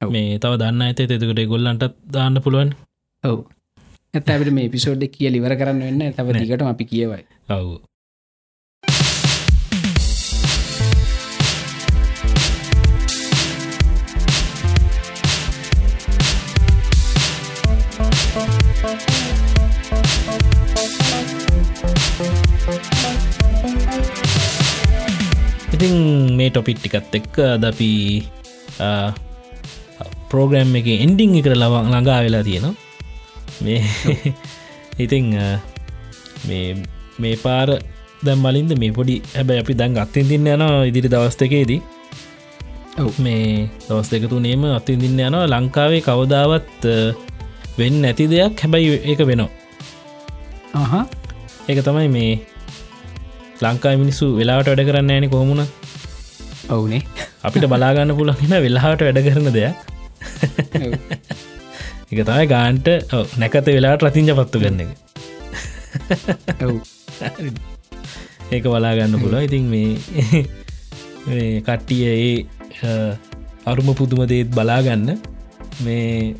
මේ 0.00 0.38
තව 0.38 0.52
දන්න 0.60 0.82
ඇත 0.82 1.00
එතකට 1.00 1.44
ගොල්ලන්ටත් 1.52 1.94
දාන්න 2.14 2.42
පුළුවන්. 2.44 2.70
ඔව්. 3.24 3.38
ඇත 4.14 4.28
අපට 4.28 4.50
මේ 4.52 4.72
පිසෝඩ් 4.74 5.04
කිය 5.14 5.30
ලිවර 5.34 5.54
කරන්න 5.60 5.80
වෙන්න 5.80 6.16
තව 6.16 6.26
නෑ. 6.28 6.42
දිගට 6.42 6.66
අපි 6.72 6.84
කියවයි. 6.92 7.22
ඔව් 7.50 7.66
ඉතින් 25.78 26.34
මේ 26.34 26.50
ටොපිට්ටිකත් 26.50 27.14
එක්ක 27.14 27.36
දපි 27.62 27.92
පෝග්‍රම් 30.26 30.74
එක 30.74 30.88
එන්ඩිං 30.90 31.38
එකට 31.38 31.54
ලවන් 31.54 31.86
ළඟා 31.86 32.24
වෙලා 32.26 32.42
තියෙනවා. 32.42 32.74
මේ 33.62 33.86
ඉතිං 35.04 35.38
මේ 37.22 37.36
පාර 37.38 37.78
දැම් 38.26 38.42
මලින්ද 38.42 38.74
මේ 38.74 38.90
පොඩි 38.90 39.22
හැබැ 39.36 39.62
අපි 39.62 39.78
දැන් 39.78 39.94
අත්තින් 40.02 40.26
දින්න 40.26 40.50
යන 40.50 40.66
ඉදිරි 40.90 41.06
දවස්තකේදී 41.06 41.80
මේ 43.22 43.70
දවස් 43.86 44.10
දෙකතු 44.10 44.42
නේම 44.42 44.66
අත්තින් 44.74 44.98
දින්න 44.98 45.14
යනවා. 45.20 45.46
ලංකාවේ 45.46 46.02
කවදාවත් 46.02 46.82
වෙන්න 47.78 48.02
නැති 48.02 48.26
දෙයක් 48.26 48.66
හැබැයි 48.66 48.98
ඒක 49.06 49.22
වෙනවා. 49.22 51.06
ඒක 51.70 51.86
තමයි 51.86 52.10
මේ 52.10 52.32
ලංකා 53.64 53.94
මිනිස්සු 54.02 54.26
වෙලාට 54.38 54.68
වැඩ 54.70 54.82
කරන්න 54.88 55.10
ෑන 55.14 55.26
කොමුණ 55.34 55.62
ඔවුනේ. 56.74 57.02
අපිට 57.46 57.64
බලාගන්න 57.72 58.12
පුළන්ගෙන 58.18 58.54
වෙලාට 58.66 59.00
වැඩ 59.06 59.20
කරන 59.26 59.48
දෙයක්. 59.56 59.74
එක 62.10 62.18
තමයි 62.28 62.46
ගාන්ට 62.52 62.86
නැකත 63.42 63.66
වෙලාට 63.76 64.04
රතිංජ 64.06 64.30
පත්තු 64.38 64.56
ගන්න 64.62 64.80
එක. 64.84 64.90
ඒක 68.54 68.64
බලාගන්න 68.74 69.14
පුළ 69.24 69.36
ඉතින් 69.46 69.64
මේ 69.72 71.50
කට්ටිය 71.66 72.04
ඒ 72.12 72.36
අරුම 73.70 73.88
පුදුම 73.98 74.22
දේත් 74.32 74.48
බලාගන්න. 74.58 75.08
මේ 75.84 76.34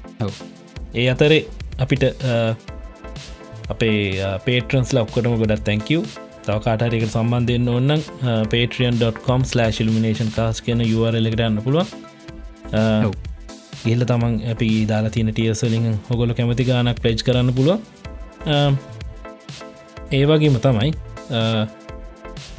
ඒ 0.95 1.07
අතරේ 1.15 1.43
අපිට 1.83 2.03
අපේ 3.73 3.99
පේටරන්ස් 4.47 4.91
ලක්කොටම 4.97 5.35
ගොඩත් 5.43 5.63
තැංකව 5.67 6.03
තව 6.49 6.59
කාටරක 6.67 7.07
සම්බන්ධයෙන් 7.07 7.71
ඔන්න 7.77 7.97
පේටියන්.com 8.53 9.47
ලිමිනේෂන් 9.81 10.31
කාස් 10.37 10.61
කියන 10.67 10.85
යුවරලෙකට 10.85 11.43
යන්න 11.47 11.63
පුළුව 11.65 11.97
ගිල්ල 13.85 14.05
තමන් 14.11 14.39
අපි 14.55 14.71
දාලා 14.91 15.15
තියන 15.17 15.33
ටියසලින් 15.33 15.89
හොගොල 16.09 16.35
කැමති 16.35 16.69
ගානක් 16.71 17.03
ප්ලේජ් 17.03 17.25
කරන්න 17.27 17.55
පුළුව 17.55 17.79
ඒ 20.11 20.25
වගේම 20.25 20.59
තමයි 20.61 20.91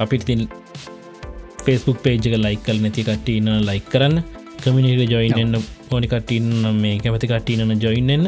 අපිට 0.00 0.24
තින් 0.24 0.42
ෆෙස්බුක් 1.64 1.98
පේජක 2.02 2.36
ලයික් 2.36 2.62
කල් 2.66 2.78
නැති 2.80 3.02
කට්ටන්න 3.02 3.66
ලයික් 3.68 3.88
කරන්න. 3.92 4.16
කමිනිට 4.60 5.10
ජොයින්න 5.10 5.56
ඕනි 5.90 6.08
කටන්න 6.08 6.76
මේ 6.76 6.96
කැමති 6.98 7.28
කට්ටීනන 7.28 7.80
ජොයින්න්න 7.80 8.26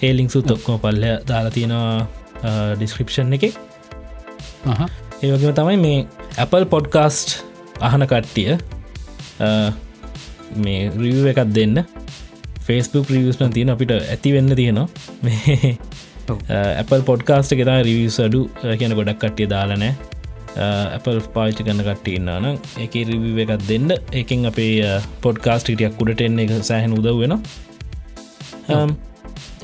ඒලිින්ක් 0.00 0.30
සුත් 0.30 0.50
ඔක්කෝ 0.50 0.78
පල්ල 0.78 1.04
දාලා 1.28 1.50
තියෙනවා 1.50 2.74
ඩිස්ක්‍රපෂන් 2.76 3.36
එක 3.36 3.44
ඒවගේම 5.22 5.54
තමයි 5.58 5.76
මේ 5.84 5.98
Apple 6.44 6.66
පොඩ්කාස්ට් 6.74 7.36
අහන 7.88 8.06
කට්ටිය 8.12 8.56
මේ 10.64 10.80
රිව 11.02 11.26
එකත් 11.32 11.52
දෙන්න. 11.58 11.84
ෆස්බුක් 12.66 13.10
රියස්න 13.14 13.52
තියෙන 13.56 13.70
අපිට 13.74 13.92
ඇති 13.96 14.32
වෙන්න 14.36 14.50
තියෙනවා. 14.60 14.88
මේ 15.26 15.70
Apple 16.82 17.02
පොඩ්කාස්ට 17.10 17.54
ගෙතා 17.60 17.78
රිවියස් 17.88 18.18
අඩු 18.26 18.40
කියන 18.80 18.94
ගොඩක් 18.98 19.18
කට්ටිය 19.22 19.48
දාලනෑ 19.54 19.92
Apple 20.96 21.20
පාච 21.34 21.58
කන්න 21.62 21.82
කට්ටඉන්න 21.88 22.30
නම් 22.40 22.56
එක 22.84 22.94
රිව 23.10 23.38
එකත් 23.44 23.66
දෙන්න. 23.70 23.88
එකින් 24.20 24.48
අපේ 24.50 25.00
පොඩ්කාස්ට 25.24 25.68
ටියක් 25.70 26.00
උඩට 26.02 26.24
එන්න 26.26 26.40
එක 26.44 26.54
සෑහන් 26.70 26.96
උදව 26.98 27.20
වෙන 27.22 27.34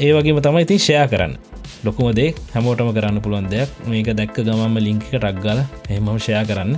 ඒ 0.05 0.13
වගේම 0.17 0.39
තමයි 0.47 0.63
ඉතින් 0.67 0.81
ෂයා 0.85 1.07
කරන්න 1.13 1.35
ලොකුමදේ 1.87 2.29
හැමෝටම 2.55 2.91
කරන්න 2.97 3.23
පුළුවන් 3.27 3.49
දෙයක්. 3.55 3.71
මේක 3.93 4.11
දැක්ක 4.21 4.37
ගමම 4.49 4.77
ලිංක 4.89 5.07
රක්ගල 5.23 5.63
එහමම 5.93 6.19
ෂයා 6.19 6.45
කරන්න. 6.51 6.77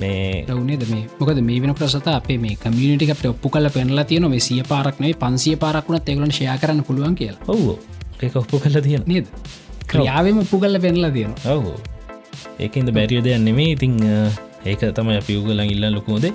මේ 0.00 0.44
ලවනේද 0.48 0.82
මේ? 0.92 1.04
මොකද 1.20 1.42
මේ 1.50 1.60
වෙන 1.64 1.74
ප්‍රසත 1.74 2.08
අපේ 2.14 2.38
මේ 2.46 2.56
කමියනිටි 2.64 3.12
අපට 3.14 3.28
ඔප්පු 3.34 3.54
කල 3.56 3.68
පෙනලා 3.76 4.08
තියන 4.12 4.30
මේ 4.32 4.46
සිය 4.48 4.62
පාරක්නේ 4.72 5.12
පන්සිය 5.22 5.56
පාරක්ුණත් 5.64 6.08
එගලන් 6.14 6.34
ෂයා 6.38 6.58
කරන්න 6.64 6.82
පුළුවන් 6.88 7.14
කියලා. 7.20 7.44
ඔව්ෝ 7.54 7.78
ඒක 8.22 8.42
ඔප්පු 8.42 8.64
කල 8.64 8.80
තියෙන 8.88 9.06
නේද? 9.12 9.28
ක්‍රියාවම 9.90 10.38
ඔප්පු 10.42 10.56
කල්ල 10.62 10.76
පෙනලා 10.84 11.10
තියෙන 11.16 11.32
ඔහු 11.54 11.72
ඒකන්ද 12.64 12.90
බැරිිය 12.96 13.22
දෙයක් 13.26 13.42
නෙමේ 13.48 13.68
ඉතිං 13.74 13.92
ඒක 14.70 14.80
තමයි 14.96 15.18
අපි 15.20 15.36
උගලන් 15.40 15.62
ඉල්ල 15.74 15.86
ලොකුමදේ 15.96 16.32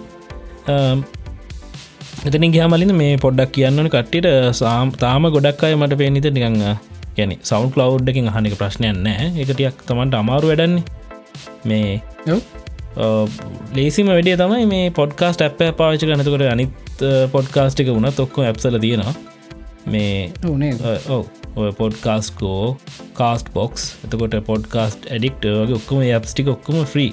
එතන 2.28 2.48
ගහමලින් 2.56 2.94
මේ 3.02 3.12
පොඩ්ඩක් 3.26 3.52
කියන්නන 3.58 3.92
කට්ටිට 3.96 4.30
සාම් 4.62 4.94
තාම 5.04 5.28
ගොඩක් 5.36 5.66
අය 5.70 5.76
මට 5.80 6.00
පේනිත 6.02 6.30
නිගං 6.38 6.58
ගැන 7.18 7.36
සෞන් 7.44 7.70
කලව් 7.72 8.10
එකින් 8.10 8.30
අහනක 8.30 8.58
ප්‍රශ්නයක් 8.58 8.98
නෑ 9.00 9.28
එකටියක් 9.38 9.86
තමන්ට 9.88 10.16
අමාරු 10.16 10.48
වැඩන්නේ. 10.48 10.84
මේ 11.66 12.02
ලේසිම 13.74 14.08
වැඩිය 14.08 14.38
තමයි 14.38 14.66
මේ 14.68 14.86
පොඩ්කාස්ට 14.92 15.42
ඇප 15.42 15.62
පාච 15.78 16.02
කනතකොට 16.02 16.48
අනිත් 16.48 17.04
පොඩ්කාස්ටික 17.32 17.88
වුණ 17.90 18.12
තොක්කො 18.14 18.44
ඇප්සල 18.44 18.78
තියෙනවා 18.80 19.14
මේ 19.88 20.32
ඔය 21.56 21.72
පොඩ්කාස්කෝ 21.74 22.78
කාස්ට 23.14 23.54
බොක්ස් 23.54 23.86
එතකොට 24.06 24.36
පොඩ්කාස්ට 24.46 25.08
ඇඩික්ට 25.08 25.46
වගේ 25.54 25.78
ඔක්කම 25.78 26.02
ඇප්ස්ටික 26.10 26.48
ඔක්කම 26.48 26.82
ෆ්‍රී 26.86 27.12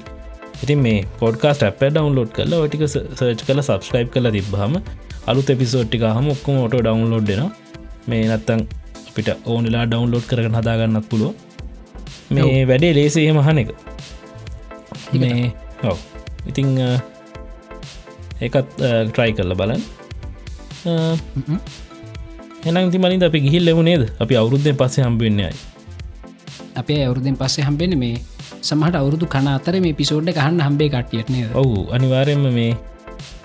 ඉතින් 0.63 0.79
මේ 0.79 0.99
පොඩ්කාස්ට 1.21 1.63
අප 1.63 1.81
ඩවන්ලෝඩ් 1.85 2.33
කල 2.33 2.59
ටික 2.65 2.85
සර්ච් 2.89 3.47
කල 3.47 3.63
සබස්ක්‍රයිබ් 3.63 4.11
කල 4.11 4.31
තිබ්බහම 4.33 4.77
අලුත් 5.27 5.51
එපිසෝට්ටික 5.51 6.05
හම 6.09 6.29
ඔක්කම 6.35 6.61
ඔට 6.65 6.77
ඩවන්ලෝඩ් 6.77 7.27
දෙෙන 7.27 7.49
මේ 8.07 8.27
නත්තං 8.29 8.67
අපිට 9.19 9.47
ඕනලා 9.47 9.85
ඩවන්ලෝඩ් 9.85 10.27
කරන 10.31 10.55
හදාගන්නත් 10.55 11.07
පුළුව 11.11 11.33
මේ 12.31 12.59
වැඩේ 12.65 12.93
ලේසේ 12.95 13.33
මහන 13.33 13.59
එක. 13.59 13.71
මේ 15.15 15.51
ඔව. 15.85 15.99
ඉතිං 16.49 16.69
ඒකත් 18.41 18.69
ට්‍රයි 19.09 19.33
කරල 19.35 19.55
බලන් 19.55 19.83
එනම් 22.65 22.91
තිමලින් 22.91 23.23
අපි 23.23 23.39
ගිහිල් 23.41 23.65
ලෙවුනේද 23.65 24.05
අපි 24.19 24.35
අවුරුද්ධය 24.37 24.73
පස්සේ 24.75 25.05
හම්බවෙන්නේයි 25.05 25.57
අපේ 26.77 27.01
අවුරුදෙන් 27.07 27.37
පස්සේ 27.37 27.65
හම්බෙන 27.65 27.99
මේ 27.99 28.17
සමහට 28.63 29.01
අවුරුදු 29.01 29.27
කන 29.27 29.49
අතර 29.51 29.75
මේ 29.81 29.95
පිසෝඩ්ඩ 29.95 30.37
කහන්න 30.39 30.61
හම්බේ 30.61 30.91
කටියටනේ 30.95 31.47
ඔවු 31.55 31.89
අනිවාරයෙන්ම 31.91 32.47
මේ 32.53 32.73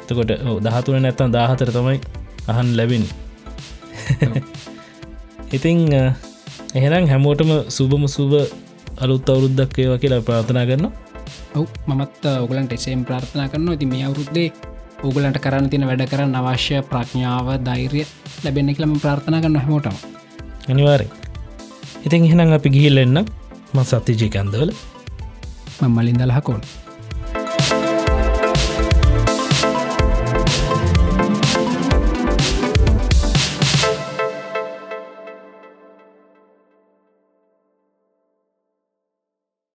එතකොට 0.02 0.36
දහතුන 0.66 1.02
නැත්තම් 1.02 1.34
දාහතර 1.34 1.72
තමයි 1.72 1.98
අහන් 2.50 2.70
ලැබෙන 2.78 3.06
ඉතිං 5.54 5.80
එහෙනම් 6.74 7.06
හැමෝටම 7.12 7.52
සුබම 7.70 8.04
සුබ 8.10 8.32
අලුත් 8.98 9.28
අවුරුද්දක් 9.30 9.76
ඒවා 9.80 10.02
කියලා 10.04 10.26
ප්‍රාථනා 10.28 10.66
කරන්න 10.70 10.86
ඔව් 11.56 11.68
මමත් 11.88 12.24
ඔගලන්ට 12.44 12.74
එසේම් 12.78 13.02
ප්‍රාර්ථනා 13.08 13.48
කරන්න 13.52 13.74
ඇති 13.74 13.90
මේ 13.92 14.06
අවුරුද්දේ 14.08 14.48
ඕගලන්ට 15.04 15.38
කරන්න 15.44 15.70
තින 15.72 15.86
වැඩ 15.90 16.04
කරන්න 16.12 16.38
අවශ්‍ය 16.40 16.82
ප්‍රඥාව 16.92 17.48
ධෛර්ය 17.68 18.02
ලැබෙන්න්න 18.44 18.76
කියලම 18.76 18.96
ප්‍රාර්ථනා 19.04 19.42
කරන්න 19.44 19.62
හැමෝටම. 19.62 19.96
අනිවාරෙන් 20.72 21.12
ඉතින් 22.06 22.26
එහෙනම් 22.28 22.56
අපි 22.58 22.74
ගිහිල්ලෙන්න 22.76 23.20
ම 23.74 23.80
සත්තිජයකන්දවල 23.84 24.72
මං 25.82 25.92
මලින් 25.96 26.18
දලහකෝන් 26.22 26.62